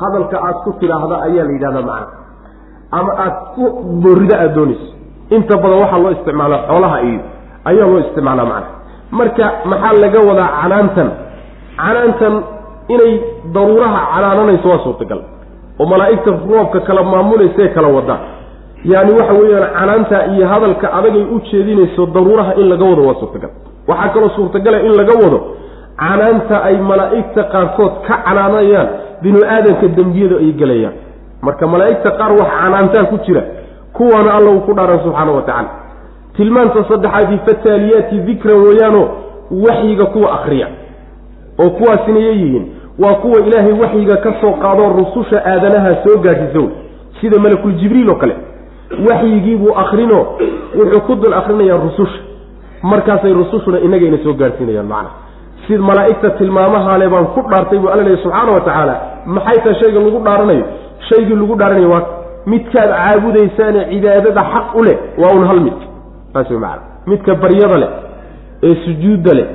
[0.00, 2.14] hadalka aad ku tidhaahda ayaa la yidhahdaa macna.
[2.98, 3.62] Ama aad ku
[4.02, 4.88] boorida aad doonayso.
[5.36, 7.20] Inta badan waxaa loo isticmaalaa xoolaha iyo
[7.70, 8.68] ayaa loo isticmaalaa macna.
[9.18, 11.08] Marka maxaa laga wadaa canaantan?
[11.80, 12.34] Canaantan
[12.94, 13.12] inay
[13.54, 15.20] daruuraha canaananayso waa suurtagal.
[15.80, 18.16] Oo malaa'igta roobka kala maamulaysae kala wada
[18.90, 23.50] yaani waxa weeyaan canaanta iyo hadalka adagay u jeedinayso daruuraha in laga wado waa suurtagal.
[23.88, 25.38] Waxaa kaloo suurtagala in laga wado
[26.02, 28.88] canaanta ay malaa'igta qaarkood ka canaanayaan
[29.26, 30.92] binu aadamka dembiyada ay gelayaan
[31.46, 33.42] marka malaa'igta qaar wax canaantaa ku jira
[33.96, 35.68] kuwaana alla uu ku dhaaran subxaana wa tacaala.
[36.36, 39.02] Tilmaanta saddexaadii fataaliyaati dikran weeyaano
[39.66, 40.68] waxyiga kuwa akriya
[41.58, 42.64] oo kuwaasina yihiin
[42.98, 46.68] waa kuwa ilaahay waxyiga ka soo qaadoo rususha aadanaha soo gaadhisa wey
[47.20, 48.36] sida malakul jibriil oo kale
[49.10, 50.26] waxyigiibuu akrinoo
[50.78, 52.20] wuxuu ku dul akrinayaa rususha.
[52.82, 55.10] Markaasay rusushuna inagayna soo gaadhsiinayaan macna
[55.66, 58.94] sid malaa'igta tilmaamahaale baan ku dhaartay buu alla leeya subxaana wa tacaala
[59.36, 60.64] maxay tahay shayga lagu dhaaranayo?
[61.08, 62.02] Shaygii lagu dhaaranayo waa
[62.52, 65.78] midkaad caabudaysaane cibaadada xaq u leh waa un hal mid.
[66.32, 67.90] Saas wey macana midka baryada leh
[68.68, 69.46] ee sujuudda leh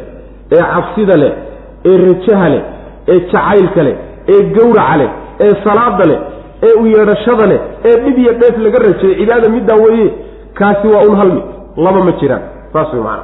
[0.56, 1.32] ee cabsida leh
[1.90, 2.64] ee rajaha leh
[3.14, 3.96] ee jacaylka leh
[4.34, 5.10] ee gawraca leh
[5.46, 6.20] ee salaada leh
[6.68, 7.60] ee u yeedhashada leh
[7.90, 10.10] ee dhib iyo dheef laga rajeeyo cibaada middaa weeye
[10.60, 11.46] kaasi waa un hal mid.
[11.86, 12.44] Laba ma jiraan.
[12.74, 13.24] Saas way macana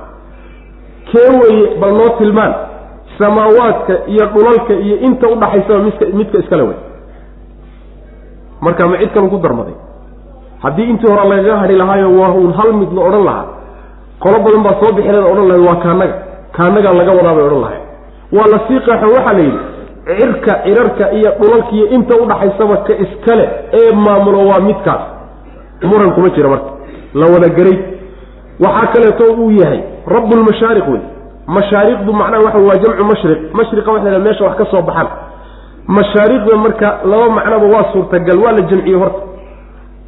[1.12, 2.54] kee weye bal noo tilmaan
[3.20, 6.78] samaawaadka iyo dhulalka iyo inta udhaxaysaba midka midka iskale wey
[8.62, 9.74] marka ma cid kalu ku darmaday.
[10.64, 13.46] Haddii intii hore lagaga hadhi lahaayo waa un hal mid la odhan lahaa
[14.20, 16.16] qolo badan baa soo bixileed odhan lahayd waa kaanaga.
[16.58, 17.84] Kaanagaa laga wadaa bay odhan lahayd
[18.38, 19.60] waa la sii qeexo waxaa la yidhi
[20.08, 25.04] cirka cirarka iyo dhulalkiiyo inta udhaxaysaba ka iskale ee maamulo waa midkaas.
[25.84, 26.70] Muran kuma jira marka.
[27.14, 27.50] La wada
[28.60, 31.02] waxaa kaleeto uu yahay rabbulmashaariq wey
[31.56, 35.08] mashaariqdu macnaha waxa waa jamcu mashriq mashriqa waxa la meesha wax ka soo baxaan
[35.98, 39.22] mashaariqda marka laba macnoba waa suurtagal waa la jamciyey horta.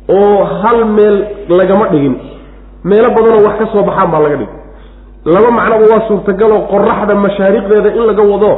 [0.10, 1.18] Oo hal meel
[1.60, 2.16] lagama dhigin
[2.90, 4.56] meelo badanoo wax ka soo baxaan baa laga dhigay
[5.36, 8.52] laba macnoba waa suurtagaloo qoraxda mashaariqdeeda in laga wado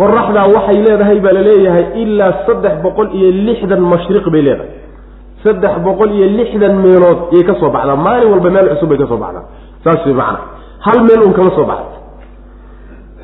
[0.00, 4.70] qoraxdaa waxay leedahay baa la leeyahay ilaa saddex boqol iyo lixdan mashriq bay leedahay.
[5.44, 7.96] Saddex boqol iyo lixdan meelood yay ka soo baxdaa.
[8.06, 9.44] Maalin walba meel cusub bay ka soo baxdaa.
[9.84, 10.40] Saas way macana
[10.86, 11.96] hal meel un kama soo baxda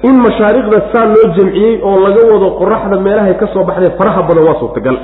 [0.08, 4.44] in mashaariqda saa loo jamciyey oo laga wado qoraxda meelahay ka soo baxdee faraha badan
[4.48, 4.96] waa suurtagal.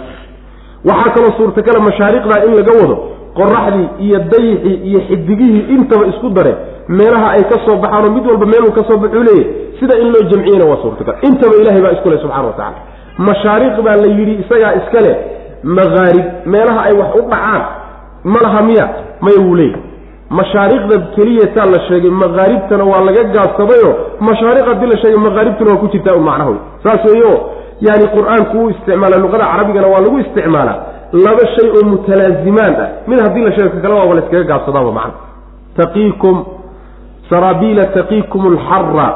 [0.88, 2.96] Waxaa kaloo suurtagala mashaariqdaa in laga wado
[3.38, 6.52] qoraxdii iyo dayixii iyo xidigihii intaba isku dare
[6.98, 9.46] meelaha ay ka soo baxaanoo mid walba meeluu ka soo baxuu leeyahy
[9.80, 11.14] sida in loo jamciyeyna waa suurtagal.
[11.28, 12.78] Intaba ilahay baa isku leh subxana wa tacala
[13.28, 15.16] mashaariq baa la yidhi isagaa iska leh
[15.78, 17.62] makaarib meelaha ay wax u dhacaan
[18.32, 18.86] ma laha miya
[19.24, 19.82] maya wuu leeyahy
[20.38, 25.88] mashaariqda keliyataa la sheegay makaaribtana waa laga gaabsadayo mashaariq haddii la sheegay makaaribtuna waa ku
[25.94, 27.32] jirtaa un macnaha wey saas weeyo
[27.80, 30.78] yani qur'aanku uu isticmaala luqada carabigana waa lagu isticmaalaa.
[31.24, 32.88] Laba shay oo mutalaazimaan ah.
[33.08, 35.14] Mid haddii la sheego kakale waaba la iskaga gaabsadaaba macna
[35.76, 36.44] taqiikum
[37.30, 39.08] saraabiila taqiikum alxara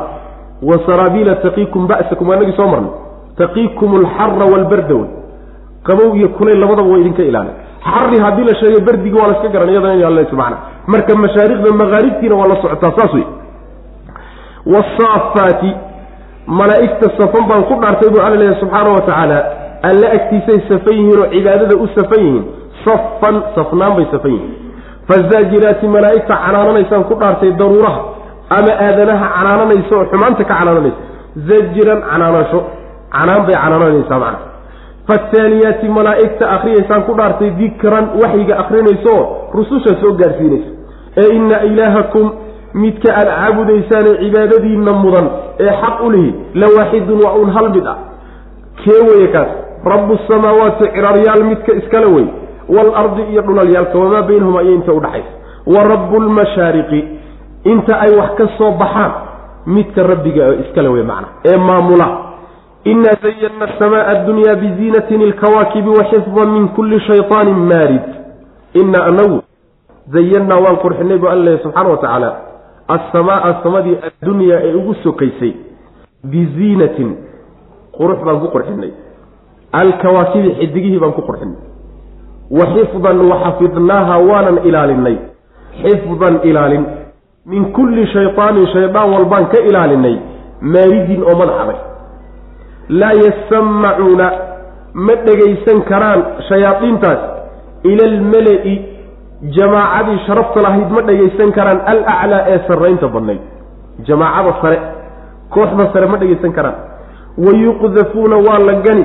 [0.63, 2.91] wa saraabiila taqiikum ba'sakum waa inagii soo marnay.
[3.39, 5.11] Taqiikum alxara waalbarda wey.
[5.87, 7.55] Qabow iyo kulayl labadaba waa idinka ilaalin
[7.85, 10.57] xari haddii la sheegay berdigi waa la iska garan iyadana in alls macna
[10.93, 13.27] marka mashaariqda makaaribtiina waa la socotaa saas wey
[14.75, 15.71] wasaafaati
[16.47, 19.39] malaa'igta safan baan ku dhaartay buu alla leeyahy subxaana wa tacaala
[19.91, 22.45] alle agtiisay safan yihiin oo cibaadada u safan yihiin.
[22.85, 24.53] Safan safnaan bay safan yihiin.
[25.09, 28.01] Fazaajiraati malaa'igta canaananaysaan ku dhaartay daruuraha
[28.59, 31.01] ama aadanaha canaananaysa oo xumaanta ka canaananaysa
[31.49, 32.61] zajiran canaanasho
[33.17, 34.39] canaan bay canaananaysaa macna
[35.09, 39.25] faataaliyaati malaa'igta akhriyaysaan ku dhaartay dikran waxyiga akhrinaysa oo
[39.55, 40.71] rususha soo gaarsiinaysa
[41.23, 42.31] ee ina ilaahakum
[42.75, 45.27] midka aad caabudaysaanee cibaadadiinna mudan
[45.61, 47.97] ee xaq u lihi la waaxidun waa un hal mid ah.
[48.85, 49.49] Kee weye kaas?
[49.85, 52.27] Rabu samaawaati ciraryaal midka iskale wey
[52.69, 55.33] waalardi iyo dhulalyaalka wamaa baynahuma iyo inta udhaxaysa
[55.75, 57.01] wa rabu lmashaariqi
[57.65, 59.13] inta ay wax ka soo baxaan
[59.67, 62.09] midka rabbiga iskale wey macna ee maamula
[62.85, 68.03] inaa zayanna asamaa addunyaa biziinatin ilkawaakibi wa xifdan min kulli shayطaanin maarid
[68.75, 69.43] inaa anagu
[70.13, 72.31] zayannaa waan qurxinay bu alla subxaana wa tacaala
[72.89, 75.53] asamaaa samadii addunyaa ee ugu sokaysay
[76.31, 77.17] biziinatin
[77.99, 78.91] qurux baan ku qurxinay
[79.73, 81.57] alkawaakibi xidigihii baan ku qurxinay
[82.59, 85.17] wa xifdan waxafidnaaha waanan ilaalinay
[85.83, 86.87] xifdan ilaalin
[87.47, 90.17] min kulli shayطaanin shaydaan walbaan ka ilaalinay
[90.61, 91.94] maaridin oo madaxaday
[92.89, 94.27] laa yasamacuuna
[94.95, 97.19] ma dhegaysan karaan shayaadiintaas.
[97.85, 98.75] Ila almala-i
[99.57, 101.81] jamaacadii sharafta lahayd ma dhegaysan karaan.
[101.93, 103.41] Alaclaa ee sarraynta badnayd.
[104.09, 104.79] Jamaacada sare
[105.55, 106.75] kooxda sare ma dhegaysan karaan.
[107.39, 109.05] Wayuqdafuuna waa la gani.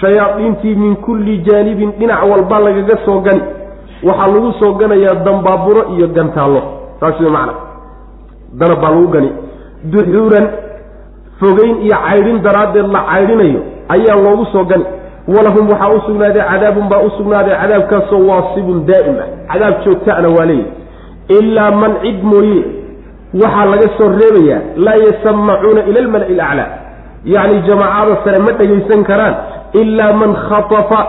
[0.00, 3.42] Shayaadiintii min kulli jaanibin dhinac walba lagaga soo gani.
[4.02, 6.62] Waxaa lagu soo ganayaa dambaaburo iyo gantaallo.
[7.00, 7.54] Saas wey macna.
[8.58, 9.30] Danab baa lagu gani.
[9.92, 10.46] Duxuuran
[11.42, 13.60] fogeyn iyo caydhin daraaddeed la caydhinayo
[13.94, 14.84] ayaa loogu soo gani.
[15.34, 19.28] Walahum waxaa u sugnaaday cadaabun baa u sugnaaday cadaabkaasoo waasibun daa'im ah.
[19.52, 20.70] Cadaab joogtaana waa leeyahy
[21.38, 22.60] ilaa man cid mooye
[23.42, 26.68] waxaa laga soo reebayaa laa yasamacuuna ila almala'i alaclaa
[27.34, 29.34] yacni jamaacada sare ma dhegaysan karaan.
[29.82, 31.00] Ilaa man khaafa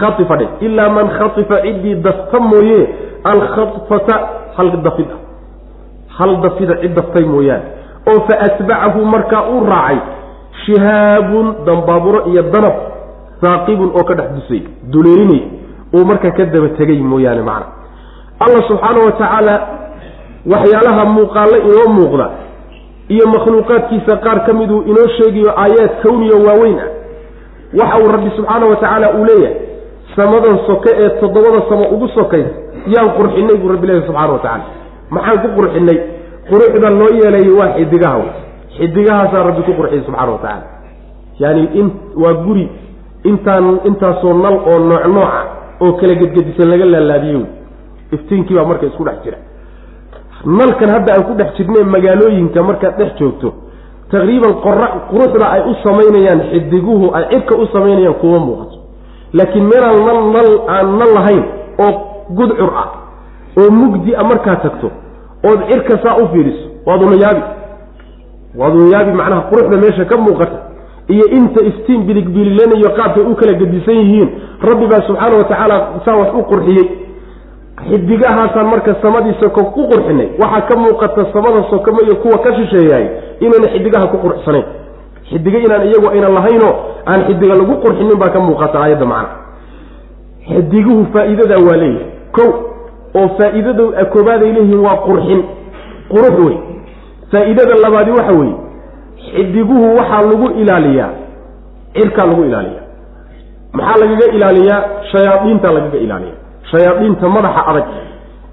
[0.00, 2.80] khaifa dhe ilaa man khaifa ciddii dafta mooye
[3.32, 4.14] alkhaifata
[4.56, 5.16] hal dafida
[6.18, 7.64] hal dafida cid daftay mooyaane
[8.12, 9.98] oo fa atbacahu markaa uu raacay
[10.66, 12.74] shihaabun dambaaburo iyo danab
[13.42, 15.42] saaqibun oo ka dhex dusay duleelinay
[15.94, 17.66] uu markaa ka daba tegay mooyaane macna.
[18.44, 19.54] Allah subxaana wa tacaala
[20.52, 22.26] waxyaalaha muuqaalla inoo muuqda
[23.14, 26.90] iyo makhluuqaadkiisa qaar ka miduu inoo sheegayo aayaad kawniyo waaweyn ah
[27.80, 29.56] waxa uu rabbi subxaana wa tacaala uu leeyahay
[30.16, 32.50] samadan soke ee toddobada samo ugu sokaysa
[32.94, 34.64] yaan qurxinay buu rabbi leeyahy subxana wa tacala
[35.10, 35.98] maxaan ku qurxinay
[36.48, 38.30] quruxda loo yeelayo waa xidigaha wey
[38.78, 40.66] xidigahaasaa rabbi ku qurxiyay subxana wa tacaala
[41.42, 41.88] yaani in
[42.22, 42.66] waa guri
[43.30, 45.40] intaan intaasoo nal oo nooc nooca
[45.84, 47.46] oo kala gedgedisan laga laalaadiyey wey
[48.14, 49.38] iftiinkii baa marka isku dhex jira.
[50.58, 53.48] Nalkan hadda aan ku dhex jirne magaalooyinka markaad dhex joogto
[54.12, 58.76] taqriiban qora quruxda ay u samaynayaan xidiguhu ay cirka u samaynayaan kuma muuqato.
[59.38, 61.44] Laakiin meelaan nal nal aan nal lahayn
[61.84, 61.92] oo
[62.38, 62.88] gudcur ah
[63.60, 64.88] oo mugdi a markaad tagto
[65.50, 66.64] ood cirka saa u fiiriso.
[66.86, 67.42] Waad una yaabi
[68.60, 70.56] waad una yaabi macnaha quruxda meesha ka muuqata.
[71.14, 74.28] Iyo inta iftiin biligbililanayo qaabkay u kala gedisan yihiin
[74.68, 76.86] rabbi baa subxaana wa tacaala saa wax u qurxiyey.
[77.88, 80.28] Xidigahaasaan marka samadii soko ku qurxinay.
[80.42, 83.06] Waxaa ka muuqata samada sokoma iyo kuwa ka shisheeyahay
[83.40, 84.64] inayna xidigaha ku qurxsanayn
[85.30, 86.72] xidigo inaan iyagu ayna lahaynoo
[87.06, 89.28] aan xidiga lagu qurxinin baa ka muuqata aayadda macna.
[90.48, 92.06] Xidiguhu faa'iidadaa waa leeyahay.
[92.36, 92.42] Ko
[93.18, 95.40] oo faa'iidada koobaaday leeyihiin waa qurxin.
[96.12, 96.56] Qurux wey
[97.32, 98.56] faa'iidada labaadi waxa weeye
[99.34, 101.10] xidiguhu waxaa lagu ilaaliyaa.
[101.96, 102.84] Cirkaa lagu ilaaliyaa.
[103.72, 104.80] Maxaa lagaga ilaaliyaa?
[105.12, 106.34] Shayaadiinta lagaga ilaaliya
[106.70, 107.84] shayaadiinta madaxa adag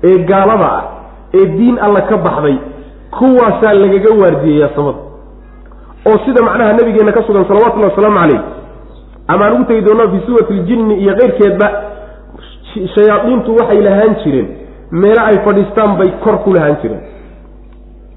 [0.07, 0.84] ee gaalada ah
[1.38, 2.57] ee diin alla ka baxday
[3.18, 4.99] kuwaasaa lagaga waardiyeyaa samada
[6.10, 8.41] oo sida macnaha nabigeenna ka sugan salawatullahi wasalaamu calayh
[9.27, 11.68] ama aan ugu tegi doonaa fii suurati ljinni iyo keyrkeedba
[12.95, 14.48] shayaadiintu waxay lahaan jireen.
[14.91, 17.03] Meelo ay fadhiistaan bay kor ku lahaan jireen.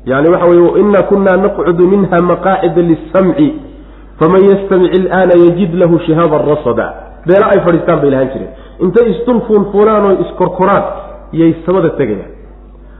[0.06, 3.48] Yani waxa weye ina kunaa naqcudu minha maqaacida lisamci
[4.18, 6.86] faman yastamic ilaana yajid lahu shihaaban rasada.
[7.26, 8.50] Meelo ay fadhiistaan bay lahaan jireen.
[8.80, 10.84] Intay isdul fuulfuulaan oo iskorkoraan
[11.32, 12.32] yay samada tegayaan.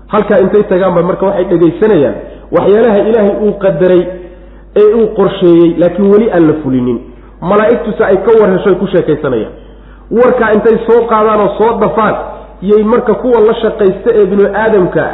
[0.07, 2.15] Halkaa intay tagaanba marka waxay dhegaysanayaan
[2.55, 4.03] waxyaalaha ilaahay uu qadaray
[4.77, 6.99] ee uu qorsheeyey laakiin weli aan la fulinin.
[7.41, 9.64] Malaa'igtuse ay ka war ku sheekaysanayaan
[10.11, 12.15] warkaa intay soo qaadaan oo soo dafaan
[12.63, 15.05] yay marka kuwa la shaqaysta ee binu aadamka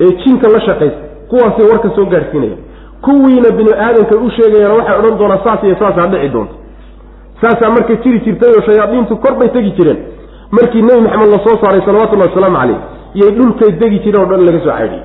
[0.00, 2.58] ee jinka la shaqaysta kuwaasay warka soo gaadhsiinayaan
[3.06, 6.54] kuwiina binu aadamkay u sheegayaan waxay odhan doonaa saas iyo saasaa dhici doonta
[7.42, 9.98] saasaa marka jiri jirtay oo shayaadiintu kor bay tegi jireen.
[10.50, 12.78] Markii nebi maxamed la soo saaray salawatullahi wasalaamu caleyh
[13.20, 15.02] yay dhulkay degi jireen o dhan laga soo caydhiyey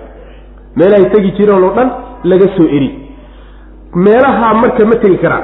[0.79, 1.89] meelahay tegi jireen oo dhan
[2.23, 2.89] laga soo eri.
[4.05, 5.43] Meelahaa marka ma tegi karaan.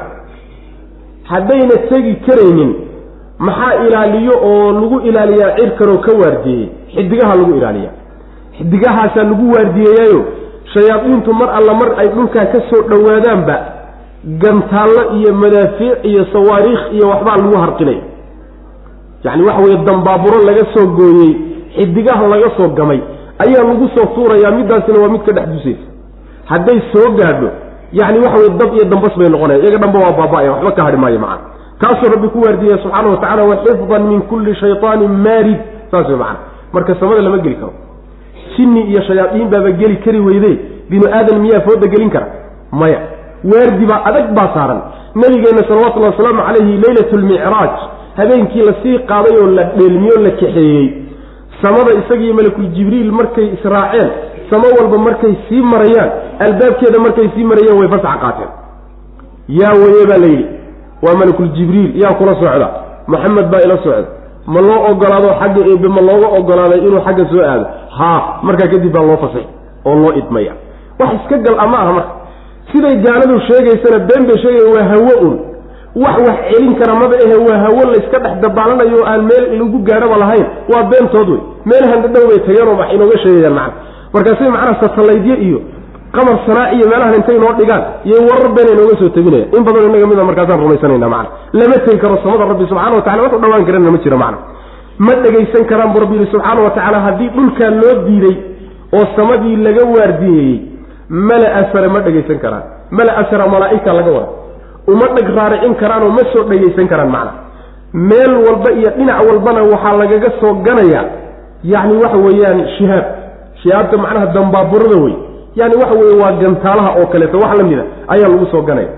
[1.32, 2.72] Haddayna tegi karaynin
[3.40, 7.92] maxaa ilaaliyo oo lagu ilaaliyaa cirkanoo ka waardiyeeyey xidigaha lagu ilaaliya
[8.58, 10.22] xidigahaasaa lagu waardiyeeyaayo
[10.74, 13.56] shayaadiintu mar alla mar ay dhulkaa ka soo dhowaadaanba
[14.44, 18.04] gantaallo iyo madaafiic iyo sawaariikh iyo waxbaa lagu harqinaya
[19.24, 21.32] yacni waxa weeye dambaaburo laga soo gooyey
[21.78, 23.00] xidigaha laga soo gamay
[23.46, 25.86] ayaa lagu soo tuurayaa middaasina waa mid ka dhex dusaysa.
[26.46, 27.50] Hadday soo gaadho
[28.00, 30.98] yacni waxa weye dab iyo dambas bay noqonaya iyaga dhanba waa baaba-aya waxba ka hadhi
[30.98, 31.44] maayo macana
[31.80, 35.60] taasuu rabbi ku waardiya subxaana wa tacala wa min kulli shaytaanin maarid.
[35.92, 36.40] Saas wey macana
[36.74, 37.74] marka samada lama geli karo.
[38.58, 42.28] Jinni iyo shayaadiin baaba geli kari weyde binu aadan miyaa fooda gelin kara?
[42.72, 43.00] Maya.
[43.44, 44.82] Waardi baa adag baa saaran.
[45.16, 47.74] Nabigeenna salawatullahi wasalaamu calayhi leylat lmicraaj
[48.18, 50.88] habeenkii la sii qaaday oo la dheelmiyo la kaxeeyey.
[51.62, 54.10] Samada isagiiyo malakul jibriil markay israaceen
[54.50, 58.52] samo walba markay sii marayaan albaabkeeda markay sii marayeen way fasax qaateen.
[59.48, 60.46] Yaa weye baa la yidhi
[61.04, 62.70] waa malakul jibriil yaa kula socda.
[63.08, 64.08] Maxamed baa ila socda.
[64.48, 67.66] Ma loo ogolaado xagga eebe ma looga ogolaaday inuu xagga soo aado?
[67.98, 69.48] Haa markaa kadib baa loo fasaxi
[69.86, 70.54] oo loo idmaya.
[71.00, 72.12] Wax iska gal ama aha marka.
[72.72, 75.36] Siday gaaladu sheegaysana been bay sheegaya waa hawo un.
[76.04, 79.78] Wax wax celin kara maba ahe waa hawo layska dhex dabaalanayo oo aan meel lagu
[79.90, 80.46] gaadhaba lahayn.
[80.74, 81.40] Waa beentood wey
[81.70, 83.74] meel handhadhow bay tageenoo wax inooga sheegayaan macna.
[84.14, 85.60] Markaasay macnaha satalaydyo iyo
[86.18, 89.84] qamar sanaaci iyo meelahan intay noo dhigaan iyo warar beena inooga soo tabinaya in badan
[89.90, 91.30] inaga mida markaasaan rumaysanayna macna.
[91.60, 94.38] Lama tegi karo samada rabbi subxana wa tacala wax u dhawaan karana ma jiro macna.
[95.06, 98.36] Ma dhegaysan karaan bu rabbi yihi subxaana wa tacaala haddii dhulkaa loo diiday
[98.98, 100.58] oo samadii laga waardiyeeyey.
[101.30, 102.64] Mala asara ma dhegaysan karaan.
[102.98, 104.30] Mala asara malaa'ika laga wada
[104.94, 107.32] uma dheg raaricin karaanoo ma soo dhegaysan karaan macna.
[108.10, 111.02] Meel walba iyo dhinac walbana waxaa lagaga soo ganaya
[111.74, 113.06] yacni waxa weeyaan shihaab
[113.64, 115.16] shihaabta macnaha dambaaburada wey
[115.56, 118.90] yani waxa weeye waa gantaalaha oo kaleeto wax la mida ayaa lagu soo ganaya.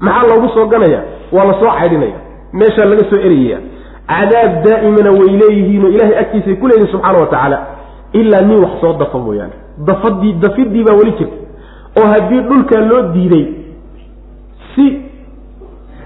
[0.00, 1.00] Maxaa loogu soo ganaya?
[1.32, 2.18] Waa la soo caydhinaya
[2.52, 3.58] meeshaa laga soo erayaya
[4.08, 7.58] cadaab daa'imana way leeyihiinoo ilahay agtiisay ku leeyihiin subxaana wa tacaala.
[8.12, 9.52] Ilaa nin wax soo dafa mooyaane.
[9.88, 11.36] Dafadii dafidii baa weli jirta
[12.00, 13.46] oo haddii dhulkaa loo diiday
[14.74, 14.84] si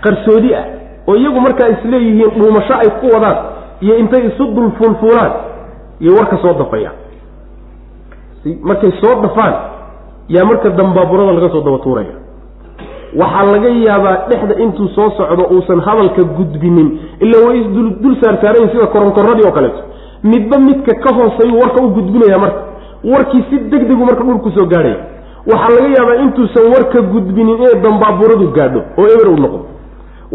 [0.05, 0.65] qarsoodi ah
[1.09, 3.37] oo iyagu markaa isleeyihiin dhuumasho ay ku wadaan
[3.81, 5.33] iyo intay isu dul fuulfuulaan
[6.01, 6.95] iyo warka soo dafayaan
[8.63, 9.55] markay soo dafaan
[10.29, 12.15] yaa marka dambaaburada laga soo daba tuuraya
[13.21, 16.89] waxaa laga yaabaa dhexda intuu soo socdo uusan hadalka gudbinin
[17.21, 19.83] ilaa way isdul saarsaarayin sida koronkoradii oo kaleeto.
[20.25, 22.61] Midba midka ka hooseeyuu warka u gudbinaya marka.
[23.13, 24.97] Warkii si deg degu marka dhulku soo gaadhaya
[25.53, 29.61] waxaa laga yaabaa intuusan warka gudbinin inay dambaaburadu gaadho oo eber u noqdo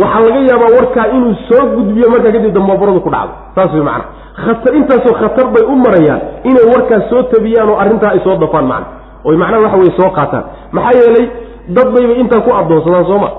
[0.01, 3.33] waxaa laga yaabaa warkaa inuu soo gudbiyo markaa kadib dambaaburadu ku dhacdo.
[3.55, 4.05] Saas way macana
[4.45, 8.67] khatar intaasoo khatar bay u marayaan inay warkaas soo tabiyaan oo arrintaa ay soo dafaan
[8.67, 8.87] macna
[9.27, 10.43] oy macnaha waxa weye soo qaataan
[10.75, 11.25] maxaa yeelay
[11.77, 13.29] dad bayba intaa ku addoonsadaan sooma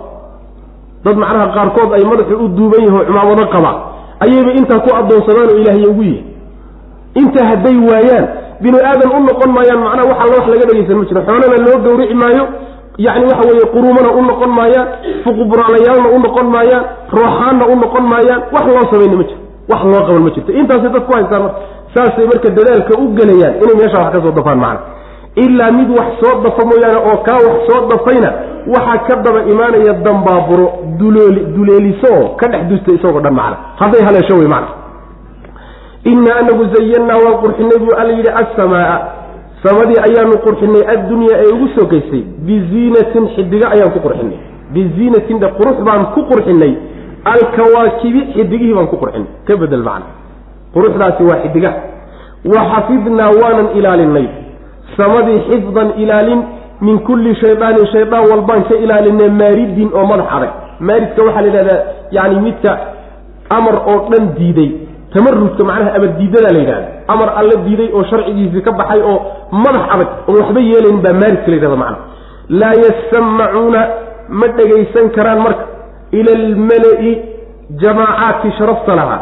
[1.05, 3.71] dad macnaha qaarkood ay madaxu u duuban yaho cumaamado qaba
[4.25, 6.21] ayayba intaa ku addoonsadaan oo ilaahay ugu yihi
[7.21, 8.27] intaa hadday waayaan
[8.63, 11.79] binu aadan u noqon maayaan macnaha wax alla wax laga dhegaysan ma jiro xoolana loo
[11.87, 12.45] gawrici maayo
[13.07, 14.87] yacni waxa weeye quruumana u noqon maayaan
[15.25, 16.85] fuquburaalayaalna u noqon maayaan
[17.19, 19.41] rooxaanna u noqon maayaan wax loo samayna ma jiro
[19.73, 21.61] wax loo qaban ma jirto intaasay dad ku haystaan marka
[21.95, 24.81] saasay marka dadaalka u gelayaan inay meeshaa wax ka soo dafaan macna
[25.45, 28.31] ilaa mid wax soo dafa mooyaane oo kaa wax soo dafayna
[28.75, 30.67] waxaa ka daba imaanaya dambaaburo
[30.99, 33.57] dulooli duleeliso ka dhex dusta isagoo dhan macna.
[33.81, 34.69] Hadday haleesho wey macna.
[36.05, 38.99] Innaa anagu zayannaa waan qurxinay buu alla yidhi assamaa
[39.63, 44.39] samadii ayaanu qurxinay addunyaa ee ugu sokaysay biziinatin xidiga ayaan ku qurxinay.
[44.75, 46.73] Biziinatin dhe qurux baan ku qurxinay.
[47.33, 49.29] Alkawaakibi xidigihii baan ku qurxinay.
[49.47, 50.07] Ka bedel macna.
[50.75, 51.79] Quruxdaasi waa xidigaha
[52.53, 54.27] wa xafidnaa waanan ilaalinay
[54.99, 56.41] samadii xifdan ilaalin
[56.87, 60.51] min kulli shaydaanin shaydaan walbaan ka ilaalinay maaridin oo madax adag
[60.89, 61.81] maaridka waxaa la yidhahdaa
[62.17, 62.71] yani midka
[63.59, 64.71] amar oo dhan diiday.
[65.15, 69.17] Tamarudka macnaha amar diidadaa la yidhahda amar alla diiday oo sharcigiisii ka baxay oo
[69.65, 72.05] madax adag oon waxba yeelayn baa maaridka la yidhahda macnaha.
[72.61, 73.81] Laa yasamacuuna
[74.41, 75.65] ma dhegaysan karaan marka.
[76.19, 77.11] Ila almala'i
[77.83, 79.21] jamaacaadkii sharafta lahaa.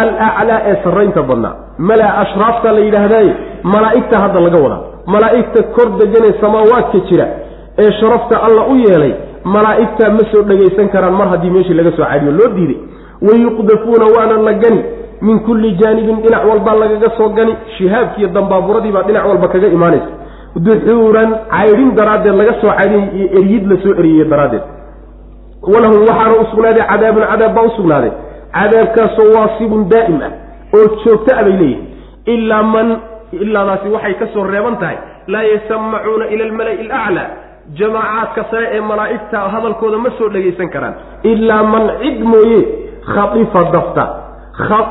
[0.00, 1.54] Alaclaa ee sarraynta badnaa.
[1.88, 3.32] Mala ashraafta la yidhaahdaaye
[3.72, 4.82] malaa'igta hadda laga wadaa
[5.14, 7.26] malaa'igta kor deganee samaawaadka jira
[7.82, 9.12] ee sharafta alla u yeelay
[9.54, 12.78] malaa'igtaa ma soo dhegaysan karaan mar haddii meeshii laga soo cadiyo loo diiday.
[13.26, 14.80] Wayuqdafuuna waana la gani.
[15.26, 17.52] Min kulli jaanibin dhinac walbaa lagaga soo gani.
[17.76, 20.10] Shihaabkiiyo dambaaburadii baa dhinac walba kaga imaanaysa.
[20.66, 24.62] Duxuuran caydhin daraaddeed laga soo caydhin iyo eryid la soo eriyey daraaddeed.
[25.72, 28.12] Walahum waxaana u sugnaaday cadaabun cadaab baa u sugnaaday.
[28.56, 30.32] Cadaabkaasoo waasibun daa'im ah
[30.78, 31.86] oo joogta a bay leeyihiin
[32.34, 32.88] ilaa man
[33.32, 34.96] ilaadaasi waxay ka soo reeban tahay.
[35.26, 37.28] Laa yasamacuuna ila almala'i alaclaa
[37.78, 40.94] jamaacaadka sare ee malaa'igta hadalkooda ma soo dhegaysan karaan.
[41.32, 42.60] Ilaa man cid mooye
[43.14, 44.04] khaifa dafta.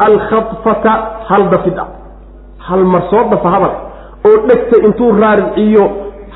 [0.07, 0.93] Alkhadfata
[1.29, 1.87] hal dafid ah.
[2.67, 3.73] Hal mar soo dafa hadal.
[4.27, 5.83] Oo dhegta intuu raariciyo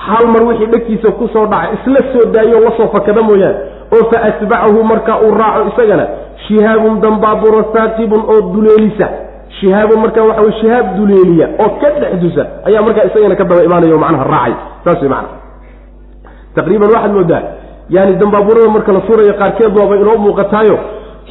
[0.06, 3.58] hal mar wixii dhegtiisa ku soo dhacay isla soo daayo la soo fakada mooyaane
[3.96, 6.06] oo fa atbacahu marka uu raaco isagana
[6.48, 9.08] shihaabun dambaaburo saaqibun oo duleelisa
[9.60, 13.96] shihaabun marka waxa wey shihaab duleeliya oo ka dhexdusa ayaa markaa isagana ka daba imaanaya
[13.96, 14.54] o macnaha raacay.
[14.86, 15.30] Saas wey macana
[16.56, 17.44] taqriiban waxaad moodaa
[17.96, 20.76] yani dambaaburada marka la suurayo qaarkeed waaba inoo muuqataayo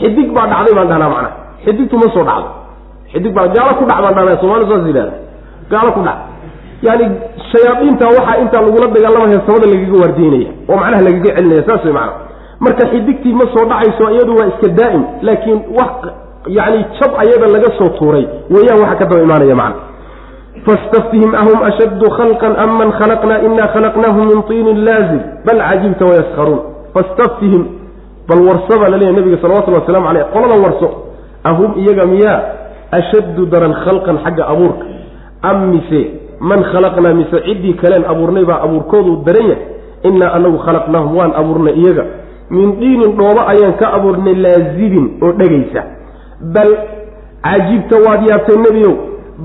[0.00, 1.32] xidig baa dhacday baan dhahnaa macnaha.
[1.64, 2.48] Xidigtu ma soo dhacdo.
[3.12, 5.14] Xidig baa gaalo ku dhac baan dhahnaa somalia saas yidhahda
[5.72, 6.18] gaalo ku dhac.
[6.86, 7.04] Yani
[7.52, 12.12] shayaadiinta waxaa intaa lagula dagaalamaya samada lagaga waardiynaya oo macnaha lagaga celinaya saas wey macana
[12.64, 15.92] marka xidigtii ma soo dhacayso iyadu waa iska daa'im laakiin wax
[16.46, 18.24] yani jab ayada laga soo tuuray.
[18.50, 19.80] Weeyaan waxa ka daba imaanaya macna.
[20.66, 25.20] Fastaftihim ahum ashaddu khalqan am man khalaqna ina khalaqnaahum min tiinin laazim.
[25.46, 26.60] Bal cajibta wayaskharuun
[26.94, 27.62] fastaftihim
[28.28, 30.88] bal warsaba laleeyahy nabiga salawatullhi waslamu aleyh qoladan warso.
[31.44, 32.40] Ahum iyaga miyaa
[32.98, 34.86] ashaddu daran khalqan xagga abuurka.
[35.42, 36.02] Am mise
[36.40, 39.64] man khalaqnaa mise ciddii kaleen abuurnay baa abuurkoodu daran yahay.
[40.08, 42.04] Innaa anagu khalaqnaahum waan abuurnay iyaga.
[42.50, 45.82] Min diinin dhoobo ayaan ka abuurnay laazibin oo dhegaysa
[46.40, 46.70] bal
[47.42, 48.94] cajibta waad yaabtay nebiyow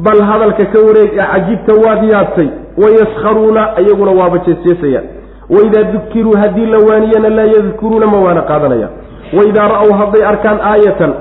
[0.05, 2.47] bal hadalka ka wareeg ee cajibta waad yaabtay
[2.83, 5.05] wayaskharuuna iyaguna waaba jeesjeesayaan.
[5.49, 8.91] Waidaa dukiruu haddii la waaniyana laa yadkuruuna ma waana qaadanayaan
[9.37, 11.13] waidaa ra-w hadday arkaan aayatan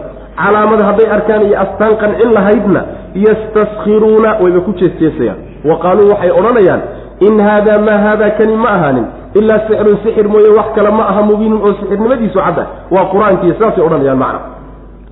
[0.42, 2.84] calaamad hadday arkaan iyo astaan qancin lahaydna
[3.14, 5.38] yastaskhiruuna wayba ku jeesjeesayaan.
[5.64, 6.80] Wa qaaluu waxay odhanayaan
[7.20, 11.22] in haada maa haada kani ma ahaanin ilaa sixrun sixir mooye wax kale ma aha
[11.22, 12.66] mubiinun oo sixirnimadiisu cadda.
[12.90, 14.40] Waa qur'aankiiy saasay odhanayaan macna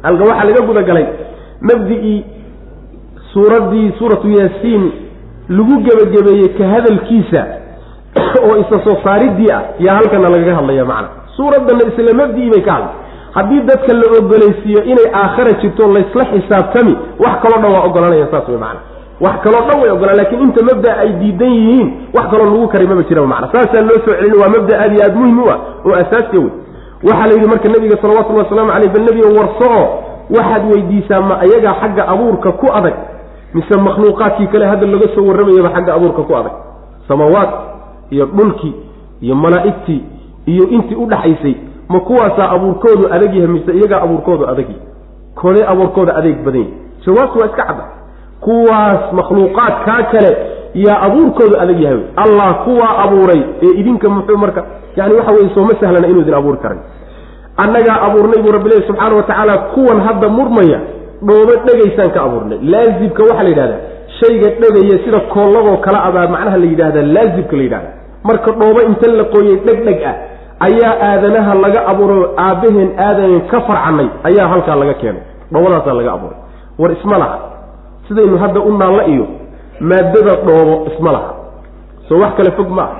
[0.02, 1.06] halka waxaa laga gudagalay
[1.60, 2.24] mabdigii
[3.32, 4.92] suuraddii suuratu yaasiin
[5.48, 7.42] lagu gebagabeeyey ka hadalkiisa
[8.44, 11.08] oo isa soo saaridii ah yaa halkana lagaga hadlaya macna.
[11.36, 12.94] Suuraddana isla mabdii bay ka hadlay.
[13.34, 18.48] Haddii dadka la ogolaysiiyo inay aakhara jirto laysla xisaabtami wax kaloo dhan waa ogolanayaan saas
[18.48, 18.80] wey macana
[19.20, 22.86] wax kaloo dhan way ogolaan laakiin inta mabda ay diidan yihiin wax kaloo lagu karay
[22.86, 25.58] maba jiraba macana saasaa loo soo celin waa mabda aad iyo aad muhiim u ah
[25.84, 26.67] oo asaasiya wey
[27.02, 29.86] waxaa la yidhi marka nabiga salawatullhi wasalaamu caleyh bal nebiga warso oo
[30.36, 32.94] waxaad weydiisaa ma ayagaa xagga abuurka ku adag
[33.54, 36.52] mise makhluuqaadkii kale hadda laga soo warramayaba xagga abuurka ku adag?
[37.08, 37.50] Samawaad
[38.10, 38.74] iyo dhulkii
[39.20, 40.02] iyo malaa'igtii
[40.46, 41.54] iyo intii u dhaxaysay
[41.88, 44.82] ma kuwaasaa abuurkoodu adag yahay mise iyagaa abuurkoodu adag yahay?
[45.34, 46.72] Koodee abuurkooda adeeg badan yahy
[47.06, 47.84] jawaabtu waa iska cadda.
[48.40, 50.30] Kuwaas makhluuqaadkaa kale
[50.74, 52.00] yaa abuurkoodu adag yahay.
[52.16, 54.62] Allah kuwaa abuuray ee idinka muxuu marka
[54.96, 56.78] yani waxa weye sooma sahlana inuu idin abuuri karay.
[57.56, 60.80] Annagaa abuurnay buu rabbi lehi subxaana wa tacaala kuwan hadda murmaya
[61.28, 62.58] dhoobo dhegaysaan ka abuurnay.
[62.72, 63.80] Laazibka waxaa la yidhahdaa
[64.20, 67.90] shayga dhegaya sida koolladoo kale abaa macnaha la yidhahdaa laazibka la yidhahda
[68.28, 70.14] marka dhoobo inta la qoyay dhegdheg ah
[70.66, 75.22] ayaa aadanaha laga abuuray aabbaheen aadanen ka farcanay ayaa halkaa laga keenay.
[75.52, 76.38] Dhoobadaasaa laga abuuray.
[76.78, 77.38] War isma laha.
[78.08, 79.26] Sidaynu hadda u naalla iyo
[79.80, 81.30] maadada dhoobo isma laha.
[82.08, 82.96] Soo wax kale fog ma ah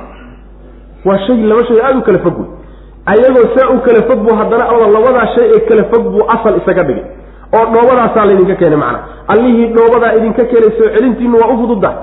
[1.04, 2.48] waa shay laba shay aada u kala fog wey
[3.06, 6.56] ayagoo saa u kala fog buu haddana alla labadaa shay ee kala fog buu asal
[6.60, 7.04] isaga dhigay.
[7.56, 8.98] Oo dhoobadaasaa laydinka keenay macna
[9.32, 11.96] allihii dhoobadaa idinka keenay soo celintiinu waa u fududdahay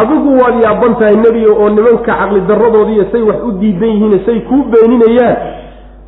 [0.00, 4.40] adigu waad yaaban tahay nebiga oo nimanka caqli darradoodiiyo say wax u diidan yihiin say
[4.48, 5.36] kuu beeninayaan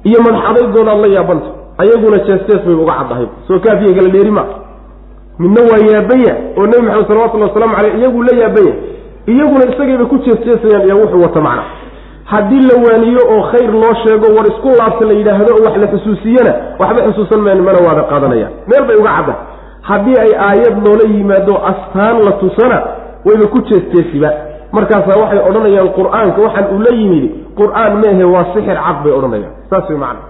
[0.08, 1.48] iyo madaxadaydoodaad la yaabanta
[1.82, 3.26] ayaguna jees-jees bay uga caddahay.
[3.48, 4.46] Soo kaafiya kala dheeri maa
[5.38, 8.74] midna waa yaabanya oo nebi maxamed salawatullhi wasalaamu caleyh iyaguu la yaabanya
[9.32, 11.64] iyaguna isagayba ku jees-jeesayaan iyo wuxuu wata macna
[12.32, 15.86] haddii la waaniyo oo khayr loo sheego war isku laabta la yidhaahdo oo wax la
[15.94, 19.34] xusuusiyana waxba xusuusan maan mana waada qaadanayaan meel bay uga cadda
[19.88, 22.78] haddii ay aayad loola yimaado astaan la tusana
[23.26, 24.30] wayba ku jeesjeesiba
[24.76, 27.24] markaasaa waxay odhanayaan qur'aanka waxaan uu la yimid
[27.60, 29.52] qur'aan meehe waa sixir cad bay odhanayaan.
[29.70, 30.20] Saas way macana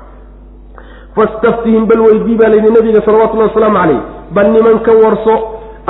[1.17, 4.01] fastaftihim bal weydii baa layidhi nabiga salawatullahi wasalaamu calayh
[4.37, 5.35] bal nimanka warso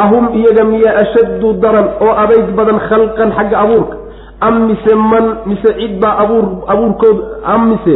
[0.04, 3.96] ahum iyaga miya ashaddu daran oo adayg badan khalqan xagga abuurka
[4.40, 7.18] am mise man mise cid baa abuur abuurkood
[7.54, 7.94] am mise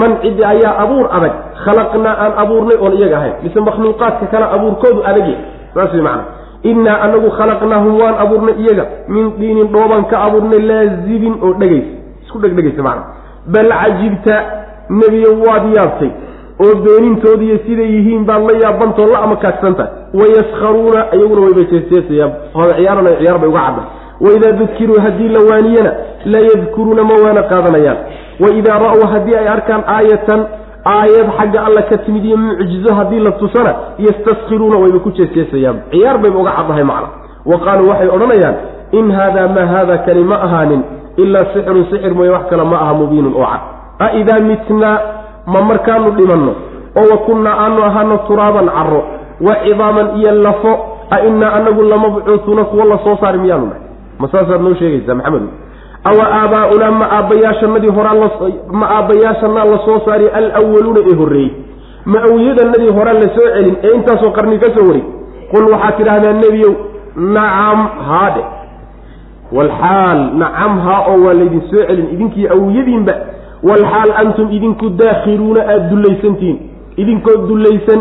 [0.00, 1.34] man cidi ayaa abuur adag
[1.64, 5.36] khalaqnaa aan abuurnay oon iyaga ahayn mise makhluuqaadka kale abuurkoodu adagya
[5.74, 6.24] saas way macana
[6.70, 8.84] innaa anagu khalaqnaahum waan abuurnay iyaga
[9.14, 11.92] min diinin dhoobaan ka abuurnay laazibin oo dhegaysa
[12.26, 13.04] isku dhegdhegaysa macana
[13.54, 14.34] bal cajibta
[15.00, 16.10] nebiyo waad yaabtay
[16.64, 23.10] oo beenintoodiiyo siday yihiin baad la yaabantoo la amakaagsantahay wayaskharuuna iyaguna wayba jeesjeesayaan hooda ciyaarana
[23.20, 23.82] ciyaar bay uga cadda.
[24.24, 25.92] Waidaa dukiruu haddii la waaniyana
[26.32, 27.96] la yadkuruuna ma waana qaadanayaan.
[28.40, 30.40] Waidaa ra-w haddii ay arkaan aayatan
[30.94, 33.72] aayad xagga alla ka timid iyo mucjizo haddii la tusana
[34.06, 37.08] yastaskiruuna wayba ku jeesjeesayaan ciyaar bayba uga caddahay macna.
[37.50, 38.54] Wa qaaluu waxay odhanayaan
[38.98, 40.82] in haadaa maa haada kani ma ahaanin
[41.22, 43.60] ilaa sixirun sixir mooye wax kale ma aha mubiinun oo cad.
[43.98, 44.96] A idaa mitnaa
[45.52, 46.52] ma markaanu dhimanno
[47.00, 49.00] oo wa kunnaa aanu ahaano turaaban caro
[49.46, 50.72] wa cidaaman iyo lafo
[51.10, 53.82] a innaa anagu lamabcuutuuna kuwa la soo saari miyaanu nahay.
[54.18, 55.48] Ma saasaad noo sheegaysaa maxamedu
[56.10, 58.14] awa aabaa-unaa ma aabbayaashanadii horaa
[58.80, 61.50] ma aabbayaashanaa la soo saari alwaluuna ee horreeyey.
[62.12, 65.02] Ma awliyadanadii horaa la soo celin ee intaasoo qarni ka soo waray
[65.52, 66.72] qul waxaad tidhaahdaa nebiyow
[67.36, 68.44] nacam haadhe
[69.52, 73.14] walxaal nacam haa oo waa laydin soo celin idinkii awliyadiinba
[73.62, 76.58] walxaal antum idinku daakhiluuna aada dullaysantihiin
[76.96, 78.00] idinkoo dullaysan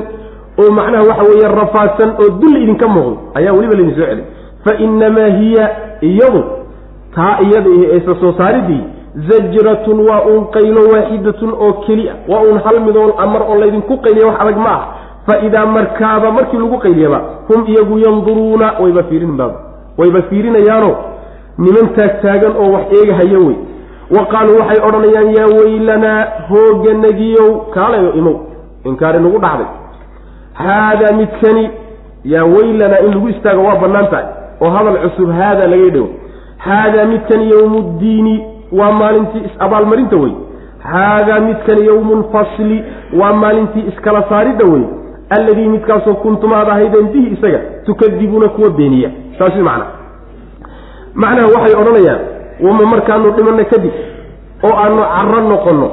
[0.63, 4.25] oo macnaha waxa weeye rafaadsan oo dulli idinka muuqdo ayaa weliba laydin soo celin
[4.65, 5.69] fa inamaa hiya
[6.01, 6.43] iyadu
[7.15, 8.83] taa iyada iyo eesa soo saaridii
[9.29, 13.97] zajratun waa uun qaylo waaxidatun oo keli a waa uun hal midoon amar oo laydinku
[13.97, 14.85] qayliya wax adag ma ah
[15.27, 19.55] fa idaa markaaba markii lagu qayliyaba hum iyagu yanduruuna wayba fiirin baaba
[19.97, 20.91] wayba fiirinayaano
[21.57, 23.55] niman taagtaagan oo wax eegahayo wey
[24.11, 28.35] wa qaaluu waxay odhanayaan yaa weylanaa hooganagiyow kaalayo imow
[28.83, 29.67] inkaari nagu dhacday.
[30.53, 31.69] Haadaa midkani
[32.23, 34.25] yaa weylanaa in lagu istaago waa bannaan tahay.
[34.61, 36.07] Oo hadal cusub haadaa laga dhow
[36.57, 38.35] haadaa midkani yowmuddiini
[38.71, 40.33] waa maalintii is-abaalmarinta wey.
[40.79, 42.83] Haadaa midkani yowmu lfasli
[43.19, 44.83] waa maalintii iskala saaridda wey.
[45.29, 49.09] Alladii midkaasoo kuntum aad ahaydeen bihi isaga tukadibuuna kuwa beeniya.
[49.39, 49.85] Saas macna
[51.15, 53.93] macnaha waxay odhanayaan wama markaanu dhimanna kadib
[54.67, 55.87] oo aanu carro noqonno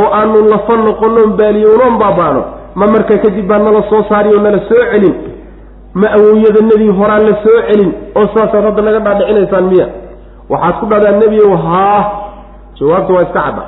[0.00, 2.42] oo aanu lafa noqonnoon baaliyownoon baabaano
[2.74, 5.14] ma marka kadib baa nala soo saari oo nala soo celin.
[6.00, 9.86] Ma awowyadanadii horaan la soo celin oo saasaad hadda naga dhaadhicinaysaan miya.
[10.50, 12.00] Waxaad ku dhahdaa nebiyow haa.
[12.78, 13.64] Jawaabta waa iska cadda.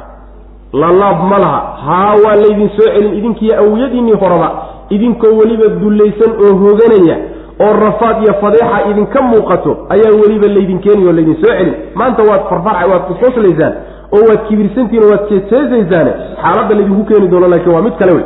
[0.73, 1.61] Lalaab ma laha.
[1.87, 4.49] Haa waa laydin soo celin idinkiiyo awowyadiinnii horaba
[4.91, 7.17] idinkoo weliba dullaysan oo hoganaya
[7.65, 11.75] oo rafaad iyo fadeexa idinka muuqato ayaa weliba laydin keenaya oo laydin soo celin.
[11.95, 13.73] Maanta waad farfarca waad kusqoslaysaan
[14.17, 16.13] oo waad kibirsantihin oo waad jeejeesaysaane
[16.43, 18.25] xaaladda laydinku keeni doono laakiin waa mid kale wey.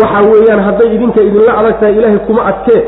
[0.00, 2.82] Waxa weeyaan hadday idinka idinla adag tahay ilaahay kuma adkee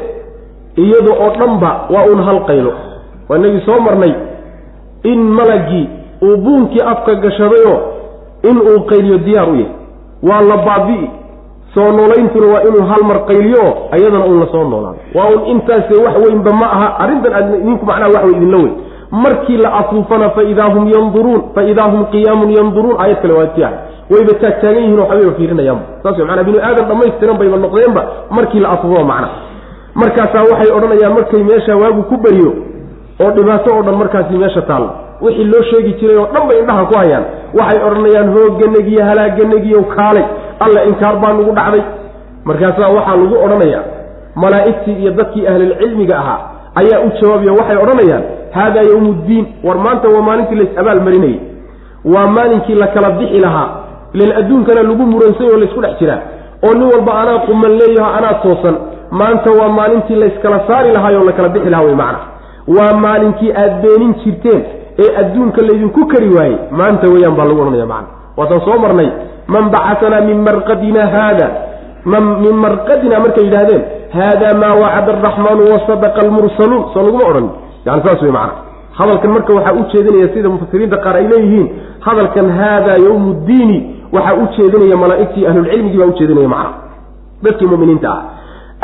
[0.84, 2.72] iyada oo dhanba waa uun hal qaylo.
[3.28, 4.12] Waa inagii soo marnay
[5.02, 5.88] in malagii
[6.22, 7.78] uu buunkii afka gashadayoo
[8.50, 9.72] in uu qayliyo diyaar u yahay.
[10.22, 11.10] Waa la baabi'i
[11.76, 14.98] soo noolayntuna waa inuu hal mar qayliyo ayadana uun la soo noolaado.
[15.14, 18.74] Waa uun intaase wax weynba ma aha arrintan idinku macnaha wax wey idinla weyn.
[19.24, 23.76] Markii la afuufana faidaa hum yanduruun faidaa hum qiyaamun yanduruun aayad kale waa tiahay
[24.10, 25.84] wayba taagtaagan yihiin oo waxbayba fiirinayaanba.
[26.02, 28.02] Saas manaa binu aadan dhammaystiran bayba noqdeenba
[28.36, 29.28] markii la afuufo macna.
[30.00, 32.52] Markaasaa waxay odhanayaan markay meesha waagu ku beriyo
[33.22, 34.90] oo dhibaato oo dhan markaasi meesha taalla.
[35.22, 37.24] Wixii loo sheegi jiray oo dhan bay indhaha ku hayaan.
[37.58, 40.24] Waxay odhanayaan hooganagiyo halaaganagiyo kaalay
[40.64, 41.82] alla inkaar baa nagu dhacday.
[42.44, 43.84] Markaasaa waxaa lagu odhanayaa
[44.42, 46.40] malaa'igtii iyo dadkii ahlilcilmiga ahaa
[46.80, 48.24] ayaa u jawaabaya waxay odhanayaan
[48.56, 51.40] haadaa yowmu ddiin war maanta waa maalintii lays abaal marinayay
[52.14, 53.68] waa maalinkii la kala bixi lahaa
[54.14, 56.20] ilan adduunkana lagu muransay oo laysku dhex jiraa
[56.66, 58.76] oo nin walba anaa quman leeyaho anaa toosan.
[59.10, 62.18] Maanta waa maalintii layskala saari lahaayoo la kala bixi lahaa wey macna.
[62.76, 64.62] Waa maalinkii aad beenin jirteen
[65.04, 66.56] ee adduunka laydinku kari waayey.
[66.70, 68.08] Maanta weeyaan baa lagu odhanaya macna.
[68.36, 69.08] Waataan soo marnay
[69.48, 71.48] man bacasanaa min marqadina haada
[72.44, 73.82] min marqadina markay yidhahdeen
[74.16, 76.84] haada maa wacada araxmaanu wasadaqa almursaluun.
[76.94, 77.48] Soo laguma odhan.
[77.86, 78.66] Yani saas wey macana
[78.98, 81.66] hadalkan marka waxaa u jeedinaya sida mufasiriinta qaar ay leeyihiin
[82.00, 83.78] hadalkan haada yowmu ddiini
[84.12, 86.72] waxaa u jeedinaya malaa'igtii ahlulcilmigii baa ujeedinaya macna.
[87.42, 88.22] Dadkii muminiinta ah.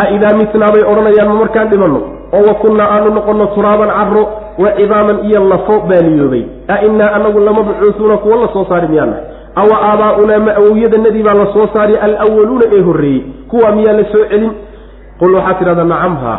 [0.04, 2.00] Aidaa mitnaa bay odhanayaan ma markaan dhimanno?
[2.32, 4.22] Oo wa kunnaa aanu noqonno turaaban carro
[4.62, 6.44] wa cidaaman iyo lafo baaliyoobay.
[6.68, 9.16] A innaa anagu lamabcuusuuna kuwa la soo saari miyaana
[9.56, 13.22] awa aabaa'unaa ma awowyadanadii baa la soo saari alwaluuna ee horreeyey.
[13.48, 14.50] Kuwaa miyaa la soo celin?
[15.18, 16.34] Qul waxaad tidhahdaa nacamha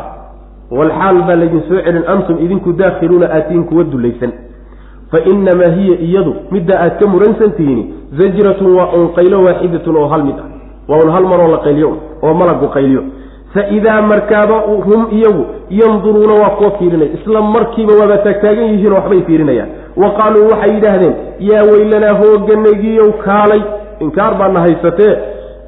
[0.72, 4.31] walxaal baa laydin soo celin antum idinku daakhiluuna aatiin kuwa dulaysan.
[5.11, 10.07] Fa inamaa hiya iyadu midda aad ka muransan tihiin zajratun waa un qaylo waaxidatun oo
[10.07, 10.48] hal mid ah.
[10.88, 13.03] Waa un hal maroo la qayliyo oo malagu qayliyo.
[13.53, 17.11] Fa idaa markaaba hum iyagu yanduruuna waa kuwa fiirinaya.
[17.14, 19.69] Isla markiiba waaba taagtaagan yihiinoo waxbay fiirinayaan
[20.02, 21.14] wa qaaluu waxay yidhaahdeen
[21.49, 23.61] yaa weylanaa hooganagiyow kaalay.
[23.99, 25.14] Inkaar baana haysatee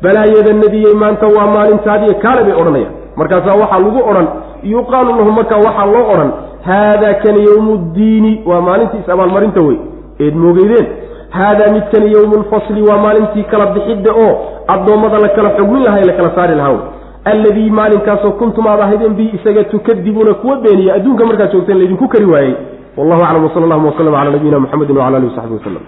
[0.03, 2.93] balaayadanadiyey maanta waa maalintaadiiy kaale bay odhanayaan.
[3.19, 4.27] Markaasaa waxaa lagu odhan
[4.73, 6.31] yuqaalu lahu markaa waxaa loo odhan
[6.69, 9.77] haadaa kani yowmu ddiini waa maalintii is-abaalmarinta wey.
[10.19, 10.87] Eed moogeydeen
[11.37, 14.31] haadaa midkani yowmu lfasli waa maalintii kala bixidda oo
[14.73, 16.79] addoommada la kala xugmin lahaa la kala saari lahaa
[17.31, 22.25] alladii maalinkaasoo kuntum aad ahaydeen bihi isaga tukadibuuna kuwa beeniya adduunka markaad joogteen laydinku kari
[22.33, 22.53] waayey
[22.97, 25.83] wallahu aclam wsala allahuma waslama cala nabiyina muxamedi wcala alihi wasaxbi waslem